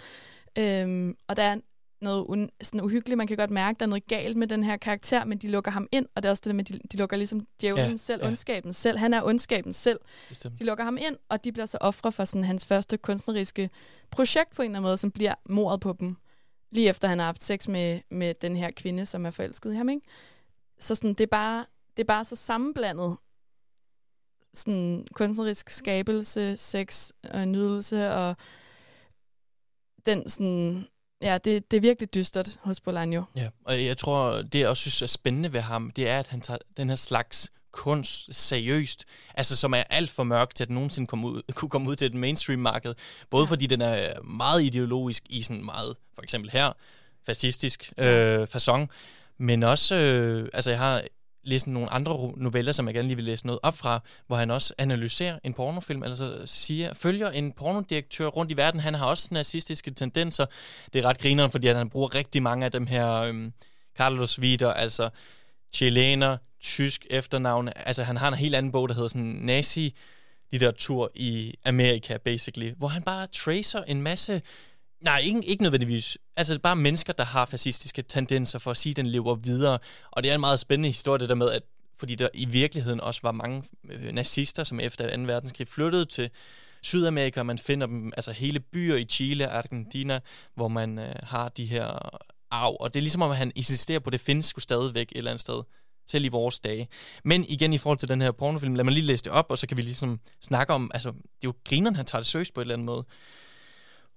Øhm, 0.58 1.16
og 1.28 1.38
der 1.38 1.44
er 1.44 1.58
noget 2.02 2.26
un, 2.28 2.50
sådan 2.62 2.82
uhyggeligt. 2.82 3.18
Man 3.18 3.28
kan 3.28 3.38
godt 3.38 3.52
mærke, 3.52 3.76
at 3.76 3.80
der 3.80 3.86
er 3.86 3.90
noget 3.90 4.08
galt 4.08 4.38
med 4.38 4.48
den 4.48 4.64
her 4.64 4.78
karakter, 4.78 5.26
men 5.26 5.38
de 5.38 5.48
lukker 5.48 5.72
ham 5.72 5.88
ind, 5.92 6.06
og 6.16 6.24
det 6.24 6.30
er 6.30 6.32
også 6.32 6.42
det 6.46 6.56
med, 6.56 6.64
de, 6.64 6.80
de 6.92 6.98
lukker 6.98 7.18
ligesom 7.18 7.48
djævlen 7.62 7.92
ja, 7.92 7.98
selv, 7.98 8.22
ja. 8.22 8.28
ondskaben 8.28 8.74
selv. 8.74 8.98
Han 8.98 9.14
er 9.14 9.24
ondskaben 9.24 9.74
selv. 9.74 10.00
Bestemt. 10.30 10.60
De 10.60 10.64
lukker 10.64 10.84
ham 10.84 10.98
ind, 10.98 11.16
og 11.30 11.44
de 11.44 11.52
bliver 11.52 11.66
så 11.66 11.78
ofre 11.82 12.12
for 12.12 12.26
sådan 12.26 12.44
hans 12.44 12.66
første 12.66 12.98
kunstneriske 12.98 13.70
projekt 14.12 14.56
på 14.56 14.62
en 14.62 14.66
eller 14.66 14.78
anden 14.78 14.90
måde, 14.90 14.98
som 14.98 15.12
bliver 15.12 15.34
mordet 15.50 15.80
på 15.80 15.96
dem, 16.00 16.16
lige 16.72 16.90
efter 16.90 17.08
han 17.08 17.20
har 17.20 17.26
haft 17.26 17.44
sex 17.44 17.68
med, 17.68 18.00
med 18.12 18.34
den 18.34 18.56
her 18.56 18.72
kvinde, 18.72 19.06
som 19.06 19.26
er 19.26 19.30
forelsket 19.30 19.74
i 19.74 19.76
ham. 19.76 19.90
Ikke? 19.90 20.08
Så 20.80 20.96
sådan, 20.96 21.14
det, 21.14 21.22
er 21.22 21.28
bare, 21.28 21.66
det 21.98 22.04
er 22.04 22.08
bare 22.08 22.26
så 22.26 22.36
sammenblandet 22.36 23.18
sådan 24.54 25.06
kunstnerisk 25.14 25.70
skabelse, 25.70 26.58
sex 26.58 27.12
og 27.30 27.48
nydelse 27.48 28.12
og 28.12 28.36
den 30.06 30.30
sådan 30.30 30.88
Ja, 31.22 31.38
det, 31.38 31.72
det 31.72 31.78
er 31.78 31.82
virkelig 31.82 32.14
dystert 32.14 32.58
hos 32.62 32.82
Bolaño. 32.88 33.24
Ja, 33.36 33.50
og 33.66 33.86
jeg 33.86 33.98
tror, 33.98 34.42
det 34.42 34.60
jeg 34.60 34.68
også 34.68 34.82
synes 34.82 35.02
er 35.02 35.08
spændende 35.08 35.54
ved 35.54 35.62
ham, 35.62 35.92
det 35.92 36.10
er, 36.10 36.20
at 36.20 36.28
han 36.28 36.42
tager 36.42 36.58
den 36.78 36.90
her 36.90 36.96
slags 36.96 37.52
kunst 37.72 38.36
seriøst, 38.36 39.06
altså 39.36 39.56
som 39.56 39.74
er 39.74 39.84
alt 39.90 40.10
for 40.10 40.24
mørk 40.24 40.56
til 40.56 40.64
at 40.64 40.70
nogensinde 40.70 41.08
komme 41.08 41.28
ud, 41.28 41.42
kunne 41.56 41.70
komme 41.70 41.90
ud 41.90 41.96
til 41.96 42.06
et 42.06 42.14
mainstream-marked. 42.14 42.94
Både 43.30 43.46
ja. 43.46 43.50
fordi 43.50 43.66
den 43.66 43.82
er 43.82 44.22
meget 44.22 44.64
ideologisk 44.64 45.24
i 45.30 45.42
sådan 45.42 45.66
meget, 45.66 45.98
for 46.16 46.22
eksempel 46.22 46.52
her, 46.52 46.72
fascistisk 47.26 47.94
øh, 47.98 48.48
fasong, 48.48 48.90
men 49.38 49.64
også, 49.64 49.96
øh, 49.96 50.50
altså 50.54 50.70
jeg 50.70 50.80
har 50.80 51.04
læse 51.44 51.72
nogle 51.72 51.90
andre 51.90 52.34
noveller, 52.38 52.72
som 52.72 52.88
jeg 52.88 52.96
gerne 52.96 53.08
lige 53.08 53.16
vil 53.16 53.26
læse 53.26 53.46
noget 53.46 53.60
op 53.64 53.78
fra, 53.78 54.00
hvor 54.28 54.36
han 54.36 54.52
også 54.52 54.74
analyserer 54.78 55.40
en 55.44 55.54
pornofilm, 55.54 56.04
altså 56.04 56.42
siger, 56.46 56.94
følger 56.94 57.30
en 57.30 57.52
pornodirektør 57.52 58.28
rundt 58.28 58.52
i 58.52 58.58
verden. 58.58 58.80
Han 58.80 58.96
har 58.96 59.06
også 59.06 59.28
nazistiske 59.32 59.92
tendenser. 59.92 60.46
Det 60.94 61.00
er 61.00 61.10
ret 61.10 61.20
grineren, 61.20 61.52
fordi 61.52 61.68
han 61.68 61.90
bruger 61.90 62.16
rigtig 62.16 62.44
mange 62.44 62.66
af 62.66 62.72
dem 62.72 62.88
her 62.88 63.12
øhm, 63.14 63.54
Carlos 63.98 64.42
Wieder, 64.42 64.74
altså 64.74 65.10
chilener, 65.74 66.38
tysk 66.62 67.06
efternavn. 67.10 67.70
Altså 67.76 68.04
han 68.04 68.18
har 68.18 68.28
en 68.28 68.34
helt 68.34 68.56
anden 68.56 68.72
bog, 68.72 68.90
der 68.90 68.96
hedder 68.96 69.08
sådan 69.08 69.40
nazi 69.42 69.96
litteratur 70.52 71.12
i 71.16 71.54
Amerika, 71.66 72.18
basically, 72.18 72.72
hvor 72.78 72.88
han 72.88 73.04
bare 73.04 73.28
tracer 73.28 73.84
en 73.84 74.02
masse 74.02 74.42
Nej, 75.02 75.20
ikke, 75.20 75.46
ikke 75.46 75.64
nødvendigvis. 75.64 76.18
Altså 76.38 76.60
bare 76.60 76.76
mennesker, 76.76 77.14
der 77.14 77.24
har 77.24 77.46
fascistiske 77.46 78.02
tendenser 78.02 78.60
for 78.60 78.72
at 78.72 78.78
sige, 78.78 78.92
at 78.92 78.98
den 78.98 79.06
lever 79.06 79.36
videre. 79.36 79.80
Og 80.12 80.24
det 80.24 80.32
er 80.32 80.36
en 80.36 80.42
meget 80.42 80.60
spændende 80.60 80.90
historie, 80.90 81.20
det 81.20 81.30
der 81.30 81.36
med, 81.36 81.52
at 81.52 81.64
fordi 82.00 82.16
der 82.16 82.30
i 82.34 82.46
virkeligheden 82.46 83.02
også 83.02 83.20
var 83.24 83.32
mange 83.32 83.64
øh, 83.90 84.12
nazister, 84.12 84.64
som 84.64 84.80
efter 84.80 85.16
2. 85.16 85.22
verdenskrig 85.22 85.68
flyttede 85.68 86.06
til 86.06 86.30
Sydamerika, 86.82 87.40
og 87.40 87.46
man 87.46 87.58
finder 87.58 87.88
dem, 87.88 88.14
altså 88.18 88.32
hele 88.32 88.60
byer 88.60 88.96
i 88.96 89.04
Chile 89.04 89.50
og 89.50 89.58
Argentina, 89.58 90.20
hvor 90.56 90.68
man 90.68 91.00
øh, 91.00 91.16
har 91.24 91.50
de 91.50 91.66
her 91.66 92.20
arv. 92.52 92.78
Og 92.80 92.94
det 92.94 93.00
er 93.00 93.02
ligesom, 93.02 93.22
om 93.22 93.32
han 93.32 93.52
insisterer 93.56 94.00
på, 94.00 94.08
at 94.10 94.14
det 94.14 94.22
findes 94.22 94.46
sgu 94.46 94.60
stadigvæk 94.60 95.12
et 95.12 95.18
eller 95.18 95.32
andet 95.32 95.42
sted 95.42 95.64
selv 96.08 96.26
i 96.26 96.28
vores 96.28 96.60
dage. 96.60 96.88
Men 97.24 97.46
igen 97.50 97.74
i 97.74 97.78
forhold 97.78 97.98
til 97.98 98.10
den 98.10 98.22
her 98.22 98.32
pornofilm, 98.32 98.76
lad 98.76 98.84
mig 98.84 98.94
lige 98.94 99.06
læse 99.06 99.24
det 99.24 99.32
op, 99.32 99.46
og 99.50 99.58
så 99.58 99.68
kan 99.68 99.78
vi 99.78 99.82
ligesom 99.82 100.20
snakke 100.42 100.74
om, 100.74 100.92
altså 100.94 101.10
det 101.10 101.18
er 101.18 101.48
jo 101.48 101.54
grineren, 101.66 101.96
han 101.96 102.06
tager 102.06 102.20
det 102.20 102.28
seriøst 102.28 102.54
på 102.54 102.62
et 102.62 102.64
eller 102.64 102.76
andet 102.76 102.86
måde. 102.86 103.06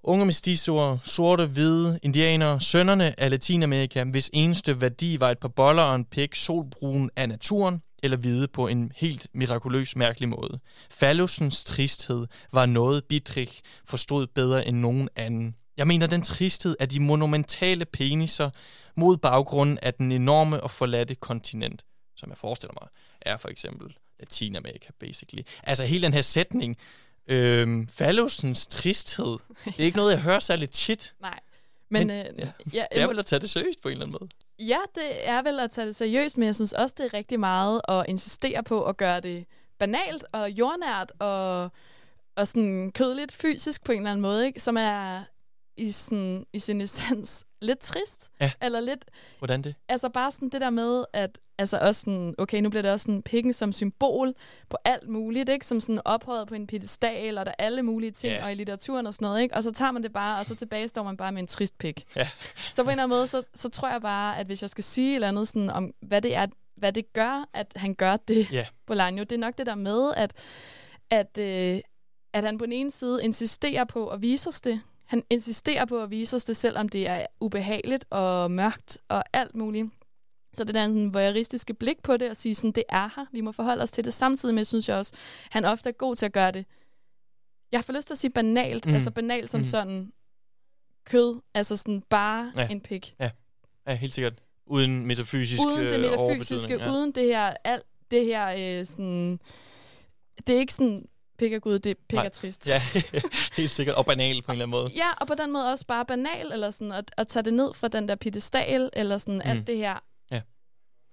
Unge 0.05 0.27
mestizoer, 0.27 0.99
sorte, 1.05 1.47
hvide, 1.47 1.99
indianere, 2.03 2.61
sønnerne 2.61 3.21
af 3.21 3.31
Latinamerika, 3.31 4.05
hvis 4.05 4.31
eneste 4.33 4.81
værdi 4.81 5.21
var 5.21 5.31
et 5.31 5.39
par 5.39 5.49
boller 5.49 5.83
og 5.83 5.95
en 5.95 6.05
pik 6.05 6.35
solbrun 6.35 7.11
af 7.17 7.29
naturen, 7.29 7.83
eller 8.03 8.17
hvide 8.17 8.49
på 8.49 8.69
en 8.69 8.93
helt 8.97 9.27
mirakuløs 9.35 9.97
mærkelig 9.97 10.29
måde. 10.29 10.61
Fallusens 10.91 11.65
tristhed 11.65 12.27
var 12.53 12.67
noget, 12.67 13.05
Bitrich 13.05 13.61
forstod 13.85 14.27
bedre 14.27 14.67
end 14.67 14.77
nogen 14.77 15.09
anden. 15.17 15.57
Jeg 15.77 15.87
mener 15.87 16.07
den 16.07 16.23
tristhed 16.23 16.77
af 16.81 16.89
de 16.89 17.01
monumentale 17.01 17.85
peniser 17.85 18.51
mod 18.97 19.17
baggrunden 19.17 19.79
af 19.83 19.95
den 19.95 20.13
enorme 20.13 20.61
og 20.61 20.71
forladte 20.71 21.15
kontinent, 21.15 21.85
som 22.17 22.31
jeg 22.31 22.39
forestiller 22.39 22.75
mig 22.81 22.89
er 23.21 23.37
for 23.37 23.49
eksempel 23.49 23.97
Latinamerika, 24.21 24.89
basically. 25.01 25.43
Altså 25.63 25.85
hele 25.85 26.05
den 26.05 26.13
her 26.13 26.23
sætning 26.23 26.77
Øhm, 27.27 27.89
Fallusens 27.89 28.67
tristhed. 28.67 29.37
Det 29.65 29.75
er 29.79 29.85
ikke 29.85 29.97
noget, 29.97 30.11
jeg 30.13 30.21
hører 30.21 30.39
særlig 30.41 30.71
tit. 30.71 31.15
Nej. 31.21 31.41
Men, 31.89 32.07
Men- 32.07 32.27
øh, 32.27 32.39
ja. 32.39 32.49
ja, 32.73 32.85
Det 32.95 33.03
er 33.03 33.07
vel 33.07 33.19
at 33.19 33.27
tage 33.27 33.41
det 33.41 33.51
seriøst 33.51 33.83
på 33.83 33.89
en 33.89 33.93
eller 33.93 34.05
anden 34.07 34.19
måde. 34.21 34.31
Ja, 34.69 34.79
det 34.95 35.29
er 35.29 35.43
vel 35.43 35.61
at 35.61 35.71
tage 35.71 35.87
det 35.87 35.97
seriøst, 35.97 36.39
men 36.39 36.47
jeg 36.47 36.55
synes 36.55 36.73
også, 36.73 36.95
det 36.99 37.07
er 37.07 37.15
rigtig 37.15 37.41
meget 37.41 37.81
at 37.89 38.05
insistere 38.09 38.63
på 38.63 38.85
at 38.85 38.97
gøre 38.97 39.21
det 39.21 39.45
banalt 39.79 40.25
og 40.33 40.51
jordnært 40.51 41.13
og, 41.19 41.71
og 42.37 42.47
sådan 42.49 42.93
kødeligt 42.95 43.33
fysisk 43.33 43.85
på 43.85 43.93
en 43.93 43.99
eller 43.99 44.11
anden 44.11 44.23
måde, 44.23 44.47
ikke? 44.47 44.61
som 44.61 44.77
er 44.77 45.23
i, 45.77 45.93
sådan, 45.93 46.47
i 46.53 46.59
sin 46.59 46.81
essens 46.87 47.45
lidt 47.63 47.79
trist. 47.79 48.31
Ja. 48.41 48.53
Eller 48.63 48.81
lidt, 48.81 49.05
Hvordan 49.39 49.63
det? 49.63 49.75
altså 49.89 50.09
bare 50.09 50.33
sådan 50.33 50.49
det 50.49 50.61
der 50.61 50.71
med, 50.71 51.05
at 51.13 51.39
altså 51.59 51.79
også 51.79 52.01
sådan, 52.01 52.35
okay, 52.39 52.61
nu 52.61 52.69
bliver 52.71 52.83
det 52.83 52.91
også 52.91 53.05
sådan 53.05 53.23
pikken 53.23 53.53
som 53.53 53.73
symbol 53.73 54.35
på 54.69 54.77
alt 54.85 55.09
muligt, 55.09 55.49
ikke? 55.49 55.67
Som 55.67 55.81
sådan 55.81 56.01
ophøjet 56.05 56.49
på 56.49 56.55
en 56.55 56.67
pedestal, 56.67 57.39
og 57.39 57.47
der 57.47 57.53
er 57.59 57.65
alle 57.65 57.83
mulige 57.83 58.11
ting, 58.11 58.33
Ja. 58.33 58.45
og 58.45 58.53
i 58.53 58.55
litteraturen 58.55 59.07
og 59.07 59.15
sådan 59.15 59.27
noget, 59.27 59.43
ikke? 59.43 59.55
Og 59.55 59.63
så 59.63 59.71
tager 59.73 59.91
man 59.93 60.03
det 60.03 60.13
bare, 60.13 60.39
og 60.41 60.47
så 60.47 60.55
tilbage 60.55 60.89
står 60.89 61.03
man 61.03 61.17
bare 61.17 61.33
med 61.33 61.43
en 61.43 61.47
trist 61.49 61.79
pik. 61.79 62.05
Ja. 62.17 62.29
Så 62.71 62.83
på 62.85 62.89
en 62.89 62.93
eller 62.93 63.03
anden 63.03 63.17
måde, 63.17 63.27
så, 63.27 63.43
så 63.55 63.69
tror 63.69 63.89
jeg 63.91 64.01
bare, 64.03 64.39
at 64.39 64.47
hvis 64.47 64.63
jeg 64.63 64.71
skal 64.71 64.85
sige 64.85 65.11
et 65.11 65.15
eller 65.15 65.29
andet 65.29 65.49
sådan 65.49 65.71
om, 65.71 65.91
hvad 66.01 66.23
det 66.23 66.37
er, 66.37 66.47
hvad 66.77 66.93
det 66.93 67.13
gør, 67.13 67.49
at 67.55 67.73
han 67.77 67.95
gør 67.95 68.17
det, 68.17 68.53
Ja. 68.53 68.67
Bolaño, 68.91 69.19
det 69.21 69.33
er 69.33 69.39
nok 69.39 69.59
det 69.59 69.67
der 69.67 69.75
med, 69.75 70.13
at, 70.17 70.33
at, 71.11 71.39
øh, 71.39 71.81
at 72.33 72.45
han 72.45 72.59
på 72.59 72.65
den 72.65 72.73
ene 72.73 72.91
side 72.91 73.25
insisterer 73.25 73.85
på 73.85 74.09
at 74.09 74.23
vise 74.23 74.49
os 74.49 74.61
det. 74.61 74.81
Han 75.13 75.23
insisterer 75.31 75.85
på 75.85 76.03
at 76.03 76.11
vise 76.11 76.37
os 76.37 76.45
det, 76.45 76.57
selvom 76.57 76.89
det 76.89 77.09
er 77.09 77.27
ubehageligt 77.41 78.05
og 78.11 78.51
mørkt 78.51 78.99
og 79.09 79.25
alt 79.33 79.55
muligt. 79.55 79.87
Så 80.57 80.65
det 80.65 80.75
der 80.75 80.85
sådan 80.87 81.15
voyeuristiske 81.15 81.75
blik 81.75 82.03
på 82.03 82.17
det 82.17 82.31
og 82.31 82.37
sige 82.37 82.55
sådan, 82.55 82.73
det 82.73 82.85
er 82.89 83.09
her. 83.17 83.27
Vi 83.33 83.41
må 83.41 83.53
forholde 83.53 83.83
os 83.83 83.91
til 83.91 84.05
det. 84.05 84.15
Samtidig 84.15 84.55
med, 84.55 84.65
synes 84.65 84.89
jeg 84.89 84.97
også, 84.97 85.13
han 85.51 85.65
ofte 85.65 85.89
er 85.89 85.93
god 85.93 86.17
til 86.17 86.27
at 86.27 86.33
gøre 86.33 86.53
det. 86.53 86.67
Jeg 87.73 87.85
får 87.85 87.93
lyst 87.93 88.07
til 88.07 88.15
at 88.15 88.19
sige 88.19 88.31
banalt. 88.31 88.87
Mm. 88.87 88.95
Altså 88.95 89.11
banalt 89.11 89.51
som 89.51 89.61
Mm. 89.61 89.65
sådan 89.65 90.13
kød. 91.05 91.41
Altså 91.55 91.77
sådan 91.77 92.03
bare 92.11 92.53
Ja. 92.57 92.61
ja. 92.63 92.69
en 92.69 92.81
pik. 92.81 93.15
Ja, 93.21 93.95
helt 93.95 94.15
sikkert. 94.15 94.35
Uden 94.67 95.07
metafysisk 95.07 95.61
Uden 95.67 95.87
det 95.87 95.93
øh, 95.93 96.01
metafysiske, 96.01 96.75
ja. 96.79 96.91
uden 96.93 97.13
det 97.13 97.25
her, 97.25 97.55
alt 97.65 97.87
det 98.11 98.25
her 98.25 98.79
øh, 98.81 98.87
sådan... 98.87 99.41
Det 100.47 100.55
er 100.55 100.59
ikke 100.61 100.75
sådan 100.75 101.09
pik 101.43 101.53
og 101.53 101.63
gud, 101.63 101.79
det 101.79 101.91
er 101.91 101.95
pik 102.09 102.19
og 102.19 102.33
trist. 102.33 102.69
Ja, 102.69 102.83
helt 103.57 103.71
sikkert. 103.71 103.97
Og 103.97 104.07
banal 104.07 104.43
på 104.43 104.53
en 104.53 104.55
eller 104.55 104.65
anden 104.65 104.71
måde. 104.71 104.89
Ja, 104.97 105.11
og 105.21 105.27
på 105.27 105.35
den 105.35 105.53
måde 105.53 105.73
også 105.73 105.87
bare 105.87 106.05
banal, 106.05 106.53
eller 106.53 106.71
sådan 106.71 106.93
at, 106.93 107.11
at 107.17 107.29
tage 107.29 107.43
det 107.43 107.55
ned 107.55 107.75
fra 107.75 107.89
den 107.89 108.09
der 108.09 108.15
pedestal, 108.15 108.91
eller 108.93 109.19
sådan 109.19 109.35
mm. 109.35 109.51
Alt 109.51 109.67
det 109.67 109.77
her. 109.77 109.99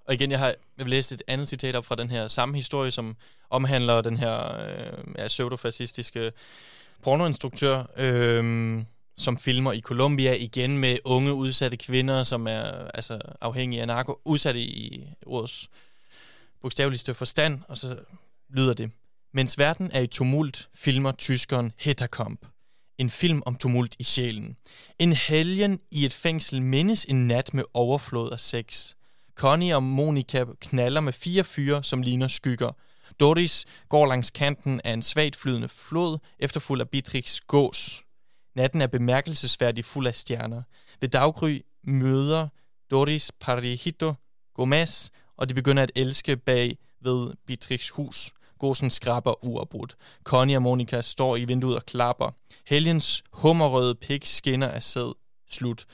Og 0.10 0.16
igen, 0.16 0.32
jeg 0.32 0.40
har 0.40 0.48
jeg 0.48 0.86
vil 0.86 0.90
læse 0.90 1.16
et 1.16 1.24
andet 1.28 1.48
citat 1.48 1.76
op 1.76 1.86
fra 1.86 1.96
den 1.96 2.10
her 2.10 2.28
samme 2.28 2.56
historie, 2.56 2.92
som 2.92 3.16
omhandler 3.50 4.02
den 4.02 4.18
her 4.18 4.62
øh, 4.62 4.98
ja, 5.18 5.28
pseudofascistiske 5.28 6.32
pornoinstruktør, 7.04 7.84
øh, 7.98 8.82
som 9.18 9.38
filmer 9.38 9.72
i 9.72 9.82
Colombia 9.82 10.34
igen 10.34 10.78
med 10.78 10.98
unge 11.06 11.34
udsatte 11.34 11.78
kvinder, 11.78 12.24
som 12.24 12.48
er 12.48 12.62
altså, 12.94 13.20
afhængige 13.42 13.82
af 13.82 13.88
narko, 13.88 14.22
udsatte 14.26 14.60
i 14.60 15.08
ordets 15.26 15.70
bogstaveligste 16.62 17.14
forstand, 17.14 17.62
og 17.68 17.78
så 17.78 17.98
lyder 18.50 18.74
det. 18.74 18.92
Mens 19.34 19.58
verden 19.58 19.92
er 19.92 20.00
i 20.00 20.08
tumult, 20.08 20.70
filmer 20.76 21.12
tyskeren 21.12 21.74
Hetterkamp. 21.78 22.46
En 22.98 23.10
film 23.10 23.44
om 23.46 23.56
tumult 23.56 23.96
i 24.00 24.04
sjælen. 24.04 24.58
En 25.00 25.14
helgen 25.14 25.80
i 25.92 26.06
et 26.06 26.14
fængsel 26.14 26.62
mindes 26.62 27.06
en 27.06 27.28
nat 27.28 27.54
med 27.54 27.64
overflod 27.74 28.32
af 28.32 28.40
sex. 28.40 28.94
Connie 29.36 29.76
og 29.76 29.84
Monica 29.84 30.46
knaller 30.62 31.02
med 31.02 31.14
fire 31.14 31.44
fyre, 31.44 31.84
som 31.84 32.02
ligner 32.02 32.28
skygger. 32.28 32.72
Doris 33.20 33.66
går 33.90 34.06
langs 34.06 34.32
kanten 34.32 34.82
af 34.84 34.94
en 34.94 35.02
svagt 35.02 35.36
flydende 35.36 35.70
flod, 35.70 36.18
efterfulgt 36.40 36.82
af 36.82 36.90
Beatrix 36.90 37.40
gås. 37.48 38.04
Natten 38.56 38.82
er 38.82 38.88
bemærkelsesværdig 38.88 39.86
fuld 39.86 40.08
af 40.08 40.16
stjerner. 40.16 40.62
Ved 41.02 41.10
daggry 41.10 41.62
møder 41.84 42.48
Doris 42.92 43.32
Parijito 43.40 44.14
Gomez, 44.56 45.10
og 45.38 45.50
de 45.50 45.54
begynder 45.54 45.84
at 45.84 45.92
elske 45.96 46.38
bag 46.38 46.78
ved 47.02 47.34
Beatrix 47.48 47.90
hus. 47.90 48.34
Gosen 48.60 48.92
skraber 48.92 49.46
uafbrudt. 49.46 49.96
Connie 50.24 50.58
og 50.58 50.62
Monica 50.62 51.02
står 51.02 51.36
i 51.36 51.46
vinduet 51.46 51.76
og 51.76 51.86
klapper. 51.86 52.32
Helgens 52.68 53.24
hummerrøde 53.34 53.96
pik 53.96 54.26
skinner 54.26 54.68
af 54.68 54.84
sæd. 54.84 55.16
Slut. 55.50 55.86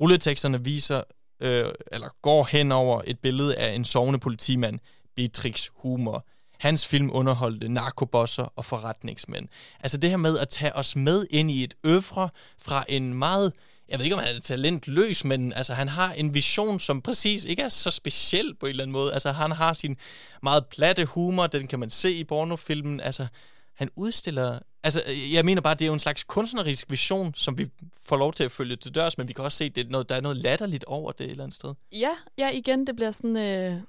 Rulleteksterne 0.00 0.64
viser, 0.64 1.02
øh, 1.40 1.66
eller 1.92 2.08
går 2.22 2.48
hen 2.50 2.72
over 2.72 3.02
et 3.06 3.18
billede 3.18 3.56
af 3.56 3.74
en 3.74 3.84
sovende 3.84 4.18
politimand, 4.18 4.78
Beatrix 5.16 5.68
Humor. 5.74 6.26
Hans 6.58 6.86
film 6.86 7.10
underholdte 7.12 7.68
narkobosser 7.68 8.52
og 8.56 8.64
forretningsmænd. 8.64 9.48
Altså 9.80 9.98
det 9.98 10.10
her 10.10 10.16
med 10.16 10.38
at 10.38 10.48
tage 10.48 10.76
os 10.76 10.96
med 10.96 11.26
ind 11.30 11.50
i 11.50 11.64
et 11.64 11.74
øvre 11.84 12.28
fra 12.58 12.84
en 12.88 13.14
meget, 13.14 13.52
jeg 13.88 13.98
ved 13.98 14.04
ikke 14.04 14.16
om 14.16 14.22
han 14.22 14.36
er 14.36 14.40
talentløs, 14.40 15.24
men 15.24 15.52
altså 15.52 15.74
han 15.74 15.88
har 15.88 16.12
en 16.12 16.34
vision, 16.34 16.80
som 16.80 17.02
præcis 17.02 17.44
ikke 17.44 17.62
er 17.62 17.68
så 17.68 17.90
speciel 17.90 18.54
på 18.54 18.66
en 18.66 18.70
eller 18.70 18.84
anden 18.84 18.92
måde. 18.92 19.12
Altså 19.12 19.32
han 19.32 19.50
har 19.50 19.72
sin 19.72 19.96
meget 20.42 20.66
platte 20.66 21.04
humor, 21.04 21.46
den 21.46 21.66
kan 21.66 21.78
man 21.78 21.90
se 21.90 22.12
i 22.12 22.24
pornofilmen. 22.24 23.00
Altså 23.00 23.26
han 23.74 23.90
udstiller... 23.96 24.58
Altså, 24.82 25.02
jeg 25.32 25.44
mener 25.44 25.60
bare, 25.60 25.74
det 25.74 25.82
er 25.82 25.86
jo 25.86 25.92
en 25.92 25.98
slags 25.98 26.24
kunstnerisk 26.24 26.90
vision, 26.90 27.34
som 27.34 27.58
vi 27.58 27.70
får 28.04 28.16
lov 28.16 28.32
til 28.32 28.44
at 28.44 28.52
følge 28.52 28.76
til 28.76 28.94
dørs, 28.94 29.18
men 29.18 29.28
vi 29.28 29.32
kan 29.32 29.44
også 29.44 29.58
se, 29.58 29.64
at 29.64 29.76
det 29.76 29.86
er 29.86 29.90
noget, 29.90 30.08
der 30.08 30.14
er 30.14 30.20
noget 30.20 30.36
latterligt 30.36 30.84
over 30.84 31.12
det 31.12 31.24
et 31.24 31.30
eller 31.30 31.44
andet 31.44 31.54
sted. 31.54 31.74
Ja, 31.92 32.10
ja, 32.38 32.50
igen, 32.50 32.86
det 32.86 32.96
bliver 32.96 33.10
sådan... 33.10 33.36
Øh... 33.36 33.80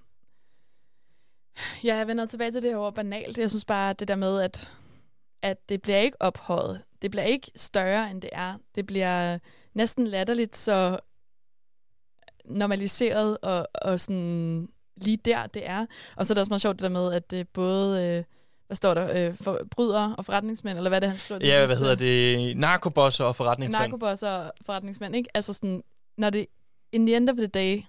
Ja, 1.84 1.96
jeg 1.96 2.08
vender 2.08 2.26
tilbage 2.26 2.52
til 2.52 2.62
det 2.62 2.70
her 2.70 2.78
ord 2.78 2.96
banalt. 2.96 3.38
Jeg 3.38 3.50
synes 3.50 3.66
bare, 3.66 3.94
det 3.94 4.08
der 4.08 4.16
med, 4.16 4.42
at, 4.42 4.70
at 5.42 5.70
det 5.70 5.82
bliver 5.82 5.98
ikke 5.98 6.22
ophøjet. 6.22 6.82
Det 7.02 7.12
bliver 7.12 7.24
ikke 7.24 7.52
større, 7.56 8.12
end 8.12 8.22
det 8.22 8.30
er. 8.34 8.56
Det 8.76 8.86
bliver 8.86 9.40
næsten 9.80 10.08
latterligt, 10.08 10.58
så 10.58 11.00
normaliseret 12.46 13.38
og, 13.42 13.68
og 13.82 14.00
sådan 14.00 14.70
lige 14.96 15.18
der, 15.18 15.48
det 15.48 15.68
er. 15.70 15.86
Og 16.16 16.26
så 16.26 16.34
er 16.34 16.36
det 16.36 16.40
også 16.40 16.50
meget 16.50 16.62
sjovt 16.62 16.76
det 16.76 16.84
der 16.84 16.90
med, 16.90 17.14
at 17.14 17.32
det 17.32 17.50
både... 17.50 18.04
Øh, 18.04 18.24
hvad 18.68 18.76
står 18.76 18.94
der? 18.94 19.30
Øh, 19.30 19.38
forbrydere 19.38 20.16
og 20.18 20.26
forretningsmænd, 20.26 20.78
eller 20.78 20.90
hvad 20.90 20.98
er 20.98 21.00
det, 21.00 21.10
han 21.10 21.20
skriver? 21.20 21.46
Ja, 21.46 21.66
hvad 21.66 21.78
hedder 21.78 21.96
det? 21.96 22.58
Narkobosser 22.58 23.26
og 23.26 23.36
forretningsmænd. 23.36 23.82
narkobosser 23.82 24.30
og 24.30 24.52
forretningsmænd, 24.62 25.16
ikke? 25.16 25.30
Altså 25.34 25.54
sådan, 25.54 25.84
når 26.18 26.30
det, 26.30 26.46
in 26.92 27.06
the 27.06 27.16
end 27.16 27.30
of 27.30 27.36
the 27.36 27.48
day, 27.48 27.82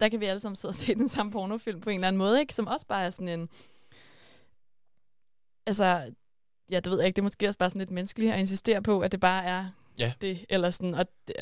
der 0.00 0.08
kan 0.08 0.20
vi 0.20 0.26
alle 0.26 0.40
sammen 0.40 0.56
sidde 0.56 0.70
og 0.70 0.74
se 0.74 0.94
den 0.94 1.08
samme 1.08 1.32
pornofilm 1.32 1.80
på 1.80 1.90
en 1.90 1.94
eller 1.94 2.08
anden 2.08 2.18
måde, 2.18 2.40
ikke? 2.40 2.54
Som 2.54 2.66
også 2.66 2.86
bare 2.86 3.04
er 3.04 3.10
sådan 3.10 3.28
en, 3.28 3.48
altså, 5.66 6.12
ja, 6.70 6.80
det 6.80 6.90
ved 6.90 6.98
jeg 6.98 7.06
ikke, 7.06 7.16
det 7.16 7.22
er 7.22 7.30
måske 7.30 7.48
også 7.48 7.58
bare 7.58 7.70
sådan 7.70 7.78
lidt 7.78 7.90
menneskeligt 7.90 8.32
at 8.32 8.38
insistere 8.38 8.82
på, 8.82 9.00
at 9.00 9.12
det 9.12 9.20
bare 9.20 9.44
er 9.44 9.66
Ja. 9.98 10.12
det, 10.20 10.44
eller 10.48 10.70
sådan, 10.70 10.94
og, 10.94 11.06
det- 11.28 11.36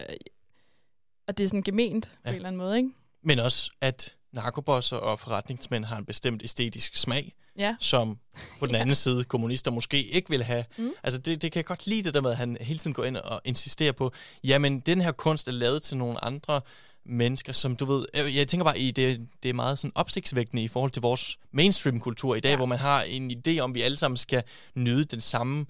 og 1.28 1.38
det 1.38 1.44
er 1.44 1.48
sådan 1.48 1.62
gement 1.62 2.04
på 2.10 2.12
Ja. 2.24 2.30
en 2.30 2.36
eller 2.36 2.48
anden 2.48 2.58
måde, 2.58 2.76
ikke? 2.76 2.90
Men 3.22 3.38
også, 3.38 3.70
at 3.80 4.16
narkobosser 4.32 4.96
og 4.96 5.20
forretningsmænd 5.20 5.84
har 5.84 5.96
en 5.98 6.04
bestemt 6.04 6.42
æstetisk 6.44 6.96
smag, 6.96 7.32
Ja, 7.58 7.76
som 7.78 8.18
på 8.58 8.66
den 8.66 8.74
anden 8.82 8.94
side 8.94 9.24
kommunister 9.24 9.70
måske 9.70 10.02
ikke 10.04 10.30
vil 10.30 10.42
have. 10.44 10.64
Mm. 10.78 10.92
Altså 11.02 11.18
det, 11.20 11.42
det 11.42 11.52
kan 11.52 11.58
jeg 11.58 11.64
godt 11.66 11.86
lide 11.86 12.02
det 12.02 12.14
der 12.14 12.20
med, 12.20 12.30
at 12.30 12.36
han 12.36 12.56
hele 12.60 12.78
tiden 12.78 12.94
går 12.94 13.04
ind 13.04 13.16
og 13.16 13.40
insisterer 13.44 13.92
på, 13.92 14.12
jamen 14.44 14.80
den 14.80 15.00
her 15.00 15.12
kunst 15.12 15.48
er 15.48 15.52
lavet 15.52 15.82
til 15.82 15.96
nogle 15.96 16.24
andre 16.24 16.60
mennesker, 17.04 17.52
som 17.52 17.76
du 17.76 17.84
ved, 17.84 18.06
jeg, 18.14 18.34
jeg 18.34 18.48
tænker 18.48 18.64
bare 18.64 18.78
i, 18.78 18.90
det, 18.90 19.28
det 19.42 19.48
er 19.48 19.54
meget 19.54 19.78
sådan 19.78 19.92
opsigtsvækkende 19.94 20.62
i 20.62 20.68
forhold 20.68 20.90
til 20.90 21.02
vores 21.02 21.38
mainstream-kultur 21.50 22.34
i 22.34 22.40
dag, 22.40 22.48
ja. 22.48 22.50
Ja. 22.50 22.56
hvor 22.56 22.66
man 22.66 22.78
har 22.78 23.02
en 23.02 23.30
idé 23.30 23.58
om, 23.58 23.70
at 23.70 23.74
vi 23.74 23.82
alle 23.82 23.96
sammen 23.96 24.16
skal 24.16 24.42
nyde 24.74 25.04
den 25.04 25.20
samme, 25.20 25.66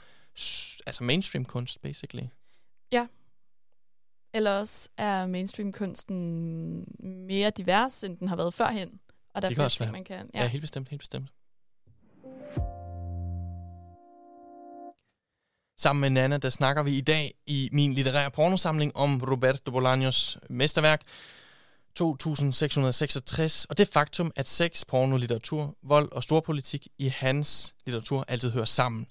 altså 0.86 1.04
mainstream-kunst, 1.04 1.82
basically. 1.82 2.22
Eller 4.34 4.50
også 4.50 4.88
er 4.96 5.26
mainstream-kunsten 5.26 6.94
mere 7.00 7.50
divers, 7.50 8.04
end 8.04 8.18
den 8.18 8.28
har 8.28 8.36
været 8.36 8.54
førhen. 8.54 9.00
Og 9.34 9.42
der 9.42 9.48
er 9.48 9.50
Det 9.50 9.56
kan 9.56 9.70
flere 9.70 9.86
ting, 9.86 9.92
man 9.92 10.04
kan. 10.04 10.30
Ja. 10.34 10.42
ja, 10.42 10.48
helt 10.48 10.60
bestemt, 10.60 10.88
helt 10.88 11.00
bestemt. 11.00 11.28
Sammen 15.78 16.00
med 16.00 16.10
Nana, 16.10 16.36
der 16.36 16.50
snakker 16.50 16.82
vi 16.82 16.96
i 16.96 17.00
dag 17.00 17.32
i 17.46 17.68
min 17.72 17.94
litterære 17.94 18.30
pornosamling 18.30 18.96
om 18.96 19.20
Roberto 19.30 19.70
Bolaños 19.70 20.38
mesterværk 20.50 21.02
2666, 21.94 23.64
og 23.64 23.78
det 23.78 23.88
faktum, 23.88 24.32
at 24.36 24.48
sex, 24.48 24.86
porno, 24.86 25.16
litteratur, 25.16 25.76
vold 25.82 26.12
og 26.12 26.22
storpolitik 26.22 26.88
i 26.98 27.08
hans 27.08 27.74
litteratur 27.86 28.24
altid 28.28 28.50
hører 28.50 28.64
sammen. 28.64 29.06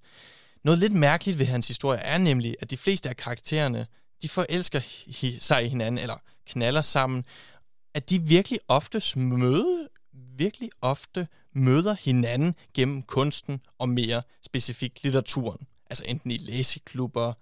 Noget 0.63 0.79
lidt 0.79 0.93
mærkeligt 0.93 1.39
ved 1.39 1.45
hans 1.45 1.67
historie 1.67 1.99
er 1.99 2.17
nemlig, 2.17 2.55
at 2.61 2.71
de 2.71 2.77
fleste 2.77 3.09
af 3.09 3.17
karaktererne, 3.17 3.87
de 4.21 4.29
forelsker 4.29 4.79
hi- 5.07 5.39
sig 5.39 5.65
i 5.65 5.69
hinanden, 5.69 5.97
eller 5.97 6.15
knaller 6.45 6.81
sammen, 6.81 7.25
at 7.93 8.09
de 8.09 8.21
virkelig 8.21 8.59
ofte 8.67 9.19
møde, 9.19 9.89
virkelig 10.13 10.69
ofte 10.81 11.27
møder 11.53 11.93
hinanden 11.93 12.55
gennem 12.73 13.01
kunsten 13.01 13.61
og 13.77 13.89
mere 13.89 14.21
specifikt 14.45 15.03
litteraturen. 15.03 15.67
Altså 15.89 16.03
enten 16.07 16.31
i 16.31 16.37
læseklubber, 16.37 17.33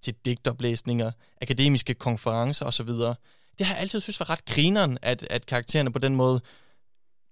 til 0.00 0.14
digtoplæsninger, 0.24 1.12
akademiske 1.42 1.94
konferencer 1.94 2.66
osv. 2.66 2.88
Det 3.58 3.66
har 3.66 3.74
jeg 3.74 3.80
altid 3.80 4.00
synes 4.00 4.20
var 4.20 4.30
ret 4.30 4.44
grineren, 4.44 4.98
at, 5.02 5.26
at 5.30 5.46
karaktererne 5.46 5.92
på 5.92 5.98
den 5.98 6.16
måde 6.16 6.40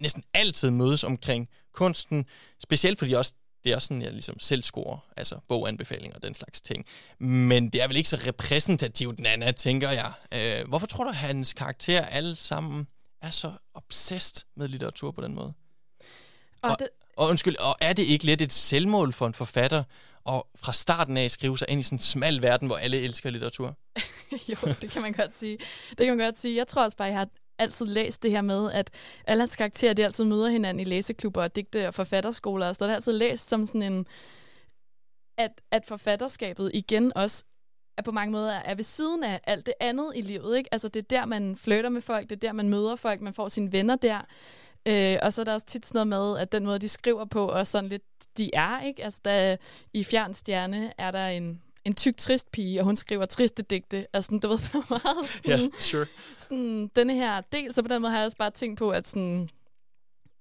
næsten 0.01 0.23
altid 0.35 0.71
mødes 0.71 1.05
omkring 1.05 1.49
kunsten, 1.73 2.27
specielt 2.63 2.99
fordi 2.99 3.13
også 3.13 3.35
det 3.67 3.73
er 3.73 3.77
også 3.77 3.87
sådan, 3.87 4.03
jeg 4.03 4.13
ligesom 4.13 4.41
selv 4.41 4.63
scorer, 4.63 4.99
altså 5.17 5.39
boganbefalinger 5.49 6.17
og 6.17 6.23
den 6.23 6.35
slags 6.35 6.61
ting. 6.61 6.87
Men 7.19 7.69
det 7.69 7.83
er 7.83 7.87
vel 7.87 7.97
ikke 7.97 8.09
så 8.09 8.19
repræsentativt, 8.27 9.19
Nana, 9.19 9.51
tænker 9.51 9.91
jeg. 9.91 10.13
Øh, 10.35 10.69
hvorfor 10.69 10.87
tror 10.87 11.05
du, 11.05 11.11
at 11.11 11.17
hans 11.17 11.53
karakter 11.53 12.05
alle 12.05 12.35
sammen 12.35 12.89
er 13.23 13.31
så 13.31 13.53
obsessed 13.75 14.45
med 14.57 14.69
litteratur 14.69 15.11
på 15.11 15.21
den 15.21 15.35
måde? 15.35 15.53
Og, 16.63 16.71
og, 16.71 16.77
det... 16.79 16.89
og 17.17 17.29
undskyld, 17.29 17.57
og 17.57 17.77
er 17.81 17.93
det 17.93 18.03
ikke 18.07 18.25
lidt 18.25 18.43
et 18.43 18.53
selvmål 18.53 19.13
for 19.13 19.27
en 19.27 19.35
forfatter 19.35 19.85
og 20.25 20.49
fra 20.57 20.73
starten 20.73 21.17
af 21.17 21.31
skrive 21.31 21.59
sig 21.59 21.71
ind 21.71 21.81
i 21.81 21.83
sådan 21.83 21.97
en 21.97 22.01
smal 22.01 22.43
verden, 22.43 22.67
hvor 22.67 22.77
alle 22.77 23.01
elsker 23.01 23.31
litteratur? 23.31 23.77
jo, 24.49 24.75
det 24.83 24.91
kan 24.91 25.03
man 25.03 25.13
godt 25.13 25.37
sige. 25.37 25.59
Det 25.89 26.07
kan 26.07 26.17
man 26.17 26.27
godt 26.27 26.39
sige. 26.39 26.57
Jeg 26.57 26.69
tror 26.69 26.85
også 26.85 26.97
bare, 26.97 27.09
jeg 27.09 27.19
har 27.19 27.29
altid 27.59 27.87
læst 27.87 28.23
det 28.23 28.31
her 28.31 28.41
med, 28.41 28.73
at 28.73 28.91
alle 29.27 29.41
hans 29.41 29.57
karakterer, 29.57 29.95
de 29.95 30.05
altid 30.05 30.25
møder 30.25 30.49
hinanden 30.49 30.81
i 30.81 30.85
læseklubber 30.85 31.43
og 31.43 31.57
digte- 31.57 31.89
og 31.89 31.95
forfatterskoler, 31.95 32.69
og 32.69 32.77
så 32.77 32.87
det 32.87 32.93
altid 32.93 33.13
læst 33.13 33.49
som 33.49 33.67
sådan 33.67 33.83
en, 33.83 34.07
at, 35.39 35.61
at 35.71 35.87
forfatterskabet 35.87 36.71
igen 36.75 37.13
også 37.17 37.45
er 37.99 38.03
på 38.03 38.13
mange 38.13 38.33
måder 38.33 38.53
er 38.53 38.75
ved 38.75 38.85
siden 38.85 39.25
af 39.25 39.41
alt 39.45 39.67
det 39.67 39.75
andet 39.81 40.13
i 40.15 40.21
livet. 40.21 40.57
Ikke? 40.57 40.69
Altså 40.73 40.89
det 40.89 41.01
er 41.01 41.19
der, 41.21 41.25
man 41.25 41.57
flytter 41.57 41.91
med 41.91 42.01
folk, 42.01 42.31
det 42.31 42.37
er 42.37 42.49
der, 42.49 42.53
man 42.53 42.69
møder 42.69 42.97
folk, 42.97 43.21
man 43.21 43.35
får 43.35 43.49
sine 43.49 43.73
venner 43.73 43.97
der. 43.97 44.21
Øh, 44.89 45.19
og 45.23 45.33
så 45.33 45.41
er 45.41 45.45
der 45.45 45.53
også 45.53 45.67
tit 45.67 45.87
sådan 45.87 46.09
noget 46.09 46.33
med, 46.35 46.43
at 46.43 46.53
den 46.53 46.65
måde, 46.65 46.79
de 46.79 46.89
skriver 46.89 47.25
på, 47.25 47.49
og 47.49 47.67
sådan 47.67 47.91
lidt, 47.91 48.03
de 48.37 48.51
er, 48.55 48.81
ikke? 48.81 49.05
Altså 49.05 49.21
der, 49.25 49.57
i 49.93 50.05
Fjernstjerne 50.05 50.93
er 50.99 51.11
der 51.11 51.27
en, 51.27 51.63
en 51.87 51.95
tyk, 51.95 52.17
trist 52.17 52.51
pige, 52.53 52.81
og 52.81 52.85
hun 52.85 52.97
skriver 52.97 53.25
triste 53.25 53.63
digte. 53.63 54.07
Altså, 54.13 54.39
du 54.43 54.49
ved, 54.49 54.59
er 54.75 54.91
meget 54.91 55.31
sådan, 55.31 55.61
yeah, 55.61 55.73
sure. 55.79 56.07
sådan, 56.37 56.91
denne 56.97 57.15
her 57.15 57.41
del. 57.41 57.75
Så 57.75 57.83
på 57.83 57.89
den 57.89 58.03
måde 58.03 58.11
har 58.11 58.19
jeg 58.19 58.25
også 58.25 58.37
bare 58.37 58.51
tænkt 58.51 58.79
på, 58.79 58.91
at 58.91 59.09
sådan, 59.09 59.49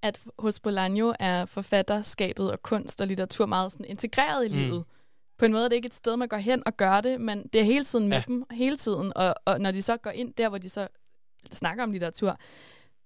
at 0.02 0.20
hos 0.40 0.60
Bolaño 0.68 1.14
er 1.20 1.46
forfatterskabet 1.46 2.52
og 2.52 2.64
kunst 2.64 3.02
og 3.02 3.08
litteratur 3.08 3.46
meget 3.46 3.72
sådan 3.72 3.86
integreret 3.86 4.46
i 4.46 4.50
mm. 4.50 4.56
livet. 4.56 4.84
På 5.38 5.46
en 5.46 5.52
måde 5.52 5.66
er 5.66 5.70
det 5.70 5.76
ikke 5.76 5.86
et 5.86 5.94
sted, 5.94 6.16
man 6.16 6.28
går 6.28 6.38
hen 6.38 6.64
og 6.66 6.78
gør 6.78 7.02
det, 7.02 7.22
men 7.22 7.48
det 7.54 7.62
er 7.62 7.66
hele 7.66 7.86
tiden 7.86 8.08
med 8.08 8.18
ja. 8.18 8.24
dem, 8.28 8.46
hele 8.52 8.78
tiden. 8.78 9.12
Og, 9.16 9.36
og 9.46 9.62
når 9.62 9.72
de 9.72 9.82
så 9.82 9.98
går 9.98 10.12
ind 10.12 10.34
der, 10.34 10.50
hvor 10.50 10.58
de 10.58 10.70
så 10.70 10.88
snakker 11.52 11.84
om 11.84 11.92
litteratur, 11.92 12.38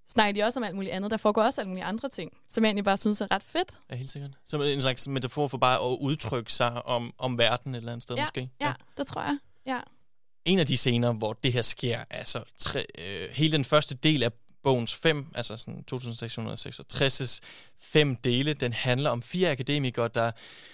snakker 0.09 0.41
de 0.41 0.47
også 0.47 0.59
om 0.59 0.63
alt 0.63 0.75
muligt 0.75 0.93
andet. 0.93 1.11
Der 1.11 1.17
foregår 1.17 1.43
også 1.43 1.61
alt 1.61 1.67
mulige 1.67 1.83
andre 1.83 2.09
ting, 2.09 2.31
som 2.49 2.63
jeg 2.63 2.69
egentlig 2.69 2.85
bare 2.85 2.97
synes 2.97 3.21
er 3.21 3.31
ret 3.31 3.43
fedt. 3.43 3.79
Ja, 3.91 3.95
helt 3.95 4.09
sikkert. 4.09 4.31
Som 4.45 4.61
en 4.61 4.81
slags 4.81 5.07
metafor 5.07 5.47
for 5.47 5.57
bare 5.57 5.91
at 5.91 5.97
udtrykke 5.99 6.53
sig 6.53 6.85
om, 6.85 7.13
om 7.17 7.37
verden 7.37 7.73
et 7.73 7.77
eller 7.77 7.91
andet 7.91 8.03
sted 8.03 8.15
ja, 8.15 8.21
måske. 8.21 8.49
Ja, 8.61 8.67
ja, 8.67 8.73
det 8.97 9.07
tror 9.07 9.21
jeg. 9.21 9.37
Ja. 9.65 9.79
En 10.45 10.59
af 10.59 10.67
de 10.67 10.77
scener, 10.77 11.13
hvor 11.13 11.33
det 11.33 11.53
her 11.53 11.61
sker, 11.61 12.03
altså 12.09 12.43
tre, 12.57 12.85
øh, 12.97 13.29
hele 13.31 13.51
den 13.51 13.65
første 13.65 13.95
del 13.95 14.23
af 14.23 14.31
bogens 14.63 14.95
fem, 14.95 15.25
altså 15.35 15.57
sådan 15.57 15.83
2666 15.83 17.41
fem 17.81 18.15
dele, 18.15 18.53
den 18.53 18.73
handler 18.73 19.09
om 19.09 19.21
fire 19.21 19.51
akademikere, 19.51 20.09
der 20.15 20.31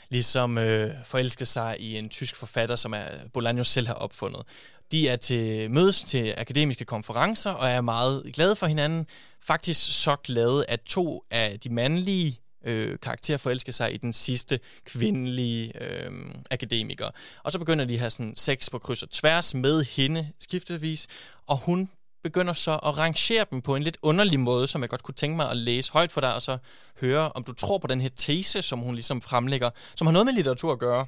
ligesom 0.10 0.58
øh, 0.58 0.94
forelsker 1.06 1.46
sig 1.46 1.80
i 1.80 1.98
en 1.98 2.10
tysk 2.10 2.36
forfatter, 2.36 2.76
som 2.76 2.94
er 2.94 3.08
Bolaño 3.38 3.64
selv 3.64 3.88
har 3.88 3.94
opfundet. 3.94 4.44
De 4.92 5.08
er 5.08 5.16
til 5.16 5.72
mødes 5.72 6.02
til 6.02 6.34
akademiske 6.38 6.86
konferencer 6.86 7.52
og 7.52 7.70
er 7.70 7.82
meget 7.82 8.32
glade 8.34 8.56
for 8.56 8.68
hinanden. 8.68 9.08
Faktisk 9.42 10.04
så 10.04 10.16
glade, 10.16 10.66
at 10.68 10.82
to 10.82 11.24
af 11.32 11.60
de 11.60 11.70
mandlige 11.70 12.40
øh, 12.66 13.00
karakterer 13.02 13.38
forelsker 13.38 13.72
sig 13.72 13.94
i 13.94 13.98
den 13.98 14.14
sidste 14.14 14.60
kvindelige 14.86 15.84
øh, 15.84 16.12
akademiker. 16.52 17.10
Og 17.44 17.52
så 17.52 17.60
begynder 17.60 17.86
de 17.86 17.94
at 17.94 18.00
have 18.00 18.10
sådan 18.10 18.36
sex 18.36 18.72
på 18.72 18.80
kryds 18.80 19.04
og 19.04 19.10
tværs 19.10 19.54
med 19.54 19.84
hende 19.84 20.32
skiftevis, 20.40 21.08
og 21.48 21.58
hun 21.58 21.90
begynder 22.24 22.54
så 22.54 22.72
at 22.72 22.98
rangere 22.98 23.46
dem 23.52 23.62
på 23.62 23.76
en 23.76 23.84
lidt 23.84 23.98
underlig 24.02 24.40
måde, 24.40 24.68
som 24.68 24.82
jeg 24.82 24.90
godt 24.90 25.04
kunne 25.04 25.16
tænke 25.16 25.36
mig 25.36 25.50
at 25.50 25.58
læse 25.58 25.92
højt 25.92 26.12
for 26.12 26.22
dig, 26.22 26.36
og 26.36 26.42
så 26.42 26.58
høre, 27.02 27.32
om 27.32 27.44
du 27.44 27.54
tror 27.54 27.78
på 27.78 27.88
den 27.88 28.02
her 28.02 28.10
tese, 28.16 28.62
som 28.62 28.80
hun 28.80 28.96
ligesom 28.96 29.22
fremlægger, 29.22 29.70
som 29.96 30.08
har 30.08 30.12
noget 30.12 30.26
med 30.26 30.34
litteratur 30.34 30.72
at 30.72 30.80
gøre. 30.80 31.06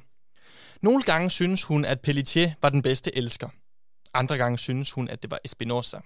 Nogle 0.82 1.02
gange 1.02 1.30
synes 1.30 1.64
hun, 1.64 1.84
at 1.84 2.00
Pelletier 2.00 2.52
var 2.62 2.68
den 2.68 2.82
bedste 2.82 3.16
elsker. 3.16 3.48
Andre 4.14 4.36
gange 4.36 4.58
synes 4.58 4.92
hun, 4.92 5.08
at 5.08 5.22
det 5.22 5.30
var 5.30 5.38
Espinosa. 5.44 5.98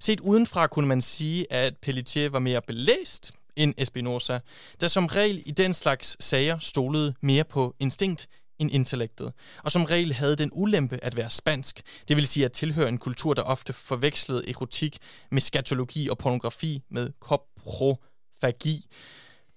Set 0.00 0.20
udenfra 0.20 0.66
kunne 0.66 0.88
man 0.88 1.00
sige, 1.00 1.52
at 1.52 1.76
Pelletier 1.76 2.28
var 2.28 2.38
mere 2.38 2.62
belæst 2.62 3.32
end 3.56 3.74
Espinosa, 3.78 4.38
der 4.80 4.88
som 4.88 5.06
regel 5.06 5.42
i 5.46 5.50
den 5.50 5.74
slags 5.74 6.24
sager 6.24 6.58
stolede 6.58 7.14
mere 7.20 7.44
på 7.44 7.76
instinkt 7.80 8.28
end 8.58 8.70
intellektet, 8.70 9.32
og 9.64 9.72
som 9.72 9.84
regel 9.84 10.12
havde 10.12 10.36
den 10.36 10.50
ulempe 10.52 11.04
at 11.04 11.16
være 11.16 11.30
spansk, 11.30 11.82
det 12.08 12.16
vil 12.16 12.26
sige 12.26 12.44
at 12.44 12.52
tilhøre 12.52 12.88
en 12.88 12.98
kultur, 12.98 13.34
der 13.34 13.42
ofte 13.42 13.72
forvekslede 13.72 14.50
erotik 14.50 14.98
med 15.30 15.40
skatologi 15.40 16.08
og 16.08 16.18
pornografi 16.18 16.82
med 16.90 17.08
koprofagi. 17.20 18.86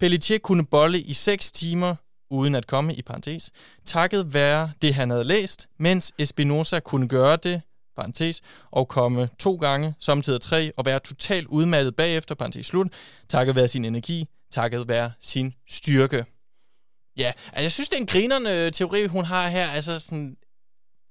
Pelletier 0.00 0.38
kunne 0.38 0.66
bolle 0.66 1.00
i 1.00 1.12
6 1.12 1.52
timer, 1.52 1.96
uden 2.30 2.54
at 2.54 2.66
komme 2.66 2.94
i 2.94 3.02
parentes, 3.02 3.50
takket 3.84 4.34
være 4.34 4.72
det, 4.82 4.94
han 4.94 5.10
havde 5.10 5.24
læst, 5.24 5.68
mens 5.78 6.12
Espinosa 6.18 6.80
kunne 6.80 7.08
gøre 7.08 7.36
det, 7.36 7.62
parentes, 7.96 8.42
og 8.70 8.88
komme 8.88 9.28
to 9.38 9.56
gange, 9.56 9.94
samtidig 10.00 10.40
tre, 10.40 10.72
og 10.76 10.84
være 10.84 10.98
totalt 10.98 11.46
udmattet 11.46 11.96
bagefter, 11.96 12.34
parentes 12.34 12.66
slut, 12.66 12.86
takket 13.28 13.56
være 13.56 13.68
sin 13.68 13.84
energi, 13.84 14.28
takket 14.50 14.88
være 14.88 15.12
sin 15.20 15.54
styrke. 15.68 16.24
Ja, 17.16 17.32
altså 17.46 17.62
jeg 17.62 17.72
synes, 17.72 17.88
det 17.88 17.96
er 17.96 18.00
en 18.00 18.06
grinerne 18.06 18.64
øh, 18.64 18.72
teori, 18.72 19.06
hun 19.06 19.24
har 19.24 19.48
her. 19.48 19.66
Altså 19.66 19.98
sådan, 19.98 20.36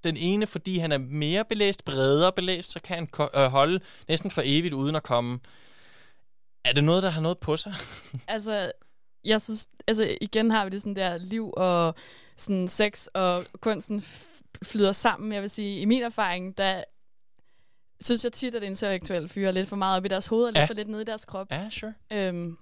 den 0.03 0.17
ene, 0.17 0.47
fordi 0.47 0.77
han 0.77 0.91
er 0.91 0.97
mere 0.97 1.45
belæst, 1.45 1.85
bredere 1.85 2.31
belæst, 2.31 2.71
så 2.71 2.79
kan 2.79 2.95
han 2.95 3.29
øh, 3.35 3.51
holde 3.51 3.79
næsten 4.07 4.31
for 4.31 4.41
evigt 4.45 4.73
uden 4.73 4.95
at 4.95 5.03
komme. 5.03 5.39
Er 6.65 6.73
det 6.73 6.83
noget, 6.83 7.03
der 7.03 7.09
har 7.09 7.21
noget 7.21 7.37
på 7.37 7.57
sig? 7.57 7.73
altså, 8.27 8.71
jeg 9.23 9.41
synes, 9.41 9.67
altså 9.87 10.17
igen 10.21 10.51
har 10.51 10.65
vi 10.65 10.69
det 10.69 10.81
sådan 10.81 10.95
der 10.95 11.17
liv 11.17 11.53
og 11.57 11.95
sådan 12.37 12.67
sex 12.67 13.07
og 13.13 13.45
kunsten 13.61 14.01
flyder 14.63 14.91
sammen. 14.91 15.31
Jeg 15.31 15.41
vil 15.41 15.49
sige, 15.49 15.79
i 15.79 15.85
min 15.85 16.03
erfaring, 16.03 16.57
der 16.57 16.83
synes 18.01 18.23
jeg 18.23 18.33
tit, 18.33 18.55
at 18.55 18.63
intellektuelle 18.63 19.29
fyre 19.29 19.51
lidt 19.51 19.69
for 19.69 19.75
meget 19.75 19.97
op 19.97 20.05
i 20.05 20.07
deres 20.07 20.27
hoved 20.27 20.45
og 20.45 20.51
lidt 20.51 20.57
ja. 20.57 20.65
for 20.65 20.73
lidt 20.73 20.87
nede 20.87 21.01
i 21.01 21.05
deres 21.05 21.25
krop. 21.25 21.51
Ja, 21.51 21.69
sure. 21.69 21.93
Øhm, 22.11 22.57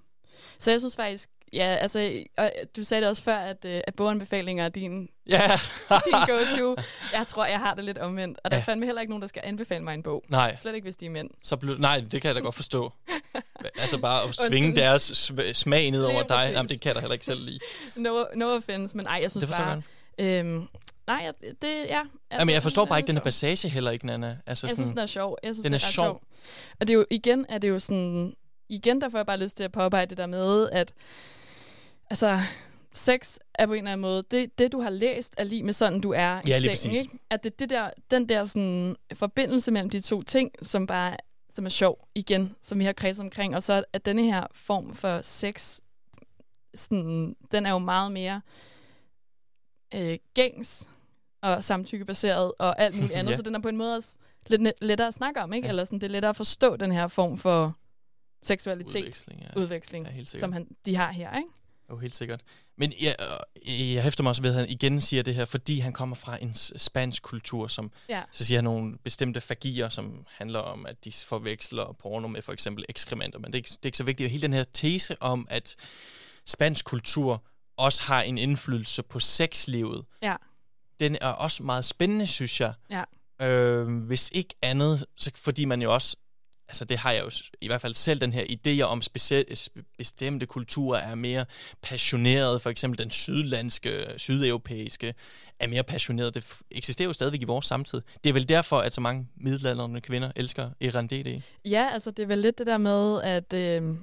så 0.58 0.70
jeg 0.70 0.80
synes 0.80 0.96
faktisk, 0.96 1.30
Ja, 1.54 1.76
altså, 1.80 2.22
og 2.38 2.52
du 2.76 2.84
sagde 2.84 3.00
det 3.00 3.10
også 3.10 3.22
før, 3.22 3.36
at, 3.36 3.64
øh, 3.64 3.80
at 3.86 3.94
boganbefalinger 3.94 4.64
er 4.64 4.68
din, 4.68 5.08
ja. 5.28 5.58
din 6.06 6.12
go-to. 6.26 6.76
Jeg 7.12 7.26
tror, 7.26 7.46
jeg 7.46 7.58
har 7.58 7.74
det 7.74 7.84
lidt 7.84 7.98
omvendt. 7.98 8.38
Og 8.44 8.50
der 8.50 8.56
ja. 8.56 8.60
er 8.60 8.64
fandme 8.64 8.86
heller 8.86 9.00
ikke 9.00 9.10
nogen, 9.10 9.22
der 9.22 9.28
skal 9.28 9.42
anbefale 9.44 9.84
mig 9.84 9.94
en 9.94 10.02
bog. 10.02 10.24
Nej. 10.28 10.56
Slet 10.56 10.74
ikke, 10.74 10.84
hvis 10.84 10.96
de 10.96 11.06
er 11.06 11.10
mænd. 11.10 11.30
Så 11.42 11.56
bl- 11.56 11.80
nej, 11.80 12.00
det 12.00 12.22
kan 12.22 12.28
jeg 12.28 12.34
da 12.34 12.40
godt 12.40 12.54
forstå. 12.54 12.92
altså 13.82 13.98
bare 13.98 14.28
at 14.28 14.34
svinge 14.34 14.76
deres 14.76 15.32
smag 15.54 15.90
ned 15.90 16.04
over 16.04 16.22
dig. 16.22 16.50
Jamen, 16.52 16.68
det 16.68 16.80
kan 16.80 16.88
jeg 16.88 16.94
da 16.94 17.00
heller 17.00 17.12
ikke 17.12 17.26
selv 17.26 17.44
lide. 17.44 17.58
No, 17.96 18.24
no 18.34 18.56
offense, 18.56 18.96
men 18.96 19.06
ej, 19.06 19.18
jeg 19.22 19.30
synes 19.30 19.44
det 19.44 19.56
bare... 19.56 19.82
Øhm, 20.18 20.68
nej, 21.06 21.32
det, 21.40 21.54
ja. 21.62 22.00
Altså, 22.00 22.10
Jamen, 22.32 22.54
jeg 22.54 22.62
forstår 22.62 22.84
bare 22.84 22.98
ikke 22.98 23.06
den 23.06 23.16
her 23.16 23.22
passage 23.22 23.68
heller 23.68 23.90
ikke, 23.90 24.06
Nana. 24.06 24.38
Altså, 24.46 24.66
jeg 24.66 24.70
sådan, 24.70 24.76
synes, 24.76 24.90
den 24.90 24.98
er 24.98 25.06
sjov. 25.06 25.36
Jeg 25.42 25.54
synes, 25.54 25.64
den 25.64 25.72
er, 25.72 25.76
er 25.76 25.78
sjov. 25.78 26.04
sjov. 26.04 26.22
Og 26.80 26.88
det 26.88 26.90
er 26.90 26.94
jo, 26.94 27.06
igen 27.10 27.46
er 27.48 27.58
det 27.58 27.68
jo 27.68 27.78
sådan... 27.78 28.34
Igen, 28.68 29.00
der 29.00 29.08
får 29.08 29.18
jeg 29.18 29.26
bare 29.26 29.38
lyst 29.38 29.56
til 29.56 29.64
at 29.64 29.72
påpege 29.72 30.06
det 30.06 30.18
der 30.18 30.26
med, 30.26 30.70
at 30.70 30.92
altså, 32.10 32.40
sex 32.92 33.38
er 33.54 33.66
på 33.66 33.72
en 33.72 33.78
eller 33.78 33.92
anden 33.92 34.02
måde, 34.02 34.22
det, 34.30 34.58
det 34.58 34.72
du 34.72 34.80
har 34.80 34.90
læst 34.90 35.34
er 35.38 35.44
lige 35.44 35.62
med 35.62 35.72
sådan, 35.72 36.00
du 36.00 36.12
er 36.12 36.40
i 36.44 36.48
ja, 36.48 36.74
sengen. 36.74 36.98
Ikke? 36.98 37.18
At 37.30 37.44
det, 37.44 37.58
det 37.58 37.70
der, 37.70 37.90
den 38.10 38.28
der 38.28 38.44
sådan, 38.44 38.96
forbindelse 39.14 39.70
mellem 39.70 39.90
de 39.90 40.00
to 40.00 40.22
ting, 40.22 40.50
som 40.62 40.86
bare 40.86 41.16
som 41.50 41.64
er 41.64 41.70
sjov 41.70 42.08
igen, 42.14 42.56
som 42.62 42.78
vi 42.78 42.84
har 42.84 42.92
kredset 42.92 43.22
omkring, 43.24 43.54
og 43.54 43.62
så 43.62 43.84
at 43.92 44.06
denne 44.06 44.24
her 44.24 44.46
form 44.52 44.94
for 44.94 45.20
sex, 45.22 45.80
sådan, 46.74 47.36
den 47.52 47.66
er 47.66 47.70
jo 47.70 47.78
meget 47.78 48.12
mere 48.12 48.40
øh, 49.94 50.18
gængs 50.34 50.88
og 51.44 51.64
samtykkebaseret 51.64 52.52
og 52.58 52.80
alt 52.80 52.94
muligt 52.94 53.12
andet, 53.18 53.32
ja. 53.32 53.36
så 53.36 53.42
den 53.42 53.54
er 53.54 53.58
på 53.58 53.68
en 53.68 53.76
måde 53.76 53.96
også 53.96 54.16
lidt 54.46 54.72
lettere 54.82 55.08
at 55.08 55.14
snakke 55.14 55.42
om, 55.42 55.52
ikke? 55.52 55.66
Ja. 55.66 55.70
Eller 55.70 55.84
sådan, 55.84 55.98
det 55.98 56.06
er 56.06 56.10
lettere 56.10 56.30
at 56.30 56.36
forstå 56.36 56.76
den 56.76 56.92
her 56.92 57.06
form 57.06 57.38
for 57.38 57.76
seksualitet, 58.42 59.02
udveksling, 59.02 59.40
ja. 59.40 59.60
udveksling 59.60 60.08
ja, 60.16 60.24
som 60.24 60.52
han, 60.52 60.68
de 60.86 60.96
har 60.96 61.12
her, 61.12 61.36
ikke? 61.36 61.48
Jo, 61.90 61.96
helt 61.96 62.14
sikkert. 62.14 62.40
Men 62.76 62.92
jeg, 63.00 63.16
jeg 63.66 64.02
hæfter 64.02 64.22
mig 64.22 64.30
også 64.30 64.42
ved, 64.42 64.50
at 64.50 64.56
han 64.56 64.68
igen 64.68 65.00
siger 65.00 65.22
det 65.22 65.34
her, 65.34 65.44
fordi 65.44 65.78
han 65.78 65.92
kommer 65.92 66.16
fra 66.16 66.42
en 66.42 66.54
spansk 66.54 67.22
kultur, 67.22 67.68
som 67.68 67.92
ja. 68.08 68.22
så 68.32 68.44
siger 68.44 68.58
han 68.58 68.64
nogle 68.64 68.98
bestemte 68.98 69.40
fagier, 69.40 69.88
som 69.88 70.26
handler 70.28 70.58
om, 70.58 70.86
at 70.86 71.04
de 71.04 71.12
forveksler 71.12 71.92
porno 71.92 72.28
med 72.28 72.42
for 72.42 72.52
eksempel 72.52 72.84
ekskrementer. 72.88 73.38
Men 73.38 73.46
det 73.46 73.54
er, 73.54 73.58
ikke, 73.58 73.68
det 73.68 73.82
er 73.82 73.86
ikke 73.86 73.98
så 73.98 74.04
vigtigt. 74.04 74.26
Og 74.26 74.30
hele 74.30 74.42
den 74.42 74.52
her 74.52 74.64
tese 74.72 75.22
om, 75.22 75.46
at 75.50 75.76
spansk 76.46 76.84
kultur 76.84 77.42
også 77.76 78.02
har 78.02 78.22
en 78.22 78.38
indflydelse 78.38 79.02
på 79.02 79.20
sexlivet, 79.20 80.04
ja. 80.22 80.36
Den 81.00 81.16
er 81.20 81.28
også 81.28 81.62
meget 81.62 81.84
spændende, 81.84 82.26
synes 82.26 82.60
jeg. 82.60 82.72
Ja. 82.90 83.04
Øh, 83.46 84.04
hvis 84.06 84.30
ikke 84.32 84.54
andet, 84.62 85.06
så 85.16 85.30
fordi 85.36 85.64
man 85.64 85.82
jo 85.82 85.94
også 85.94 86.16
altså 86.68 86.84
det 86.84 86.98
har 86.98 87.12
jeg 87.12 87.24
jo 87.24 87.30
i 87.60 87.66
hvert 87.66 87.80
fald 87.80 87.94
selv, 87.94 88.20
den 88.20 88.32
her 88.32 88.44
idé 88.44 88.82
om 88.82 89.02
bestemte 89.98 90.46
kulturer 90.46 90.98
er 90.98 91.14
mere 91.14 91.44
passionerede. 91.82 92.60
For 92.60 92.70
eksempel 92.70 92.98
den 92.98 93.10
sydlandske, 93.10 94.14
sydeuropæiske 94.16 95.14
er 95.60 95.68
mere 95.68 95.82
passioneret. 95.82 96.34
Det 96.34 96.56
eksisterer 96.70 97.06
jo 97.06 97.12
stadigvæk 97.12 97.42
i 97.42 97.44
vores 97.44 97.66
samtid. 97.66 98.02
Det 98.24 98.30
er 98.30 98.34
vel 98.34 98.48
derfor, 98.48 98.78
at 98.78 98.94
så 98.94 99.00
mange 99.00 99.28
middelalderne 99.36 100.00
kvinder 100.00 100.32
elsker 100.36 100.70
Erandede. 100.80 101.42
Ja, 101.64 101.88
altså 101.92 102.10
det 102.10 102.22
er 102.22 102.26
vel 102.26 102.38
lidt 102.38 102.58
det 102.58 102.66
der 102.66 102.78
med, 102.78 103.22
at... 103.22 103.52
Øh 103.52 103.96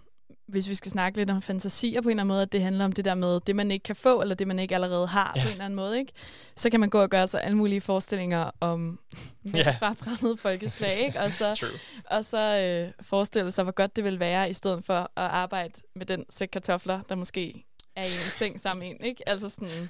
hvis 0.47 0.69
vi 0.69 0.75
skal 0.75 0.91
snakke 0.91 1.17
lidt 1.17 1.29
om 1.29 1.41
fantasier 1.41 2.01
på 2.01 2.09
en 2.09 2.11
eller 2.11 2.23
anden 2.23 2.27
måde, 2.27 2.41
at 2.41 2.51
det 2.51 2.61
handler 2.61 2.85
om 2.85 2.91
det 2.91 3.05
der 3.05 3.15
med 3.15 3.39
det, 3.39 3.55
man 3.55 3.71
ikke 3.71 3.83
kan 3.83 3.95
få, 3.95 4.21
eller 4.21 4.35
det, 4.35 4.47
man 4.47 4.59
ikke 4.59 4.75
allerede 4.75 5.07
har 5.07 5.33
ja. 5.35 5.41
på 5.41 5.47
en 5.47 5.51
eller 5.51 5.65
anden 5.65 5.75
måde, 5.75 5.99
ikke? 5.99 6.11
så 6.55 6.69
kan 6.69 6.79
man 6.79 6.89
gå 6.89 7.01
og 7.01 7.09
gøre 7.09 7.27
sig 7.27 7.43
alle 7.43 7.57
mulige 7.57 7.81
forestillinger 7.81 8.51
om 8.59 8.99
ja. 9.53 9.71
fra 9.79 9.93
fremmede 9.93 10.37
folkeslag, 10.37 10.99
ikke? 10.99 11.19
og 11.19 11.31
så, 11.31 11.65
og 12.15 12.25
så 12.25 12.57
øh, 12.59 13.05
forestille 13.05 13.51
sig, 13.51 13.63
hvor 13.63 13.73
godt 13.73 13.95
det 13.95 14.03
vil 14.03 14.19
være, 14.19 14.49
i 14.49 14.53
stedet 14.53 14.83
for 14.83 14.99
at 14.99 15.09
arbejde 15.15 15.73
med 15.95 16.05
den 16.05 16.25
sæk 16.29 16.49
kartofler, 16.51 17.01
der 17.09 17.15
måske 17.15 17.65
er 17.95 18.03
i 18.03 18.11
en 18.11 18.31
seng 18.37 18.61
sammen 18.61 18.91
en. 18.91 19.03
Ikke? 19.03 19.29
Altså 19.29 19.49
sådan, 19.49 19.89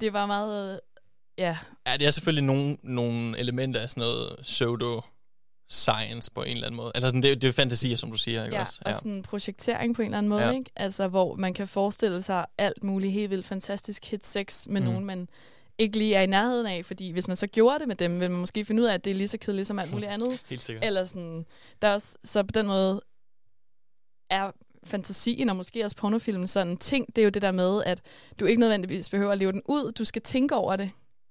det 0.00 0.12
var 0.12 0.26
meget... 0.26 0.80
Ja. 1.38 1.56
ja, 1.86 1.96
det 1.96 2.06
er 2.06 2.10
selvfølgelig 2.10 2.44
nogle, 2.44 2.76
nogle 2.82 3.38
elementer 3.38 3.80
af 3.80 3.90
sådan 3.90 4.00
noget 4.00 4.36
pseudo 4.42 5.00
science 5.68 6.30
på 6.30 6.42
en 6.42 6.52
eller 6.52 6.66
anden 6.66 6.76
måde. 6.76 6.92
Altså 6.94 7.08
sådan, 7.08 7.22
det, 7.22 7.42
det 7.42 7.48
er 7.48 7.52
fantasier, 7.52 7.96
som 7.96 8.10
du 8.10 8.16
siger, 8.16 8.44
ikke 8.44 8.56
ja, 8.56 8.62
også? 8.62 8.80
Ja, 8.86 8.90
og 8.90 8.96
sådan 8.96 9.22
projektering 9.22 9.94
på 9.94 10.02
en 10.02 10.06
eller 10.06 10.18
anden 10.18 10.28
måde, 10.28 10.42
ja. 10.42 10.50
ikke? 10.50 10.70
Altså, 10.76 11.08
hvor 11.08 11.34
man 11.34 11.54
kan 11.54 11.68
forestille 11.68 12.22
sig 12.22 12.46
alt 12.58 12.84
muligt 12.84 13.12
helt 13.12 13.30
vildt 13.30 13.46
fantastisk 13.46 14.04
hit 14.04 14.26
sex 14.26 14.66
med 14.66 14.80
mm. 14.80 14.86
nogen, 14.86 15.04
man 15.04 15.28
ikke 15.78 15.98
lige 15.98 16.14
er 16.14 16.22
i 16.22 16.26
nærheden 16.26 16.66
af, 16.66 16.84
fordi 16.84 17.10
hvis 17.10 17.28
man 17.28 17.36
så 17.36 17.46
gjorde 17.46 17.78
det 17.78 17.88
med 17.88 17.96
dem, 17.96 18.20
vil 18.20 18.30
man 18.30 18.40
måske 18.40 18.64
finde 18.64 18.82
ud 18.82 18.86
af, 18.86 18.94
at 18.94 19.04
det 19.04 19.10
er 19.10 19.14
lige 19.14 19.28
så 19.28 19.38
kedeligt 19.38 19.68
som 19.68 19.78
alt 19.78 19.90
muligt 19.90 20.10
andet. 20.10 20.40
Helt 20.48 20.62
sikkert. 20.62 20.84
Eller 20.84 21.04
sådan, 21.04 21.46
der 21.82 21.88
er 21.88 21.92
også, 21.92 22.18
så 22.24 22.42
på 22.42 22.52
den 22.52 22.66
måde 22.66 23.00
er 24.30 24.50
fantasien 24.84 25.48
og 25.48 25.56
måske 25.56 25.84
også 25.84 25.96
pornofilmen 25.96 26.48
sådan 26.48 26.76
ting, 26.76 27.06
det 27.16 27.22
er 27.22 27.24
jo 27.24 27.30
det 27.30 27.42
der 27.42 27.50
med, 27.50 27.82
at 27.86 28.00
du 28.40 28.44
ikke 28.44 28.60
nødvendigvis 28.60 29.10
behøver 29.10 29.32
at 29.32 29.38
leve 29.38 29.52
den 29.52 29.62
ud, 29.64 29.92
du 29.92 30.04
skal 30.04 30.22
tænke 30.22 30.54
over 30.54 30.76
det. 30.76 30.90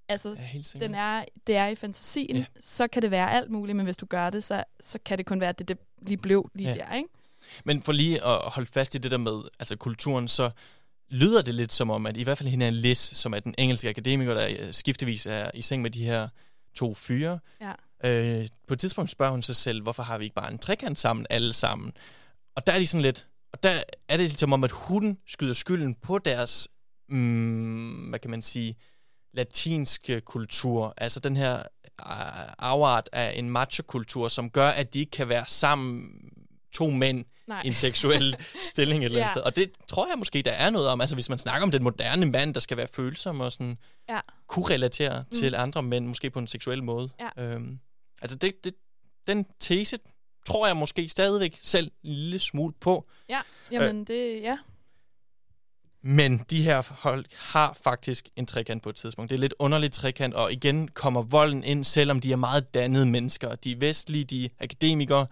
Altså, 0.10 0.36
ja, 0.74 0.80
den 0.80 0.96
er, 0.96 1.26
det 1.48 1.56
er 1.56 1.68
i 1.68 1.76
fantasien, 1.76 2.38
ja. 2.38 2.46
så 2.62 2.88
kan 2.88 3.02
det 3.02 3.12
være 3.12 3.32
alt 3.32 3.52
muligt, 3.52 3.76
men 3.76 3.86
hvis 3.86 3.98
du 3.98 4.06
gør 4.06 4.30
det, 4.30 4.44
så, 4.44 4.64
så 4.80 5.00
kan 5.06 5.18
det 5.18 5.26
kun 5.26 5.40
være, 5.40 5.50
at 5.50 5.60
det, 5.60 5.68
det 5.68 5.78
lige 6.02 6.18
blev 6.18 6.50
lige 6.54 6.70
ja. 6.70 6.76
der, 6.76 6.96
ikke? 6.96 7.10
Men 7.64 7.82
for 7.82 7.92
lige 7.92 8.24
at 8.26 8.40
holde 8.40 8.70
fast 8.72 8.96
i 8.96 8.98
det 8.98 9.12
der 9.12 9.18
med 9.18 9.42
altså 9.60 9.76
kulturen, 9.76 10.28
så 10.28 10.52
lyder 11.10 11.42
det 11.42 11.56
lidt 11.56 11.74
som 11.74 11.90
om, 11.90 12.06
at 12.06 12.18
i 12.18 12.24
hvert 12.24 12.38
fald 12.38 12.50
hende 12.50 12.66
er 12.66 12.70
Liz, 12.70 13.00
som 13.00 13.34
er 13.34 13.40
den 13.40 13.56
engelske 13.58 13.90
akademiker, 13.90 14.34
der 14.34 14.48
øh, 14.60 14.74
skiftevis 14.74 15.26
er 15.26 15.52
i 15.54 15.62
seng 15.62 15.82
med 15.82 15.92
de 15.92 16.06
her 16.06 16.28
to 16.76 16.94
fyre. 16.94 17.40
Ja. 17.62 17.74
Øh, 18.04 18.48
på 18.68 18.74
et 18.74 18.80
tidspunkt 18.80 19.12
spørger 19.12 19.32
hun 19.32 19.42
sig 19.42 19.56
selv, 19.56 19.82
hvorfor 19.82 20.04
har 20.04 20.18
vi 20.18 20.24
ikke 20.24 20.36
bare 20.36 20.52
en 20.52 20.60
trekant 20.60 21.00
sammen, 21.00 21.26
alle 21.30 21.54
sammen? 21.54 21.94
Og 22.56 22.68
der 22.68 22.74
er 22.74 22.80
de 22.80 22.88
sådan 22.88 23.02
lidt, 23.02 23.28
og 23.54 23.64
der 23.64 23.84
er 24.08 24.18
det 24.18 24.40
som 24.40 24.54
om, 24.54 24.64
at 24.64 24.72
hun 24.72 25.18
skyder 25.28 25.54
skylden 25.54 25.94
på 25.94 26.18
deres, 26.18 26.68
mm, 27.10 28.10
hvad 28.10 28.20
kan 28.20 28.32
man 28.32 28.42
sige, 28.42 28.76
latinske 29.36 30.22
kultur, 30.22 30.94
altså 30.98 31.20
den 31.20 31.38
her 31.38 31.56
uh, 31.58 32.54
afart 32.60 33.10
af 33.12 33.34
en 33.36 33.50
macho-kultur, 33.50 34.28
som 34.28 34.50
gør, 34.50 34.70
at 34.70 34.94
de 34.94 35.00
ikke 35.00 35.12
kan 35.12 35.30
være 35.30 35.46
sammen 35.48 36.12
to 36.74 36.90
mænd 36.90 37.26
Nej. 37.48 37.62
i 37.66 37.68
en 37.68 37.74
seksuel 37.74 38.38
stilling 38.72 39.04
et 39.04 39.06
eller 39.06 39.18
andet 39.18 39.30
ja. 39.30 39.34
sted. 39.34 39.42
Og 39.42 39.56
det 39.56 39.72
tror 39.88 40.08
jeg 40.08 40.18
måske, 40.18 40.42
der 40.42 40.52
er 40.52 40.70
noget 40.70 40.88
om. 40.88 41.02
Altså 41.02 41.16
hvis 41.16 41.30
man 41.30 41.38
snakker 41.38 41.64
om 41.64 41.72
den 41.72 41.84
moderne 41.84 42.26
mand, 42.26 42.54
der 42.54 42.60
skal 42.60 42.78
være 42.78 42.88
følsom 42.94 43.40
og 43.40 43.52
sådan 43.52 43.78
ja. 44.10 44.20
kunne 44.48 44.70
relatere 44.70 45.24
mm. 45.32 45.38
til 45.38 45.56
andre 45.56 45.84
mænd, 45.84 46.08
måske 46.08 46.30
på 46.30 46.40
en 46.40 46.48
seksuel 46.48 46.84
måde. 46.84 47.10
Ja. 47.20 47.44
Øhm, 47.44 47.80
altså 48.22 48.38
det, 48.38 48.64
det, 48.64 48.74
den 49.28 49.46
tese 49.60 49.98
tror 50.46 50.68
jeg 50.68 50.78
måske 50.78 51.10
stadigvæk 51.10 51.60
selv 51.62 51.92
en 52.04 52.14
lille 52.14 52.40
smule 52.40 52.74
på. 52.80 53.06
Ja, 53.30 53.42
jamen 53.72 54.02
øh, 54.02 54.08
det, 54.08 54.42
ja. 54.42 54.58
Men 56.08 56.38
de 56.38 56.64
her 56.64 56.82
folk 56.82 57.26
har 57.38 57.78
faktisk 57.84 58.30
en 58.36 58.46
trekant 58.46 58.84
på 58.84 58.90
et 58.90 58.96
tidspunkt. 58.96 59.30
Det 59.30 59.36
er 59.36 59.40
lidt 59.40 59.54
underligt 59.60 59.94
trekant, 59.94 60.34
og 60.34 60.52
igen 60.54 60.88
kommer 60.88 61.22
volden 61.22 61.64
ind, 61.64 61.84
selvom 61.84 62.20
de 62.20 62.32
er 62.32 62.36
meget 62.36 62.74
dannede 62.74 63.06
mennesker. 63.06 63.56
De 63.56 63.72
er 63.72 63.76
vestlige, 63.78 64.24
de 64.24 64.46
er 64.46 64.50
akademikere, 64.60 65.28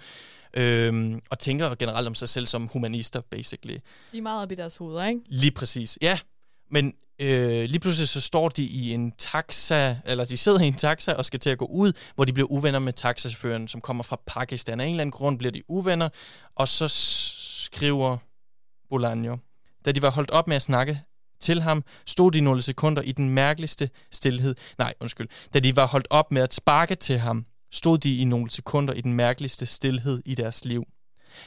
øhm, 0.54 1.22
og 1.30 1.40
tænker 1.40 1.76
generelt 1.76 2.08
om 2.08 2.16
sig 2.16 2.30
selv 2.30 2.46
som 2.46 2.68
humanister, 2.68 3.22
basically. 3.22 3.78
De 4.12 4.18
er 4.18 4.22
meget 4.22 4.44
op 4.44 4.52
i 4.52 4.56
deres 4.56 4.78
hoveder, 4.78 5.06
ikke? 5.06 5.22
Lige 5.26 5.52
præcis, 5.52 6.00
ja. 6.02 6.20
Men 6.72 6.94
øh, 7.20 7.64
lige 7.64 7.80
pludselig 7.80 8.08
så 8.08 8.22
står 8.22 8.50
de 8.50 8.64
i 8.64 8.92
en 8.92 9.12
taxa, 9.12 9.96
eller 10.06 10.26
de 10.26 10.38
sidder 10.38 10.60
i 10.60 10.68
en 10.68 10.74
taxa 10.76 11.14
og 11.14 11.26
skal 11.26 11.40
til 11.40 11.50
at 11.50 11.58
gå 11.58 11.66
ud, 11.66 11.94
hvor 12.16 12.26
de 12.26 12.34
bliver 12.34 12.52
uvenner 12.52 12.80
med 12.80 12.94
taxachaufføren, 12.94 13.68
som 13.68 13.82
kommer 13.82 14.04
fra 14.04 14.22
Pakistan. 14.28 14.80
Af 14.80 14.86
en 14.86 14.90
eller 14.90 15.02
anden 15.02 15.12
grund 15.12 15.38
bliver 15.38 15.52
de 15.52 15.62
uvenner, 15.68 16.10
og 16.56 16.68
så 16.68 16.88
skriver 16.88 18.18
Bolaño, 18.94 19.53
da 19.86 19.92
de 19.92 20.02
var 20.02 20.12
holdt 20.12 20.32
op 20.32 20.48
med 20.48 20.56
at 20.56 20.62
snakke 20.62 21.02
til 21.40 21.62
ham, 21.62 21.84
stod 22.06 22.32
de 22.32 22.42
nogle 22.42 22.62
sekunder 22.62 23.02
i 23.02 23.12
den 23.12 23.30
mærkeligste 23.30 23.90
stillhed. 24.12 24.56
Nej, 24.78 24.94
undskyld. 25.00 25.28
Da 25.54 25.60
de 25.60 25.76
var 25.76 25.88
holdt 25.88 26.08
op 26.10 26.32
med 26.32 26.42
at 26.42 26.54
sparke 26.54 26.96
til 26.96 27.20
ham, 27.20 27.46
stod 27.72 27.98
de 27.98 28.18
i 28.18 28.24
nogle 28.24 28.50
sekunder 28.50 28.94
i 28.94 29.02
den 29.02 29.14
mærkeligste 29.14 29.66
stillhed 29.66 30.22
i 30.26 30.36
deres 30.36 30.66
liv. 30.66 30.86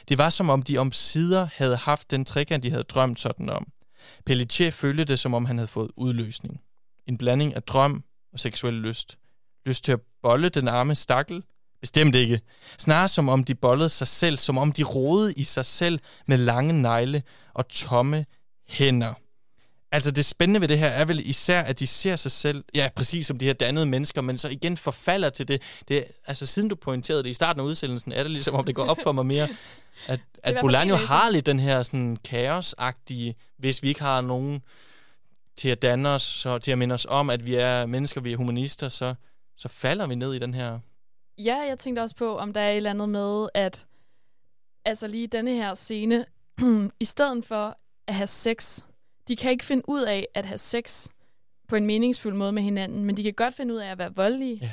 Det 0.09 0.17
var 0.17 0.29
som 0.29 0.49
om 0.49 0.61
de 0.61 0.77
om 0.77 0.91
sider 0.91 1.47
havde 1.53 1.77
haft 1.77 2.11
den 2.11 2.25
trekant, 2.25 2.63
de 2.63 2.69
havde 2.69 2.83
drømt 2.83 3.19
sådan 3.19 3.49
om. 3.49 3.67
Pelletier 4.25 4.71
følte 4.71 5.03
det, 5.03 5.19
som 5.19 5.33
om 5.33 5.45
han 5.45 5.57
havde 5.57 5.67
fået 5.67 5.91
udløsning. 5.95 6.61
En 7.07 7.17
blanding 7.17 7.55
af 7.55 7.63
drøm 7.63 8.03
og 8.33 8.39
seksuel 8.39 8.73
lyst. 8.73 9.17
Lyst 9.65 9.83
til 9.83 9.91
at 9.91 9.99
bolle 10.21 10.49
den 10.49 10.67
arme 10.67 10.95
stakkel? 10.95 11.43
Bestemt 11.81 12.15
ikke. 12.15 12.41
Snarere 12.77 13.07
som 13.07 13.29
om 13.29 13.43
de 13.43 13.55
bollede 13.55 13.89
sig 13.89 14.07
selv, 14.07 14.37
som 14.37 14.57
om 14.57 14.71
de 14.71 14.83
rodede 14.83 15.33
i 15.33 15.43
sig 15.43 15.65
selv 15.65 15.99
med 16.25 16.37
lange 16.37 16.81
negle 16.81 17.23
og 17.53 17.67
tomme 17.67 18.25
hænder. 18.67 19.13
Altså 19.91 20.11
det 20.11 20.25
spændende 20.25 20.61
ved 20.61 20.67
det 20.67 20.79
her 20.79 20.87
er 20.87 21.05
vel 21.05 21.29
især, 21.29 21.61
at 21.61 21.79
de 21.79 21.87
ser 21.87 22.15
sig 22.15 22.31
selv, 22.31 22.63
ja 22.73 22.89
præcis 22.95 23.27
som 23.27 23.37
de 23.37 23.45
her 23.45 23.53
dannede 23.53 23.85
mennesker, 23.85 24.21
men 24.21 24.37
så 24.37 24.47
igen 24.47 24.77
forfalder 24.77 25.29
til 25.29 25.47
det. 25.47 25.61
det 25.87 26.05
altså 26.25 26.45
siden 26.45 26.69
du 26.69 26.75
pointerede 26.75 27.23
det 27.23 27.29
i 27.29 27.33
starten 27.33 27.59
af 27.59 27.65
udsendelsen, 27.65 28.11
er 28.11 28.23
det 28.23 28.31
ligesom 28.31 28.55
om 28.55 28.65
det 28.65 28.75
går 28.75 28.85
op 28.85 28.97
for 29.03 29.11
mig 29.11 29.25
mere, 29.25 29.47
at, 30.07 30.19
at 30.43 30.55
Bolaño 30.55 30.95
har 30.95 31.29
lidt 31.29 31.45
den 31.45 31.59
her 31.59 31.81
sådan 31.81 32.17
kaosagtige, 32.23 33.35
hvis 33.57 33.83
vi 33.83 33.87
ikke 33.87 34.01
har 34.01 34.21
nogen 34.21 34.61
til 35.55 35.69
at 35.69 35.81
danne 35.81 36.09
os, 36.09 36.21
så 36.21 36.57
til 36.57 36.71
at 36.71 36.77
minde 36.77 36.93
os 36.93 37.05
om, 37.09 37.29
at 37.29 37.45
vi 37.45 37.55
er 37.55 37.85
mennesker, 37.85 38.21
vi 38.21 38.33
er 38.33 38.37
humanister, 38.37 38.89
så, 38.89 39.15
så 39.57 39.67
falder 39.67 40.07
vi 40.07 40.15
ned 40.15 40.33
i 40.33 40.39
den 40.39 40.53
her... 40.53 40.79
Ja, 41.37 41.57
jeg 41.57 41.79
tænkte 41.79 41.99
også 41.99 42.15
på, 42.15 42.37
om 42.37 42.53
der 42.53 42.61
er 42.61 42.71
et 42.71 42.77
eller 42.77 42.89
andet 42.89 43.09
med, 43.09 43.49
at 43.53 43.85
altså 44.85 45.07
lige 45.07 45.27
denne 45.27 45.53
her 45.53 45.73
scene, 45.73 46.25
i 46.99 47.05
stedet 47.05 47.45
for 47.45 47.77
at 48.07 48.15
have 48.15 48.27
sex, 48.27 48.81
de 49.27 49.35
kan 49.35 49.51
ikke 49.51 49.65
finde 49.65 49.83
ud 49.87 50.01
af 50.01 50.27
at 50.33 50.45
have 50.45 50.57
sex 50.57 51.07
på 51.67 51.75
en 51.75 51.85
meningsfuld 51.85 52.33
måde 52.33 52.51
med 52.51 52.63
hinanden, 52.63 53.05
men 53.05 53.17
de 53.17 53.23
kan 53.23 53.33
godt 53.33 53.53
finde 53.53 53.73
ud 53.73 53.79
af 53.79 53.91
at 53.91 53.97
være 53.97 54.15
voldelige 54.15 54.59
ja. 54.61 54.71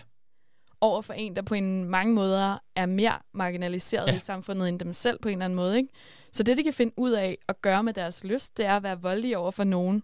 over 0.81 1.03
for 1.03 1.13
en, 1.13 1.37
der 1.37 1.43
på 1.43 1.55
en 1.55 1.85
mange 1.85 2.15
måder 2.15 2.59
er 2.77 2.87
mere 2.87 3.19
marginaliseret 3.33 4.09
ja. 4.09 4.17
i 4.17 4.19
samfundet 4.19 4.69
end 4.69 4.81
dem 4.81 4.93
selv 4.93 5.19
på 5.19 5.29
en 5.29 5.33
eller 5.33 5.45
anden 5.45 5.57
måde. 5.57 5.77
Ikke? 5.77 5.89
Så 6.33 6.43
det, 6.43 6.57
de 6.57 6.63
kan 6.63 6.75
finde 6.75 6.95
ud 6.97 7.13
af 7.13 7.39
at 7.49 7.63
gøre 7.63 7.83
med 7.83 7.93
deres 7.93 8.25
lyst, 8.25 8.57
det 8.57 8.67
er 8.67 8.77
at 8.77 8.83
være 8.83 9.01
voldelige 9.01 9.39
over 9.39 9.51
for 9.51 9.65
nogen. 9.65 10.03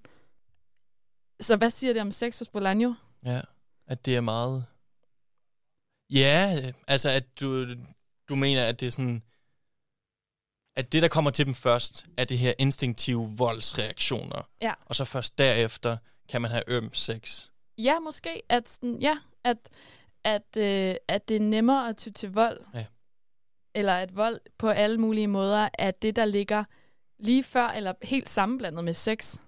Så 1.41 1.57
hvad 1.57 1.71
siger 1.71 1.93
det 1.93 2.03
om 2.03 2.11
sex 2.11 2.39
hos 2.39 2.49
Bolaño? 2.57 2.93
Ja, 3.25 3.41
at 3.87 4.07
det 4.07 4.17
er 4.17 4.21
meget... 4.21 4.65
Ja, 6.11 6.71
altså 6.89 7.11
at 7.11 7.41
du, 7.41 7.67
du 8.29 8.35
mener, 8.35 8.67
at 8.67 8.81
det 8.81 8.87
er 8.87 8.91
sådan 8.91 9.23
at 10.77 10.93
det, 10.93 11.03
der 11.03 11.09
kommer 11.09 11.31
til 11.31 11.47
dem 11.47 11.55
først, 11.55 12.07
er 12.17 12.25
det 12.25 12.39
her 12.39 12.53
instinktive 12.59 13.31
voldsreaktioner. 13.37 14.49
Ja. 14.63 14.73
Og 14.87 14.97
så 14.97 15.05
først 15.05 15.39
derefter 15.39 15.97
kan 16.29 16.43
man 16.43 16.51
have 16.51 16.63
øm 16.67 16.95
sex. 16.95 17.49
Ja, 17.79 17.99
måske. 17.99 18.43
At, 18.49 18.79
ja, 18.83 19.19
at, 19.45 19.57
at, 20.25 20.57
øh, 20.57 20.95
at 21.09 21.29
det 21.29 21.37
er 21.37 21.41
nemmere 21.41 21.89
at 21.89 21.97
ty 21.97 22.09
til 22.09 22.33
vold. 22.33 22.61
Ja. 22.75 22.85
Eller 23.75 23.95
at 23.95 24.17
vold 24.17 24.41
på 24.59 24.69
alle 24.69 24.99
mulige 24.99 25.27
måder 25.27 25.69
er 25.79 25.91
det, 25.91 26.17
der 26.17 26.25
ligger 26.25 26.65
lige 27.19 27.43
før 27.43 27.69
eller 27.69 27.93
helt 28.03 28.29
sammenblandet 28.29 28.85
med 28.85 28.95
sex. 28.95 29.39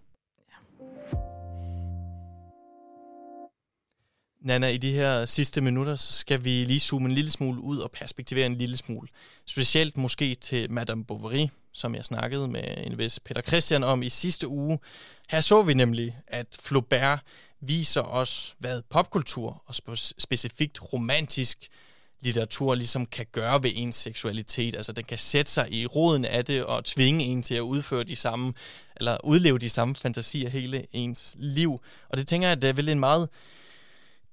Nana, 4.44 4.68
i 4.68 4.76
de 4.76 4.92
her 4.92 5.26
sidste 5.26 5.60
minutter, 5.60 5.96
så 5.96 6.12
skal 6.12 6.44
vi 6.44 6.64
lige 6.64 6.80
zoome 6.80 7.08
en 7.08 7.14
lille 7.14 7.30
smule 7.30 7.60
ud 7.60 7.78
og 7.78 7.90
perspektivere 7.90 8.46
en 8.46 8.58
lille 8.58 8.76
smule. 8.76 9.08
Specielt 9.46 9.96
måske 9.96 10.34
til 10.34 10.70
Madame 10.72 11.04
Bovary, 11.04 11.46
som 11.72 11.94
jeg 11.94 12.04
snakkede 12.04 12.48
med 12.48 12.64
en 12.86 12.98
vis 12.98 13.20
Peter 13.20 13.42
Christian 13.42 13.84
om 13.84 14.02
i 14.02 14.08
sidste 14.08 14.48
uge. 14.48 14.78
Her 15.28 15.40
så 15.40 15.62
vi 15.62 15.74
nemlig, 15.74 16.16
at 16.26 16.46
Flaubert 16.60 17.20
viser 17.60 18.00
os, 18.00 18.54
hvad 18.58 18.82
popkultur 18.90 19.62
og 19.66 19.74
spe- 19.74 20.12
specifikt 20.18 20.92
romantisk 20.92 21.68
litteratur 22.20 22.74
ligesom 22.74 23.06
kan 23.06 23.26
gøre 23.32 23.62
ved 23.62 23.70
ens 23.74 23.96
seksualitet. 23.96 24.76
Altså 24.76 24.92
den 24.92 25.04
kan 25.04 25.18
sætte 25.18 25.52
sig 25.52 25.72
i 25.72 25.86
roden 25.86 26.24
af 26.24 26.44
det 26.44 26.64
og 26.64 26.84
tvinge 26.84 27.24
en 27.24 27.42
til 27.42 27.54
at 27.54 27.60
udføre 27.60 28.04
de 28.04 28.16
samme, 28.16 28.54
eller 28.96 29.24
udleve 29.24 29.58
de 29.58 29.68
samme 29.68 29.94
fantasier 29.94 30.50
hele 30.50 30.86
ens 30.92 31.36
liv. 31.38 31.80
Og 32.08 32.18
det 32.18 32.26
tænker 32.26 32.48
jeg, 32.48 32.56
at 32.56 32.62
det 32.62 32.68
er 32.68 32.74
vel 32.74 32.88
en 32.88 33.00
meget 33.00 33.28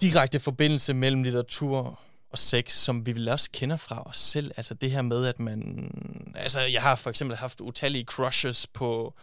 direkte 0.02 0.40
forbindelse 0.40 0.94
mellem 0.94 1.24
litteratur 1.24 2.00
og 2.30 2.38
sex, 2.38 2.74
som 2.74 3.06
vi 3.06 3.12
vel 3.12 3.30
også 3.30 3.50
kender 3.54 3.78
fra 3.78 4.04
os 4.04 4.18
selv. 4.18 4.52
Altså 4.58 4.74
det 4.74 4.92
her 4.92 5.02
med, 5.02 5.26
at 5.26 5.40
man... 5.40 5.92
Altså 6.36 6.60
jeg 6.60 6.82
har 6.82 6.96
for 6.96 7.10
eksempel 7.10 7.38
haft 7.38 7.62
utallige 7.62 8.04
crushes 8.04 8.68
på 8.68 9.14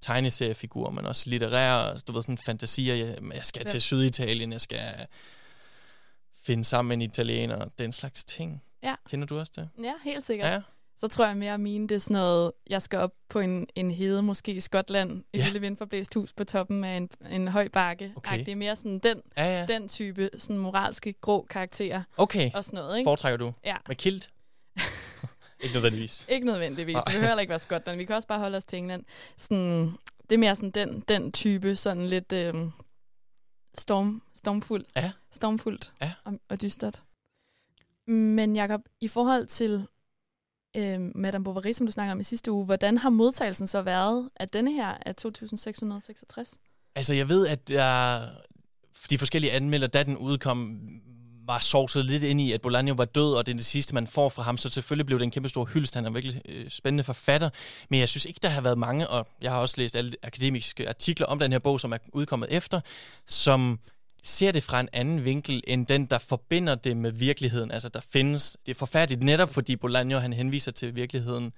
tegneseriefigurer, 0.00 0.90
men 0.90 1.06
også 1.06 1.30
litterære, 1.30 1.98
du 1.98 2.12
ved, 2.12 2.22
sådan 2.22 2.38
fantasier. 2.38 2.94
Jeg, 2.94 3.18
jeg 3.34 3.46
skal 3.46 3.62
ja. 3.66 3.72
til 3.72 3.82
Syditalien, 3.82 4.52
jeg 4.52 4.60
skal 4.60 5.06
finde 6.42 6.64
sammen 6.64 6.88
med 6.88 6.96
en 6.96 7.10
italiener, 7.10 7.68
den 7.78 7.92
slags 7.92 8.24
ting. 8.24 8.62
Ja. 8.82 8.94
Kender 9.10 9.26
du 9.26 9.38
også 9.38 9.52
det? 9.56 9.68
Ja, 9.84 9.92
helt 10.04 10.24
sikkert. 10.24 10.52
Ja. 10.52 10.60
Så 10.98 11.08
tror 11.08 11.26
jeg 11.26 11.36
mere, 11.36 11.54
at 11.54 11.60
mine 11.60 11.88
det 11.88 11.94
er 11.94 11.98
sådan 11.98 12.14
noget, 12.14 12.52
jeg 12.66 12.82
skal 12.82 12.98
op 12.98 13.12
på 13.28 13.38
en, 13.40 13.66
en 13.74 13.90
hede, 13.90 14.22
måske 14.22 14.52
i 14.52 14.60
Skotland, 14.60 15.24
et 15.32 15.38
Ja. 15.38 15.44
lille 15.44 15.60
vindforblæst 15.60 16.14
hus 16.14 16.32
på 16.32 16.44
toppen 16.44 16.84
af 16.84 16.96
en, 16.96 17.10
en 17.30 17.48
høj 17.48 17.68
bakke. 17.68 18.12
Okay. 18.16 18.38
Det 18.38 18.48
er 18.48 18.56
mere 18.56 18.76
sådan 18.76 18.98
den, 18.98 19.22
Ja, 19.36 19.44
ja. 19.60 19.66
den 19.66 19.88
type 19.88 20.30
sådan 20.38 20.58
moralske 20.58 21.12
grå 21.12 21.46
karakterer 21.50 22.02
Okay. 22.16 22.50
og 22.54 22.64
sådan 22.64 22.76
noget. 22.78 22.98
Ikke? 22.98 23.06
Foretrækker 23.06 23.36
du? 23.36 23.52
Ja. 23.64 23.76
Med 23.88 23.96
kilt? 23.96 24.30
ikke 25.62 25.74
nødvendigvis. 25.74 26.26
Ikke 26.28 26.46
nødvendigvis. 26.46 26.94
Det 26.94 27.04
behøver 27.06 27.26
heller 27.26 27.40
ikke 27.40 27.50
være 27.50 27.58
Skotland. 27.58 27.98
Vi 27.98 28.04
kan 28.04 28.16
også 28.16 28.28
bare 28.28 28.38
holde 28.38 28.56
os 28.56 28.64
til 28.64 28.76
England. 28.78 29.04
Sådan, 29.36 29.92
det 30.22 30.32
er 30.32 30.38
mere 30.38 30.56
sådan 30.56 30.70
den, 30.70 31.00
den 31.08 31.32
type, 31.32 31.76
sådan 31.76 32.04
lidt 32.06 32.32
øhm, 32.32 32.70
storm, 33.78 34.22
stormfuld. 34.34 34.84
Ja. 34.96 35.12
Stormfuldt 35.32 35.92
Ja. 36.02 36.12
og, 36.24 36.32
og 36.48 36.62
dystert. 36.62 37.02
Men 38.06 38.56
Jacob, 38.56 38.80
i 39.00 39.08
forhold 39.08 39.46
til 39.46 39.86
øh, 40.76 41.00
Madame 41.14 41.44
Bovary, 41.44 41.72
som 41.72 41.86
du 41.86 41.92
snakker 41.92 42.12
om 42.12 42.20
i 42.20 42.22
sidste 42.22 42.52
uge, 42.52 42.64
hvordan 42.64 42.98
har 42.98 43.10
modtagelsen 43.10 43.66
så 43.66 43.82
været 43.82 44.30
af 44.36 44.48
denne 44.48 44.72
her 44.72 44.94
af 45.06 45.14
2666? 45.14 46.58
Altså, 46.96 47.14
jeg 47.14 47.28
ved, 47.28 47.46
at 47.46 47.68
der, 47.68 48.20
de 49.10 49.18
forskellige 49.18 49.52
anmelder, 49.52 49.86
da 49.86 50.02
den 50.02 50.16
udkom, 50.16 50.80
var 51.46 51.58
sovset 51.58 52.04
lidt 52.04 52.22
ind 52.22 52.40
i, 52.40 52.52
at 52.52 52.66
Bolaño 52.66 52.94
var 52.94 53.04
død, 53.04 53.34
og 53.34 53.46
det 53.46 53.52
er 53.52 53.56
det 53.56 53.66
sidste, 53.66 53.94
man 53.94 54.06
får 54.06 54.28
fra 54.28 54.42
ham, 54.42 54.56
så 54.56 54.68
selvfølgelig 54.68 55.06
blev 55.06 55.18
det 55.18 55.24
en 55.24 55.30
kæmpe 55.30 55.48
stor 55.48 55.64
hyldest. 55.64 55.94
Han 55.94 56.04
er 56.04 56.08
en 56.08 56.14
virkelig 56.14 56.42
øh, 56.48 56.70
spændende 56.70 57.04
forfatter, 57.04 57.50
men 57.90 58.00
jeg 58.00 58.08
synes 58.08 58.24
ikke, 58.24 58.40
der 58.42 58.48
har 58.48 58.60
været 58.60 58.78
mange, 58.78 59.08
og 59.08 59.26
jeg 59.42 59.52
har 59.52 59.60
også 59.60 59.74
læst 59.78 59.96
alle 59.96 60.12
akademiske 60.22 60.88
artikler 60.88 61.26
om 61.26 61.38
den 61.38 61.52
her 61.52 61.58
bog, 61.58 61.80
som 61.80 61.92
er 61.92 61.98
udkommet 62.12 62.48
efter, 62.52 62.80
som 63.26 63.78
ser 64.26 64.52
det 64.52 64.62
fra 64.62 64.80
en 64.80 64.88
anden 64.92 65.24
vinkel, 65.24 65.62
end 65.66 65.86
den, 65.86 66.06
der 66.06 66.18
forbinder 66.18 66.74
det 66.74 66.96
med 66.96 67.12
virkeligheden. 67.12 67.70
Altså, 67.70 67.88
der 67.88 68.00
findes, 68.00 68.56
det 68.66 68.72
er 68.72 68.78
forfærdeligt 68.78 69.22
netop, 69.22 69.54
fordi 69.54 69.76
Bolaño, 69.84 70.16
han 70.16 70.32
henviser 70.32 70.72
til 70.72 70.94
virkeligheden 70.94 71.52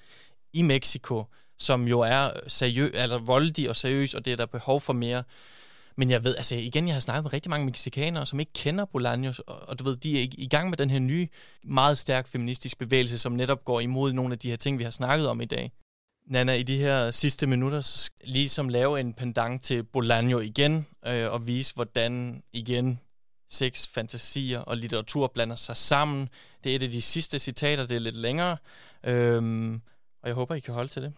i 0.53 0.63
Mexico, 0.63 1.25
som 1.59 1.89
jo 1.89 2.01
er 2.01 2.31
seriøs, 2.47 2.91
altså 2.91 3.03
eller 3.03 3.19
voldig 3.19 3.69
og 3.69 3.77
seriøs, 3.77 4.15
og 4.15 4.25
det 4.25 4.33
er 4.33 4.37
der 4.37 4.47
behov 4.47 4.81
for 4.81 4.93
mere. 4.93 5.23
Men 5.97 6.11
jeg 6.11 6.25
ved, 6.25 6.37
altså 6.37 6.55
igen, 6.55 6.87
jeg 6.87 6.95
har 6.95 7.01
snakket 7.01 7.25
med 7.25 7.33
rigtig 7.33 7.51
mange 7.51 7.67
mexikanere, 7.67 8.27
som 8.27 8.41
ikke 8.41 8.53
kender 8.53 8.85
Bolaños, 8.85 9.41
og, 9.47 9.69
og 9.69 9.79
du 9.79 9.85
ved, 9.85 9.97
de 9.97 10.19
er 10.19 10.23
i, 10.23 10.35
i 10.39 10.49
gang 10.49 10.71
med 10.71 10.79
den 10.79 10.91
her 10.91 10.99
nye, 10.99 11.29
meget 11.65 11.99
stærk 11.99 12.29
feministisk 12.29 12.79
bevægelse, 12.79 13.19
som 13.19 13.33
netop 13.33 13.65
går 13.65 13.81
imod 13.81 14.13
nogle 14.13 14.33
af 14.33 14.39
de 14.39 14.51
her 14.51 14.57
ting, 14.57 14.79
vi 14.79 14.85
har 14.85 14.91
snakket 14.91 15.29
om 15.29 15.41
i 15.41 15.45
dag. 15.45 15.73
Nana, 16.29 16.53
i 16.53 16.63
de 16.63 16.79
her 16.79 17.11
sidste 17.11 17.47
minutter, 17.47 17.81
så 17.81 17.99
skal 17.99 18.17
jeg 18.21 18.33
ligesom 18.33 18.69
lave 18.69 19.01
en 19.01 19.15
pendant 19.15 19.63
til 19.63 19.87
Bolaño 19.97 20.39
igen, 20.39 20.87
øh, 21.07 21.33
og 21.33 21.47
vise, 21.47 21.75
hvordan 21.75 22.43
igen 22.53 23.01
sex, 23.49 23.89
fantasier 23.89 24.59
og 24.59 24.77
litteratur 24.77 25.27
blander 25.27 25.57
sig 25.57 25.77
sammen. 25.77 26.29
Det 26.65 26.73
er 26.73 26.77
et 26.77 26.83
af 26.83 26.91
de 26.91 27.03
sidste 27.03 27.39
citater, 27.39 27.87
det 27.87 27.97
er 27.97 28.01
lidt 28.01 28.15
længere, 28.15 28.57
øhm, 29.05 29.75
og 30.23 30.29
jeg 30.29 30.35
håber, 30.35 30.55
I 30.55 30.61
kan 30.61 30.75
holde 30.75 30.89
til 30.89 31.03
det. 31.03 31.13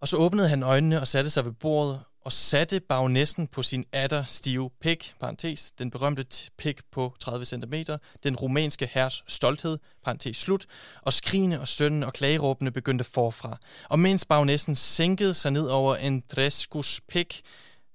Og 0.00 0.08
så 0.08 0.16
åbnede 0.16 0.48
han 0.48 0.62
øjnene 0.62 1.00
og 1.00 1.08
satte 1.08 1.30
sig 1.30 1.44
ved 1.44 1.52
bordet, 1.52 2.00
og 2.24 2.32
satte 2.32 2.80
bagnæssen 2.80 3.46
på 3.46 3.62
sin 3.62 3.84
atter 3.92 4.24
stive 4.24 4.70
pik, 4.80 5.14
parentes, 5.20 5.72
den 5.72 5.90
berømte 5.90 6.26
pik 6.58 6.80
på 6.92 7.14
30 7.20 7.44
cm, 7.44 7.74
den 8.22 8.36
rumænske 8.36 8.90
herrs 8.92 9.24
stolthed, 9.26 9.78
parentes 10.04 10.36
slut, 10.36 10.66
og 11.02 11.12
skrigende 11.12 11.60
og 11.60 11.68
stønnen 11.68 12.02
og 12.02 12.12
klageråbende 12.12 12.72
begyndte 12.72 13.04
forfra. 13.04 13.58
Og 13.88 13.98
mens 13.98 14.24
bagnæssen 14.24 14.76
sænkede 14.76 15.34
sig 15.34 15.50
ned 15.50 15.66
over 15.66 15.96
Andrescus 15.96 17.00
pik, 17.08 17.42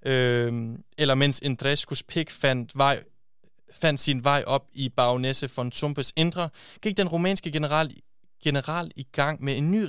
øh, 0.05 0.77
eller 0.97 1.15
mens 1.15 1.41
Andrescus 1.41 2.03
pik 2.03 2.31
fandt 2.31 2.71
vej 2.75 3.03
fandt 3.71 3.99
sin 3.99 4.23
vej 4.23 4.43
op 4.47 4.65
i 4.73 4.89
bagnæsse 4.89 5.49
von 5.55 5.71
Sumpes 5.71 6.13
indre, 6.15 6.49
gik 6.81 6.97
den 6.97 7.07
rumænske 7.07 7.51
general 7.51 7.91
general 8.47 8.91
i 8.95 9.07
gang 9.11 9.43
med 9.43 9.57
en 9.57 9.71
ny 9.71 9.87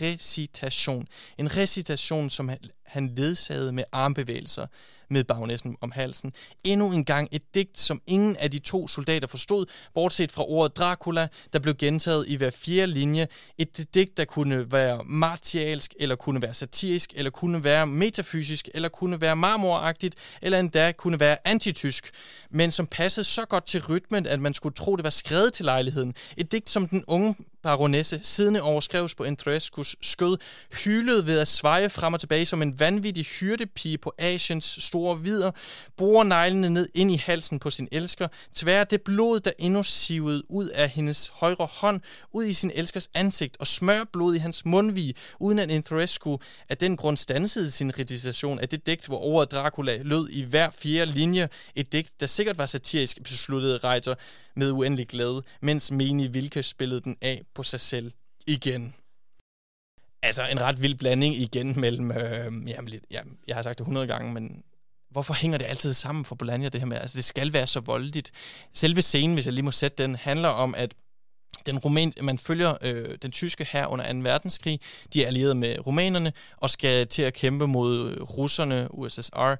recitation. 0.00 1.06
En 1.38 1.56
recitation, 1.56 2.30
som 2.30 2.48
han- 2.48 2.58
han 2.86 3.14
ledsagede 3.14 3.72
med 3.72 3.84
armbevægelser 3.92 4.66
med 5.10 5.24
bagnæssen 5.24 5.76
om 5.80 5.90
halsen. 5.90 6.32
Endnu 6.64 6.92
en 6.92 7.04
gang 7.04 7.28
et 7.32 7.54
digt, 7.54 7.78
som 7.78 8.02
ingen 8.06 8.36
af 8.36 8.50
de 8.50 8.58
to 8.58 8.88
soldater 8.88 9.28
forstod, 9.28 9.66
bortset 9.94 10.32
fra 10.32 10.44
ordet 10.48 10.76
Dracula, 10.76 11.28
der 11.52 11.58
blev 11.58 11.74
gentaget 11.74 12.28
i 12.28 12.34
hver 12.34 12.50
fjerde 12.50 12.92
linje. 12.92 13.28
Et 13.58 13.94
digt, 13.94 14.16
der 14.16 14.24
kunne 14.24 14.72
være 14.72 15.04
martialsk, 15.04 15.94
eller 16.00 16.16
kunne 16.16 16.42
være 16.42 16.54
satirisk, 16.54 17.12
eller 17.16 17.30
kunne 17.30 17.64
være 17.64 17.86
metafysisk, 17.86 18.68
eller 18.74 18.88
kunne 18.88 19.20
være 19.20 19.36
marmoragtigt, 19.36 20.14
eller 20.42 20.60
endda 20.60 20.92
kunne 20.92 21.20
være 21.20 21.36
antitysk, 21.44 22.10
men 22.50 22.70
som 22.70 22.86
passede 22.86 23.24
så 23.24 23.44
godt 23.44 23.66
til 23.66 23.86
rytmen, 23.86 24.26
at 24.26 24.40
man 24.40 24.54
skulle 24.54 24.74
tro, 24.74 24.96
det 24.96 25.04
var 25.04 25.10
skrevet 25.10 25.52
til 25.52 25.64
lejligheden. 25.64 26.14
Et 26.36 26.52
digt, 26.52 26.70
som 26.70 26.88
den 26.88 27.04
unge 27.06 27.34
baronesse, 27.66 28.20
siddende 28.22 28.62
overskrevs 28.62 29.14
på 29.14 29.24
Andrescus 29.24 29.96
skød, 30.02 30.38
hylede 30.84 31.26
ved 31.26 31.38
at 31.38 31.48
sveje 31.48 31.90
frem 31.90 32.14
og 32.14 32.20
tilbage 32.20 32.46
som 32.46 32.62
en 32.62 32.80
vanvittig 32.80 33.24
hyrdepige 33.24 33.98
på 33.98 34.12
Asiens 34.18 34.78
store 34.80 35.20
vider, 35.20 35.50
borer 35.96 36.24
neglene 36.24 36.70
ned 36.70 36.88
ind 36.94 37.10
i 37.10 37.16
halsen 37.16 37.58
på 37.58 37.70
sin 37.70 37.88
elsker, 37.92 38.28
tvær 38.54 38.84
det 38.84 39.02
blod, 39.02 39.40
der 39.40 39.50
endnu 39.58 39.82
sivede 39.82 40.42
ud 40.50 40.68
af 40.68 40.88
hendes 40.88 41.28
højre 41.34 41.68
hånd, 41.70 42.00
ud 42.32 42.44
i 42.44 42.52
sin 42.52 42.70
elskers 42.74 43.08
ansigt 43.14 43.56
og 43.60 43.66
smør 43.66 44.04
blod 44.12 44.34
i 44.34 44.38
hans 44.38 44.64
mundvige, 44.64 45.14
uden 45.38 45.58
at 45.58 45.70
Andrescu 45.70 46.38
af 46.68 46.76
den 46.76 46.96
grund 46.96 47.16
stansede 47.16 47.70
sin 47.70 47.98
recitation 47.98 48.58
af 48.58 48.68
det 48.68 48.86
digt, 48.86 49.06
hvor 49.06 49.18
ordet 49.18 49.52
Dracula 49.52 49.98
lød 50.02 50.28
i 50.28 50.42
hver 50.42 50.70
fjerde 50.70 51.10
linje, 51.10 51.48
et 51.74 51.92
digt, 51.92 52.20
der 52.20 52.26
sikkert 52.26 52.58
var 52.58 52.66
satirisk, 52.66 53.22
besluttede 53.22 53.78
Reiter 53.78 54.14
med 54.56 54.70
uendelig 54.70 55.08
glæde, 55.08 55.42
mens 55.60 55.90
Meni 55.90 56.26
Vilke 56.26 56.62
spillede 56.62 57.00
den 57.00 57.16
af 57.20 57.42
på 57.54 57.62
sig 57.62 57.80
selv 57.80 58.12
igen. 58.46 58.94
Altså 60.22 60.46
en 60.46 60.60
ret 60.60 60.82
vild 60.82 60.94
blanding 60.94 61.34
igen 61.34 61.80
mellem, 61.80 62.10
øh, 62.10 62.68
jamen, 62.68 62.88
lidt, 62.88 63.04
ja, 63.10 63.20
jeg 63.46 63.56
har 63.56 63.62
sagt 63.62 63.78
det 63.78 63.84
100 63.84 64.06
gange, 64.06 64.32
men 64.32 64.62
hvorfor 65.10 65.34
hænger 65.34 65.58
det 65.58 65.64
altid 65.64 65.92
sammen 65.94 66.24
for 66.24 66.34
Bologna, 66.34 66.68
det 66.68 66.80
her 66.80 66.86
med, 66.86 66.96
altså 66.96 67.16
det 67.16 67.24
skal 67.24 67.52
være 67.52 67.66
så 67.66 67.80
voldeligt. 67.80 68.30
Selve 68.72 69.02
scenen, 69.02 69.34
hvis 69.34 69.46
jeg 69.46 69.52
lige 69.52 69.64
må 69.64 69.70
sætte 69.70 70.02
den, 70.02 70.14
handler 70.16 70.48
om, 70.48 70.74
at 70.74 70.94
den 71.66 71.78
rumæn, 71.78 72.12
man 72.22 72.38
følger 72.38 72.74
øh, 72.82 73.18
den 73.22 73.32
tyske 73.32 73.66
her 73.70 73.86
under 73.86 74.12
2. 74.12 74.18
verdenskrig. 74.18 74.80
De 75.12 75.22
er 75.22 75.26
allieret 75.26 75.56
med 75.56 75.86
rumænerne 75.86 76.32
og 76.56 76.70
skal 76.70 77.06
til 77.06 77.22
at 77.22 77.34
kæmpe 77.34 77.66
mod 77.66 78.10
øh, 78.10 78.22
russerne, 78.22 78.94
USSR, 78.94 79.54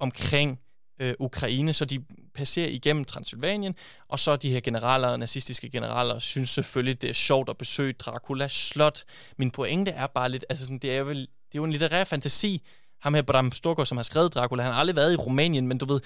omkring 0.00 0.60
øh, 0.98 1.14
Ukraine, 1.18 1.72
så 1.72 1.84
de 1.84 2.04
passerer 2.34 2.68
igennem 2.68 3.04
Transylvanien, 3.04 3.74
og 4.08 4.18
så 4.18 4.36
de 4.36 4.50
her 4.50 4.60
generaler, 4.60 5.16
nazistiske 5.16 5.70
generaler, 5.70 6.18
synes 6.18 6.50
selvfølgelig, 6.50 7.02
det 7.02 7.10
er 7.10 7.14
sjovt 7.14 7.48
at 7.48 7.58
besøge 7.58 7.92
Dracula 7.92 8.48
slot. 8.48 9.04
Min 9.36 9.50
pointe 9.50 9.90
er 9.90 10.06
bare 10.06 10.28
lidt, 10.28 10.44
altså 10.48 10.64
sådan, 10.64 10.78
det 10.78 10.96
er, 10.96 11.02
vel, 11.02 11.20
det 11.20 11.54
er 11.54 11.58
jo 11.58 11.64
en 11.64 11.72
litterær 11.72 12.04
fantasi. 12.04 12.62
Ham 13.00 13.14
her 13.14 13.22
Bram 13.22 13.52
Stoker, 13.52 13.84
som 13.84 13.98
har 13.98 14.02
skrevet 14.02 14.34
Dracula, 14.34 14.62
han 14.62 14.72
har 14.72 14.80
aldrig 14.80 14.96
været 14.96 15.12
i 15.12 15.16
Rumænien, 15.16 15.66
men 15.66 15.78
du 15.78 15.84
ved, 15.84 16.00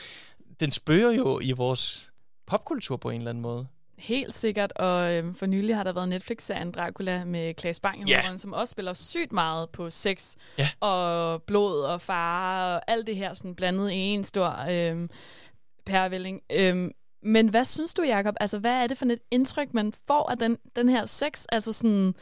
den 0.60 0.70
spørger 0.70 1.12
jo 1.12 1.40
i 1.42 1.52
vores 1.52 2.10
popkultur 2.46 2.96
på 2.96 3.10
en 3.10 3.16
eller 3.16 3.30
anden 3.30 3.42
måde. 3.42 3.66
Helt 4.00 4.34
sikkert, 4.34 4.72
og 4.72 5.12
øhm, 5.12 5.34
for 5.34 5.46
nylig 5.46 5.76
har 5.76 5.84
der 5.84 5.92
været 5.92 6.08
Netflix-serien 6.08 6.72
Dracula 6.72 7.24
med 7.24 7.54
Claes 7.60 7.80
Bang, 7.80 8.08
Ja. 8.08 8.22
yeah. 8.28 8.38
som 8.38 8.52
også 8.52 8.70
spiller 8.72 8.94
sygt 8.94 9.32
meget 9.32 9.70
på 9.70 9.90
sex 9.90 10.34
Ja. 10.58 10.68
og 10.80 11.42
blod 11.42 11.80
og 11.82 12.00
fare 12.00 12.76
og 12.76 12.82
alt 12.86 13.06
det 13.06 13.16
her 13.16 13.34
sådan 13.34 13.54
blandet 13.54 13.90
i 13.90 13.94
en 13.96 14.24
stor 14.24 14.64
øhm, 14.70 15.10
pærevælling. 15.86 16.42
Øhm, 16.52 16.92
men 17.22 17.48
hvad 17.48 17.64
synes 17.64 17.94
du, 17.94 18.02
Jacob? 18.02 18.34
Altså, 18.40 18.58
hvad 18.58 18.82
er 18.82 18.86
det 18.86 18.98
for 18.98 19.06
et 19.06 19.20
indtryk, 19.30 19.74
man 19.74 19.92
får 20.06 20.30
af 20.30 20.38
den, 20.38 20.58
den 20.76 20.88
her 20.88 21.06
sex? 21.06 21.44
Altså 21.52 21.72
sådan, 21.72 22.14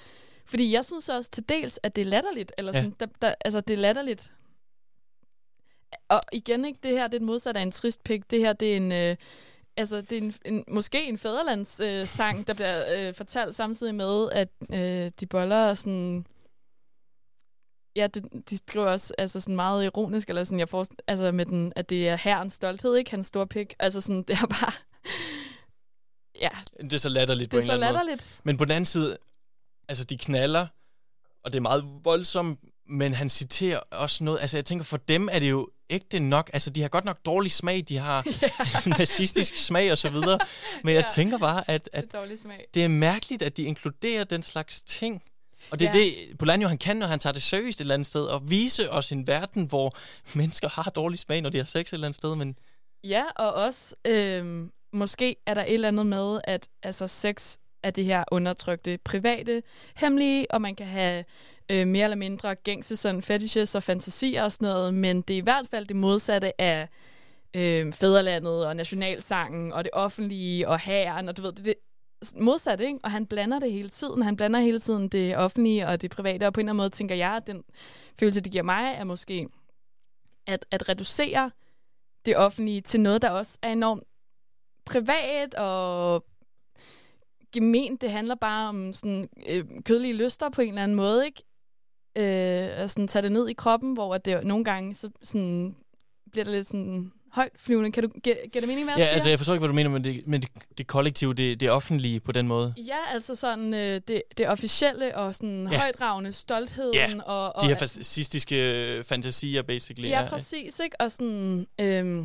fordi 0.47 0.73
jeg 0.73 0.85
synes 0.85 1.09
også 1.09 1.31
til 1.31 1.49
dels, 1.49 1.81
at 1.83 1.97
det 1.97 2.03
er 2.03 2.07
latterligt. 2.07 2.53
Eller 2.59 2.73
Ja. 2.75 2.79
sådan, 2.83 2.95
der, 3.01 3.07
der, 3.23 3.35
altså, 3.45 3.61
det 3.61 3.75
er 3.75 3.79
latterligt. 3.79 4.33
Og 6.09 6.21
igen, 6.33 6.65
ikke, 6.65 6.79
det 6.83 6.91
her 6.91 6.99
det 6.99 7.15
er 7.15 7.19
det 7.19 7.23
modsatte 7.23 7.59
af 7.61 7.63
en 7.63 7.73
trist 7.73 8.05
pik. 8.05 8.31
Det 8.31 8.39
her, 8.39 8.53
det 8.53 8.73
er 8.73 8.77
en... 8.77 8.93
Øh, 8.93 9.17
altså, 9.79 10.01
det 10.01 10.13
er 10.19 10.23
en, 10.23 10.35
en, 10.45 10.65
måske 10.69 11.05
en 11.09 11.19
fædrelands 11.19 11.81
øh, 11.81 12.07
sang, 12.07 12.47
der 12.47 12.55
bliver 12.55 13.09
øh, 13.09 13.15
fortalt 13.15 13.55
samtidig 13.55 13.95
med, 13.95 14.29
at 14.33 14.49
øh, 14.73 15.11
de 15.21 15.27
boller 15.27 15.75
sådan... 15.75 16.27
Ja, 17.97 18.07
det, 18.07 18.25
de 18.51 18.59
skriver 18.59 18.87
også 18.87 19.15
altså 19.19 19.41
sådan 19.41 19.57
meget 19.57 19.85
ironisk, 19.85 20.29
eller 20.29 20.45
sådan, 20.45 20.59
jeg 20.59 20.69
får, 20.69 20.87
altså 21.07 21.33
med 21.33 21.47
den, 21.47 21.73
at 21.77 21.89
det 21.89 22.09
er 22.09 22.17
herrens 22.17 22.53
stolthed, 22.53 22.97
ikke? 22.97 23.11
Hans 23.11 23.27
store 23.27 23.47
pik. 23.47 23.75
Altså 23.79 24.01
sådan, 24.01 24.23
det 24.29 24.37
er 24.43 24.47
bare... 24.47 24.73
Ja, 26.41 26.49
Det 26.83 26.93
er 26.93 26.99
så 26.99 27.09
latterligt 27.09 27.51
på 27.51 27.57
det 27.57 27.61
er 27.61 27.63
en 27.63 27.67
så 27.67 27.73
eller 27.73 27.87
anden 27.87 27.99
måde. 27.99 28.07
latterligt. 28.11 28.41
Men 28.45 28.57
på 28.57 28.65
den 28.65 28.73
anden 28.73 28.85
side, 28.85 29.17
altså 29.89 30.05
de 30.05 30.19
knaller, 30.19 30.67
og 31.45 31.53
det 31.53 31.57
er 31.57 31.61
meget 31.63 31.85
voldsomt, 32.05 32.61
men 32.87 33.15
han 33.15 33.29
citerer 33.29 33.81
også 33.91 34.25
noget, 34.25 34.41
altså 34.41 34.57
jeg 34.57 34.65
tænker, 34.65 34.85
for 34.85 34.97
dem 34.97 35.29
er 35.33 35.39
det 35.39 35.51
jo 35.51 35.71
ægte 35.91 36.21
nok, 36.21 36.51
altså 36.53 36.71
de 36.71 36.83
har 36.83 36.89
godt 36.89 37.05
nok 37.05 37.19
dårlig 37.25 37.53
smag, 37.53 37.85
de 37.89 37.99
har 37.99 38.25
nazistisk 38.99 39.57
smag 39.57 39.93
og 39.93 39.99
så 39.99 40.11
videre, 40.11 40.39
men 40.85 40.95
jeg 40.95 41.03
Ja. 41.03 41.09
tænker 41.15 41.39
bare, 41.39 41.71
at, 41.71 41.89
at 41.93 42.05
Det 42.13 42.15
er 42.15 42.51
det 42.75 42.85
er 42.85 42.89
mærkeligt, 42.89 43.43
at 43.43 43.57
de 43.57 43.63
inkluderer 43.63 44.25
den 44.25 44.43
slags 44.43 44.83
ting. 44.83 45.23
Og 45.71 45.79
det 45.79 45.89
er 45.89 45.93
Ja. 45.99 45.99
det, 46.05 46.39
Polanyo 46.39 46.69
han 46.69 46.79
kan, 46.79 46.97
når 46.97 47.07
han 47.07 47.19
tager 47.19 47.33
det 47.33 47.43
seriøst 47.43 47.81
et 47.81 47.85
eller 47.85 47.95
andet 47.95 48.07
sted, 48.07 48.25
og 48.25 48.51
vise 48.51 48.91
os 48.93 49.13
en 49.13 49.27
verden, 49.27 49.65
hvor 49.65 49.97
mennesker 50.39 50.69
har 50.69 50.91
dårlig 50.91 51.19
smag, 51.19 51.43
når 51.43 51.51
de 51.51 51.59
har 51.59 51.65
sex 51.65 51.89
et 51.89 51.93
eller 51.93 52.07
andet 52.07 52.19
sted, 52.19 52.35
men 52.37 52.59
Ja, 53.05 53.25
og 53.37 53.53
også 53.53 53.95
øhm, 54.05 54.73
måske 54.93 55.37
er 55.47 55.55
der 55.55 55.63
et 55.65 55.75
eller 55.75 55.89
andet 55.89 56.07
med, 56.07 56.41
at 56.45 56.69
altså 56.83 57.07
sex 57.07 57.57
af 57.83 57.95
det 57.95 58.05
her 58.05 58.25
undertrykte 58.33 58.99
private, 59.05 59.63
hemmelige, 59.97 60.51
og 60.51 60.63
man 60.63 60.75
kan 60.75 60.87
have 60.87 61.25
øh, 61.71 61.87
mere 61.87 62.05
eller 62.05 62.17
mindre 62.17 62.55
gængse 62.55 62.97
sådan 62.97 63.23
fetishes 63.23 63.75
og 63.75 63.83
fantasier 63.83 64.45
og 64.45 64.53
sådan 64.53 64.69
noget, 64.69 64.95
men 64.95 65.23
det 65.23 65.35
er 65.35 65.39
i 65.39 65.41
hvert 65.41 65.67
fald 65.71 65.87
det 65.87 65.97
modsatte 65.97 66.61
af 66.61 66.89
øh, 67.57 67.93
fædrelandet 67.93 68.67
og 68.67 68.77
nationalsangen 68.77 69.73
og 69.73 69.85
det 69.85 69.91
offentlige 69.93 70.69
og 70.69 70.79
hæren, 70.79 71.29
og 71.29 71.37
du 71.37 71.43
ved, 71.43 71.53
det, 71.53 71.65
det 71.67 71.75
modsat, 72.37 72.81
ikke? 72.81 72.99
Og 73.05 73.11
han 73.11 73.27
blander 73.27 73.59
det 73.59 73.73
hele 73.73 73.89
tiden. 73.89 74.23
Han 74.23 74.37
blander 74.37 74.61
hele 74.61 74.81
tiden 74.81 75.09
det 75.09 75.37
offentlige 75.37 75.87
og 75.87 76.03
det 76.03 76.11
private, 76.11 76.47
og 76.47 76.53
på 76.53 76.61
en 76.61 76.65
eller 76.65 76.73
anden 76.73 76.77
måde 76.77 76.91
tænker 76.91 77.15
jeg, 77.15 77.31
at 77.31 77.47
den 77.47 77.65
følelse, 78.19 78.41
det 78.41 78.53
giver 78.53 78.65
mig, 78.65 78.95
er 78.99 79.05
måske 79.05 79.49
at, 80.47 80.67
at 80.71 80.89
reducere 80.89 81.51
det 82.27 82.37
offentlige 82.37 82.81
til 82.81 83.01
noget, 83.01 83.23
der 83.23 83.31
også 83.31 83.59
er 83.63 83.73
enormt 83.73 84.03
privat 84.85 85.55
og 85.55 86.25
gement. 87.53 88.01
Det 88.01 88.11
handler 88.11 88.35
bare 88.35 88.69
om 88.69 88.93
sådan, 88.93 89.29
øh, 89.49 89.65
kødelige 89.85 90.15
lyster 90.15 90.49
på 90.49 90.61
en 90.61 90.69
eller 90.69 90.83
anden 90.83 90.97
måde, 90.97 91.27
ikke? 91.27 91.43
Øh, 92.19 92.83
og 92.83 92.91
sådan 92.91 93.09
tage 93.09 93.23
det 93.23 93.33
ned 93.33 93.49
i 93.49 93.53
kroppen, 93.53 93.93
hvor 93.93 94.19
det 94.19 94.45
nogle 94.45 94.65
gange 94.65 94.95
så 94.95 95.11
sådan, 95.23 95.77
bliver 96.33 96.45
der 96.45 96.53
lidt 96.53 96.67
sådan 96.67 97.13
højt 97.33 97.53
flyvende. 97.57 97.93
Kan 97.93 98.03
du 98.03 98.09
give 98.23 98.37
det 98.55 98.69
mening, 98.69 98.85
hvad 98.85 98.97
Ja, 98.97 99.05
altså 99.05 99.29
jeg 99.29 99.39
forstår 99.39 99.55
ikke, 99.55 99.61
hvad 99.61 99.69
du 99.69 99.75
mener 99.75 99.91
med 99.91 100.01
det, 100.01 100.27
men 100.27 100.43
det, 100.43 100.51
det 100.79 100.87
kollektive, 100.87 101.35
det, 101.35 101.61
det 101.61 101.71
offentlige 101.71 102.21
på 102.21 102.33
den 102.33 102.49
måde. 102.49 102.75
Ja, 102.77 102.99
altså 103.13 103.35
sådan 103.35 103.75
øh, 103.75 104.01
det, 104.09 104.23
det 104.39 104.49
officielle 104.49 105.17
og 105.17 105.35
sådan 105.35 105.69
ja. 105.73 105.79
højdragende 105.79 106.33
stoltheden. 106.33 106.95
Ja, 106.95 107.23
og, 107.25 107.57
og, 107.57 107.63
de 107.63 107.69
her 107.69 107.77
fascistiske 107.77 109.05
fantasier, 109.07 109.63
basically. 109.63 110.09
Ja, 110.09 110.29
præcis, 110.29 110.81
ikke? 110.81 111.01
Og 111.01 111.13
sådan... 111.13 111.67
Øh, 111.81 112.25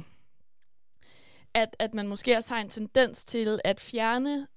at, 1.55 1.75
at 1.79 1.93
man 1.93 2.07
måske 2.07 2.37
også 2.37 2.53
har 2.53 2.61
en 2.61 2.69
tendens 2.69 3.23
til 3.25 3.59
at 3.63 3.79
fjerne 3.79 4.47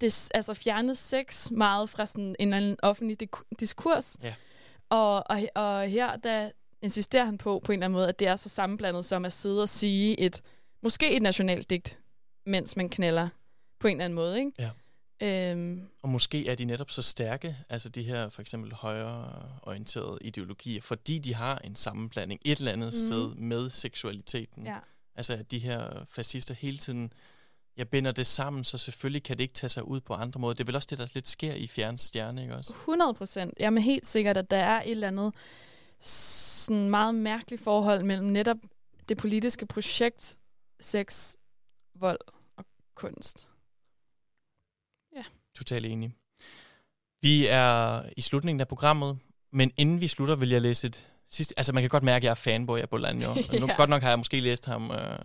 des, 0.00 0.30
altså 0.34 0.54
fjerne 0.54 0.94
sex 0.94 1.50
meget 1.50 1.90
fra 1.90 2.06
sådan 2.06 2.36
en 2.38 2.48
eller 2.48 2.56
anden 2.56 2.76
offentlig 2.82 3.18
diskurs. 3.60 4.16
Ja. 4.22 4.34
Og, 4.90 5.30
og, 5.30 5.42
og 5.54 5.88
her, 5.88 6.16
der 6.16 6.50
insisterer 6.82 7.24
han 7.24 7.38
på, 7.38 7.62
på 7.64 7.72
en 7.72 7.78
eller 7.78 7.84
anden 7.84 7.96
måde, 7.96 8.08
at 8.08 8.18
det 8.18 8.26
er 8.26 8.36
så 8.36 8.48
sammenblandet 8.48 9.04
som 9.04 9.24
at 9.24 9.32
sidde 9.32 9.62
og 9.62 9.68
sige 9.68 10.20
et, 10.20 10.42
måske 10.82 11.16
et 11.16 11.22
nationalt 11.22 11.70
digt, 11.70 11.98
mens 12.46 12.76
man 12.76 12.88
knaller 12.88 13.28
på 13.80 13.88
en 13.88 13.96
eller 13.96 14.04
anden 14.04 14.14
måde, 14.14 14.38
ikke? 14.38 14.52
Ja. 14.58 14.70
Øhm. 15.22 15.88
Og 16.02 16.08
måske 16.08 16.48
er 16.48 16.54
de 16.54 16.64
netop 16.64 16.90
så 16.90 17.02
stærke, 17.02 17.56
altså 17.68 17.88
de 17.88 18.02
her 18.02 18.28
for 18.28 18.40
eksempel 18.40 18.72
højreorienterede 18.72 20.18
ideologier, 20.20 20.80
fordi 20.80 21.18
de 21.18 21.34
har 21.34 21.58
en 21.58 21.76
sammenblanding 21.76 22.40
et 22.44 22.58
eller 22.58 22.72
andet 22.72 22.86
mm. 22.86 23.06
sted 23.06 23.34
med 23.34 23.70
seksualiteten. 23.70 24.66
Ja. 24.66 24.78
Altså 25.16 25.32
at 25.32 25.50
de 25.50 25.58
her 25.58 26.06
fascister 26.10 26.54
hele 26.54 26.78
tiden 26.78 27.12
jeg 27.76 27.88
binder 27.88 28.12
det 28.12 28.26
sammen, 28.26 28.64
så 28.64 28.78
selvfølgelig 28.78 29.22
kan 29.22 29.36
det 29.36 29.42
ikke 29.42 29.54
tage 29.54 29.68
sig 29.68 29.88
ud 29.88 30.00
på 30.00 30.14
andre 30.14 30.40
måder. 30.40 30.54
Det 30.54 30.60
er 30.60 30.66
vel 30.66 30.76
også 30.76 30.88
det, 30.90 30.98
der 30.98 31.06
lidt 31.14 31.28
sker 31.28 31.54
i 31.54 31.66
Fjern 31.66 31.98
Stjerne, 31.98 32.42
ikke 32.42 32.54
også? 32.54 32.72
100 32.72 33.14
procent. 33.14 33.54
Jamen 33.60 33.82
helt 33.82 34.06
sikkert, 34.06 34.36
at 34.36 34.50
der 34.50 34.56
er 34.56 34.82
et 34.82 34.90
eller 34.90 35.08
andet 35.08 35.34
sådan 36.00 36.90
meget 36.90 37.14
mærkeligt 37.14 37.62
forhold 37.62 38.02
mellem 38.02 38.26
netop 38.26 38.56
det 39.08 39.16
politiske 39.16 39.66
projekt, 39.66 40.36
sex, 40.80 41.34
vold 41.94 42.18
og 42.56 42.64
kunst. 42.94 43.50
Ja. 45.16 45.24
Totalt 45.56 45.86
enig. 45.86 46.14
Vi 47.22 47.46
er 47.46 48.02
i 48.16 48.20
slutningen 48.20 48.60
af 48.60 48.68
programmet, 48.68 49.18
men 49.52 49.72
inden 49.76 50.00
vi 50.00 50.08
slutter, 50.08 50.36
vil 50.36 50.50
jeg 50.50 50.62
læse 50.62 50.86
et 50.86 51.06
sidste... 51.28 51.54
Altså, 51.56 51.72
man 51.72 51.82
kan 51.82 51.90
godt 51.90 52.02
mærke, 52.02 52.16
at 52.16 52.24
jeg 52.24 52.30
er 52.30 52.34
fanboy 52.34 52.78
af 52.78 52.88
Bolaño. 52.94 53.28
ja. 53.52 53.58
Nu, 53.60 53.68
godt 53.76 53.90
nok 53.90 54.02
har 54.02 54.08
jeg 54.08 54.18
måske 54.18 54.40
læst 54.40 54.66
ham... 54.66 54.90
Øh, 54.90 55.18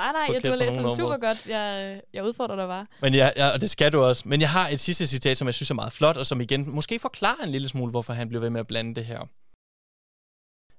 nej, 0.00 0.12
nej, 0.12 0.34
jeg, 0.34 0.44
du 0.44 0.48
har 0.48 0.56
læst 0.56 0.76
ham 0.76 0.96
super 0.96 1.16
godt. 1.16 1.38
Jeg, 1.46 2.00
jeg 2.12 2.24
udfordrer 2.24 2.56
dig 2.56 2.66
bare. 2.66 2.86
Men 3.02 3.14
ja, 3.14 3.30
ja, 3.36 3.48
og 3.48 3.60
det 3.60 3.70
skal 3.70 3.92
du 3.92 4.02
også. 4.02 4.28
Men 4.28 4.40
jeg 4.40 4.50
har 4.50 4.68
et 4.68 4.80
sidste 4.80 5.06
citat, 5.06 5.36
som 5.36 5.46
jeg 5.46 5.54
synes 5.54 5.70
er 5.70 5.74
meget 5.74 5.92
flot, 5.92 6.16
og 6.16 6.26
som 6.26 6.40
igen 6.40 6.70
måske 6.70 6.98
forklarer 6.98 7.44
en 7.44 7.52
lille 7.52 7.68
smule, 7.68 7.90
hvorfor 7.90 8.12
han 8.12 8.28
bliver 8.28 8.40
ved 8.40 8.50
med 8.50 8.60
at 8.60 8.66
blande 8.66 8.94
det 8.94 9.04
her. 9.04 9.20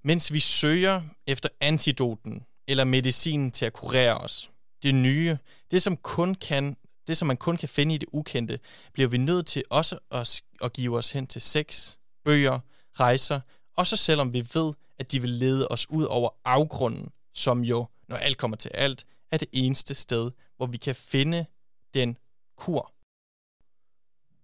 Mens 0.03 0.34
vi 0.34 0.39
søger 0.39 1.01
efter 1.28 1.49
antidoten 1.61 2.43
eller 2.67 2.84
medicinen 2.84 3.51
til 3.51 3.65
at 3.65 3.74
kurere 3.74 4.17
os, 4.17 4.51
det 4.84 4.95
nye, 4.95 5.38
det 5.72 5.82
som 5.82 5.97
kun 5.97 6.36
kan 6.36 6.76
det, 7.07 7.17
som 7.17 7.28
man 7.28 7.38
kun 7.38 7.57
kan 7.57 7.69
finde 7.69 7.95
i 7.95 7.97
det 7.97 8.09
ukendte, 8.11 8.59
bliver 8.93 9.09
vi 9.09 9.17
nødt 9.17 9.47
til 9.47 9.63
også 9.69 9.97
at, 10.11 10.41
at 10.63 10.74
give 10.74 10.97
os 10.97 11.11
hen 11.11 11.28
til 11.28 11.41
sex, 11.41 11.95
bøger, 12.26 12.59
rejser, 12.99 13.39
også 13.78 13.97
selvom 13.97 14.34
vi 14.34 14.47
ved, 14.53 14.74
at 14.99 15.11
de 15.11 15.22
vil 15.22 15.30
lede 15.30 15.67
os 15.67 15.89
ud 15.89 16.03
over 16.03 16.30
afgrunden, 16.45 17.09
som 17.34 17.63
jo, 17.63 17.86
når 18.07 18.15
alt 18.15 18.38
kommer 18.38 18.57
til 18.57 18.72
alt, 18.74 19.05
er 19.32 19.38
det 19.38 19.48
eneste 19.52 19.96
sted, 19.96 20.32
hvor 20.58 20.66
vi 20.66 20.78
kan 20.78 20.96
finde 20.96 21.46
den 21.94 22.18
kur. 22.56 22.94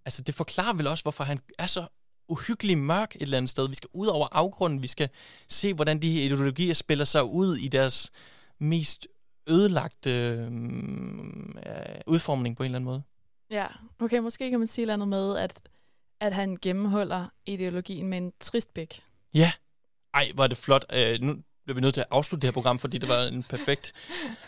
Altså, 0.04 0.22
det 0.22 0.34
forklarer 0.34 0.72
vel 0.72 0.86
også, 0.86 1.04
hvorfor 1.04 1.24
han 1.24 1.40
er 1.58 1.66
så 1.66 1.86
uhyggelig 2.28 2.78
mørk 2.78 3.14
et 3.14 3.22
eller 3.22 3.36
andet 3.36 3.50
sted. 3.50 3.68
Vi 3.68 3.74
skal 3.74 3.88
ud 3.92 4.06
over 4.06 4.28
afgrunden. 4.32 4.82
Vi 4.82 4.86
skal 4.86 5.08
se, 5.48 5.74
hvordan 5.74 6.02
de 6.02 6.12
her 6.12 6.24
ideologier 6.24 6.74
spiller 6.74 7.04
sig 7.04 7.24
ud 7.24 7.56
i 7.56 7.68
deres 7.68 8.10
mest 8.58 9.06
ødelagte 9.48 10.10
øh, 10.10 10.50
udformning 12.06 12.56
på 12.56 12.62
en 12.62 12.64
eller 12.64 12.76
anden 12.76 12.84
måde. 12.84 13.02
Ja, 13.50 13.66
okay, 13.98 14.18
måske 14.18 14.50
kan 14.50 14.58
man 14.58 14.66
sige 14.66 14.86
noget 14.86 15.08
med, 15.08 15.36
at, 15.36 15.60
at 16.20 16.32
han 16.32 16.58
gennemholder 16.62 17.26
ideologien 17.46 18.08
med 18.08 18.18
en 18.18 18.32
trist 18.40 18.74
bæk. 18.74 19.02
Ja, 19.34 19.52
ej, 20.14 20.30
hvor 20.34 20.44
er 20.44 20.48
det 20.48 20.58
flot. 20.58 20.84
Uh, 20.92 21.26
nu 21.26 21.36
bliver 21.68 21.74
vi 21.74 21.80
nødt 21.80 21.94
til 21.94 22.00
at 22.00 22.06
afslutte 22.10 22.42
det 22.42 22.48
her 22.48 22.52
program, 22.52 22.78
fordi 22.78 22.98
det 22.98 23.08
var 23.08 23.22
en 23.22 23.42
perfekt 23.42 23.92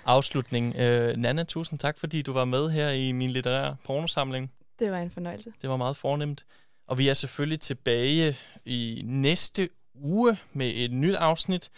afslutning. 0.04 0.74
Uh, 0.74 1.16
Nana, 1.16 1.44
tusind 1.44 1.78
tak, 1.78 1.98
fordi 1.98 2.22
du 2.22 2.32
var 2.32 2.44
med 2.44 2.70
her 2.70 2.90
i 2.90 3.12
min 3.12 3.30
litterære 3.30 3.76
pornosamling. 3.84 4.52
Det 4.78 4.90
var 4.90 4.98
en 4.98 5.10
fornøjelse. 5.10 5.52
Det 5.62 5.70
var 5.70 5.76
meget 5.76 5.96
fornemt. 5.96 6.44
Og 6.88 6.98
vi 6.98 7.08
er 7.08 7.14
selvfølgelig 7.14 7.60
tilbage 7.60 8.38
i 8.64 9.02
næste 9.04 9.68
uge 9.94 10.38
med 10.52 10.72
et 10.74 10.92
nyt 10.92 11.14
afsnit 11.14 11.70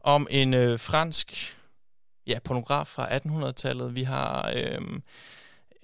om 0.00 0.26
en 0.30 0.54
øh, 0.54 0.78
fransk 0.78 1.56
ja, 2.26 2.38
pornograf 2.44 2.86
fra 2.86 3.18
1800-tallet. 3.18 3.94
Vi 3.94 4.02
har 4.02 4.52
øh, 4.56 4.80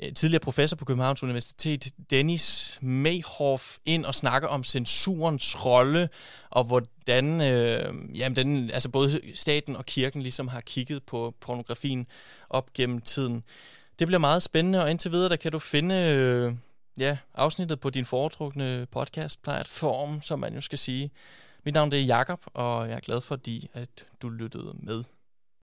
Øh, 0.03 0.12
tidligere 0.12 0.40
professor 0.40 0.76
på 0.76 0.84
Københavns 0.84 1.22
Universitet, 1.22 1.92
Dennis 2.11 2.78
Mayhoff, 2.82 3.76
ind 3.84 4.05
og 4.05 4.14
snakker 4.14 4.49
om 4.49 4.64
censurens 4.64 5.64
rolle, 5.64 6.09
og 6.51 6.64
hvordan 6.64 7.40
øh, 7.40 7.94
jamen 8.18 8.36
den, 8.36 8.70
altså 8.70 8.88
både 8.88 9.20
staten 9.34 9.76
og 9.76 9.86
kirken 9.86 10.22
ligesom 10.22 10.49
har 10.49 10.61
kigget 10.61 11.03
på 11.03 11.34
pornografien 11.40 12.07
op 12.51 12.72
gennem 12.72 13.01
tiden. 13.01 13.44
Det 13.99 14.07
bliver 14.07 14.20
meget 14.20 14.42
spændende, 14.42 14.82
og 14.82 14.90
indtil 14.90 15.12
videre 15.12 15.28
der 15.28 15.36
kan 15.36 15.53
du 15.53 15.59
finde... 15.59 15.94
Øh, 15.94 16.55
ja, 16.99 17.18
afsnittet 17.34 17.80
på 17.80 17.90
din 17.90 18.05
foretrukne 18.05 18.86
podcast-platform, 18.90 20.20
som 20.20 20.38
man 20.38 20.55
jo 20.55 20.61
skal 20.61 20.78
sige. 20.78 21.11
Mit 21.64 21.74
navn 21.74 21.90
det 21.90 22.01
er 22.01 22.05
Jakob 22.05 22.40
og 22.44 22.88
jeg 22.88 22.97
er 22.97 23.01
glad 23.01 23.20
for, 23.20 23.38
at 23.74 24.05
du 24.22 24.28
lyttede 24.28 24.72
med. 24.78 25.05